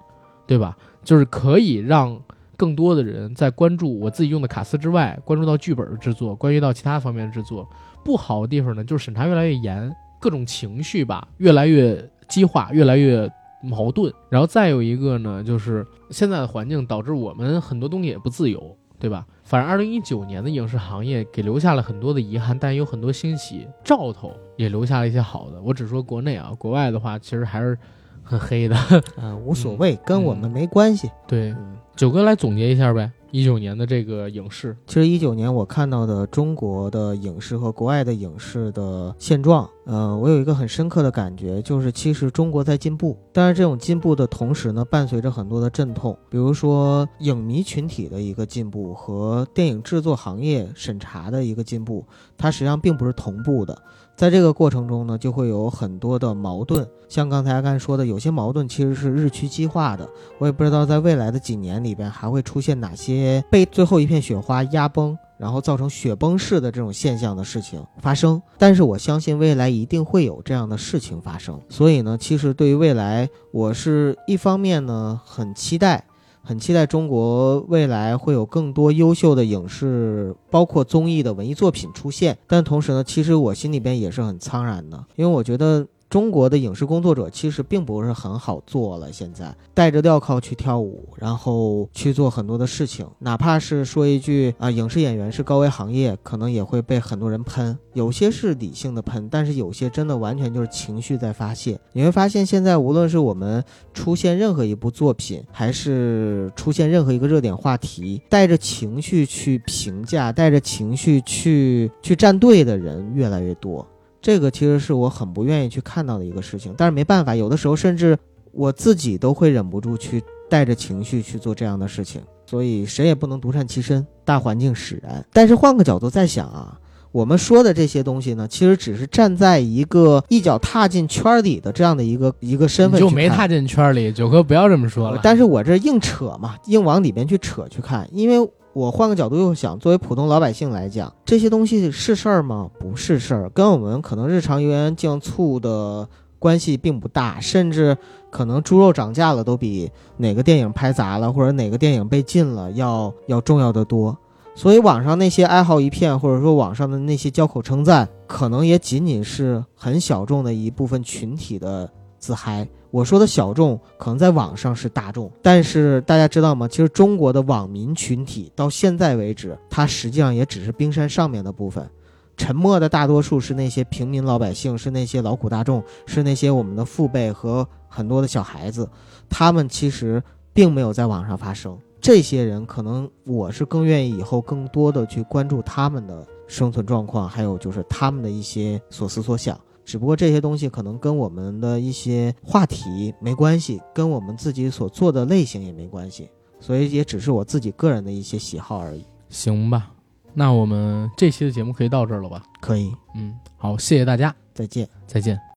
[0.46, 0.76] 对吧？
[1.02, 2.16] 就是可以让
[2.56, 7.68] 更多的人在关注我自己用的卡斯之外，关注到剧本的制作，关于到其他方面的制作。
[8.04, 13.28] 不好的地方呢，就是审查越来越严，各种情绪吧越来越激化，越来越。
[13.64, 19.26] 矛盾，然后再有一个呢，就是现在的环境导致我们很多东西也不自由，对吧？
[19.42, 25.60] 反正二零一九年的影视行业给留下了很多的遗憾，但有很多欣喜兆头，也留下了一些好的。
[25.62, 27.76] 我只说国内啊，国外的话其实还是
[28.22, 28.76] 很黑的。
[29.16, 31.10] 嗯，无所谓，跟我们没关系。
[31.26, 31.54] 对，
[31.96, 33.10] 九哥来总结一下呗。
[33.34, 52.06] 一九年的这个影视，其实一九年我看到的中国的影视和国外的影视的现状，呃，我有一个很深刻的感觉，就是其实中国在进步，但是这种进步的同时呢，伴随着很多的阵痛，比如说影迷群体的一个进步和电影制作行业审查的一个进步，
[52.38, 53.76] 它实际上并不是同步的。
[54.16, 60.08] 在这个过程中呢，就会有很多的矛盾，像刚才阿甘说的，有些矛盾其实是日趋激化的。
[60.38, 68.40] 我也不知道在未来的几年里边还会出现哪些被最后一片雪花压崩，然后造成雪崩式的这种现象的事情发生。
[68.56, 71.60] 但是我相信未来一定会有这样的事情发生。
[71.68, 76.04] 所以呢，其实对于未来，我是一方面呢很期待。
[76.44, 82.38] 很期待中国未来会有更多优秀的影视，包括综艺的文艺作品出现。
[82.46, 85.86] 但同时呢，其实我心里边也是很苍然的，因为我觉得。
[86.08, 97.76] 中国的影视工作者其实并不是很好做了，现在带着镣铐去跳舞，然后去做很多的事情，哪怕是说一句啊，影视演员是高危行业，可能也会被很多人喷。
[97.94, 101.78] 有些是理性的喷，但是有些真的完全就是情绪在发泄。
[101.92, 113.84] 你会发现，现在无论是我们出现任何一部作品，还是出现任何一个热点话题，带着情绪去评价，带着情绪去去站队的人越来越多。
[114.24, 118.16] 这个其实是我很不愿意去看到的一个事情，但是没办法，有的时候甚至
[118.52, 125.22] 我自己都会忍不住去带着情绪去做这样的事情，所以谁也不能独善其身，大环境使然。
[125.30, 126.80] 但是换个角度再想啊，
[127.12, 135.20] 我们说的这些东西呢，其实只是站在一个一脚踏进圈里的这样的一个一个身份，就没踏进圈里，九哥不要这么说了。
[135.22, 138.50] 但是我这硬扯嘛，硬往里边去扯去看，因为。
[138.74, 142.68] 我换个角度又想，作为普通老百姓来讲，这些东西是事儿吗？
[142.80, 146.08] 不是事儿，跟我们可能日常油盐酱醋的
[146.40, 147.96] 关系并不大，甚至
[148.30, 154.18] 可能猪肉涨价了都比哪个电影拍砸了或者哪个电影被禁了要要重要的多。
[154.56, 161.88] 所以网上那些哀嚎一片，或者说网上的那些交口称赞，可能也仅仅是很小众的一部分群体的
[162.18, 162.68] 自嗨。
[162.94, 166.68] 我说的小众，可能在网上是大众，但是大家知道吗？
[166.68, 171.90] 其实中国的网民群体到现在为止，它实际上也只是冰山上面的部分，
[172.36, 178.88] 沉默的大多数是那些平民老百姓，是那些劳苦大众，是那些我们的父辈和很多的小孩子，
[179.28, 180.22] 他们其实
[180.52, 181.76] 并没有在网上发声。
[182.00, 189.58] 这些人可能我是更愿意以后更多的去关注他们的生存状况，还有就是他们的一些所思所想。
[189.84, 199.04] 只不过这些东西可能跟我们的一些话题没关系，跟我们自己所做的类型也没关系，所以也只是我自己个人的一些喜好而已。
[199.28, 199.92] 行吧，
[200.32, 202.42] 那我们这期的节目可以到这儿了吧？
[202.60, 205.38] 可以，嗯，好，谢谢大家，再见，再见。